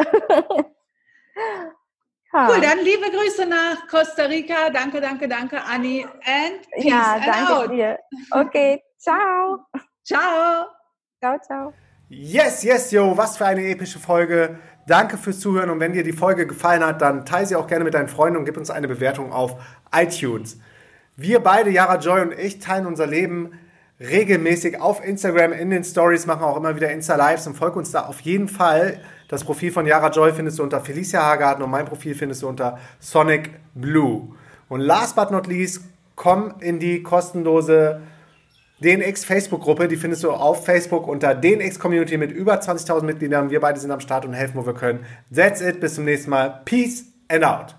ja. 2.33 2.49
Cool, 2.49 2.59
dann 2.59 2.79
liebe 2.79 3.11
Grüße 3.11 3.45
nach 3.45 3.87
Costa 3.87 4.23
Rica. 4.23 4.71
Danke, 4.71 4.99
danke, 4.99 5.27
danke, 5.27 5.61
Anni. 5.63 6.03
And 6.03 6.67
peace 6.71 6.85
ja, 6.85 7.19
danke 7.23 7.55
out. 7.55 7.71
dir. 7.71 7.99
Okay, 8.31 8.81
ciao. 8.97 9.59
Ciao. 10.03 10.65
Ciao, 11.19 11.39
ciao. 11.39 11.73
Yes, 12.09 12.63
yes, 12.63 12.91
yo, 12.91 13.15
was 13.15 13.37
für 13.37 13.45
eine 13.45 13.63
epische 13.67 13.99
Folge. 13.99 14.57
Danke 14.87 15.17
fürs 15.17 15.39
Zuhören 15.39 15.69
und 15.69 15.79
wenn 15.79 15.93
dir 15.93 16.03
die 16.03 16.13
Folge 16.13 16.47
gefallen 16.47 16.83
hat, 16.83 17.01
dann 17.01 17.25
teile 17.25 17.45
sie 17.45 17.55
auch 17.55 17.67
gerne 17.67 17.83
mit 17.83 17.93
deinen 17.93 18.07
Freunden 18.07 18.37
und 18.37 18.45
gib 18.45 18.57
uns 18.57 18.69
eine 18.71 18.87
Bewertung 18.87 19.31
auf 19.31 19.55
iTunes. 19.91 20.59
Wir 21.15 21.39
beide, 21.39 21.69
Yara 21.69 21.97
Joy 21.97 22.21
und 22.21 22.33
ich, 22.33 22.59
teilen 22.59 22.85
unser 22.85 23.07
Leben 23.07 23.59
regelmäßig 23.99 24.81
auf 24.81 25.05
Instagram 25.05 25.53
in 25.53 25.69
den 25.69 25.83
Stories, 25.83 26.25
machen 26.25 26.43
auch 26.43 26.57
immer 26.57 26.75
wieder 26.75 26.91
Insta-Lives 26.91 27.47
und 27.47 27.55
folg 27.55 27.75
uns 27.75 27.91
da 27.91 28.05
auf 28.05 28.19
jeden 28.21 28.47
Fall. 28.47 28.99
Das 29.27 29.43
Profil 29.43 29.71
von 29.71 29.85
Yara 29.85 30.09
Joy 30.09 30.33
findest 30.33 30.59
du 30.59 30.63
unter 30.63 30.81
Felicia 30.81 31.21
Hagarten 31.21 31.63
und 31.63 31.71
mein 31.71 31.85
Profil 31.85 32.13
findest 32.13 32.43
du 32.43 32.47
unter 32.49 32.77
Sonic 32.99 33.51
Blue. 33.73 34.33
Und 34.67 34.81
last 34.81 35.15
but 35.15 35.31
not 35.31 35.47
least, 35.47 35.81
komm 36.15 36.55
in 36.59 36.79
die 36.79 37.03
kostenlose 37.03 38.01
DNX 38.83 39.23
Facebook-Gruppe. 39.23 39.87
Die 39.87 39.95
findest 39.95 40.23
du 40.23 40.31
auf 40.31 40.65
Facebook 40.65 41.07
unter 41.07 41.33
DNX 41.33 41.79
Community 41.79 42.17
mit 42.17 42.31
über 42.31 42.55
20.000 42.55 43.03
Mitgliedern. 43.03 43.49
Wir 43.49 43.61
beide 43.61 43.79
sind 43.79 43.91
am 43.91 44.01
Start 44.01 44.25
und 44.25 44.33
helfen, 44.33 44.55
wo 44.55 44.65
wir 44.65 44.73
können. 44.73 45.05
That's 45.33 45.61
it. 45.61 45.79
Bis 45.79 45.95
zum 45.95 46.05
nächsten 46.05 46.29
Mal. 46.29 46.61
Peace 46.65 47.05
and 47.29 47.45
out. 47.45 47.75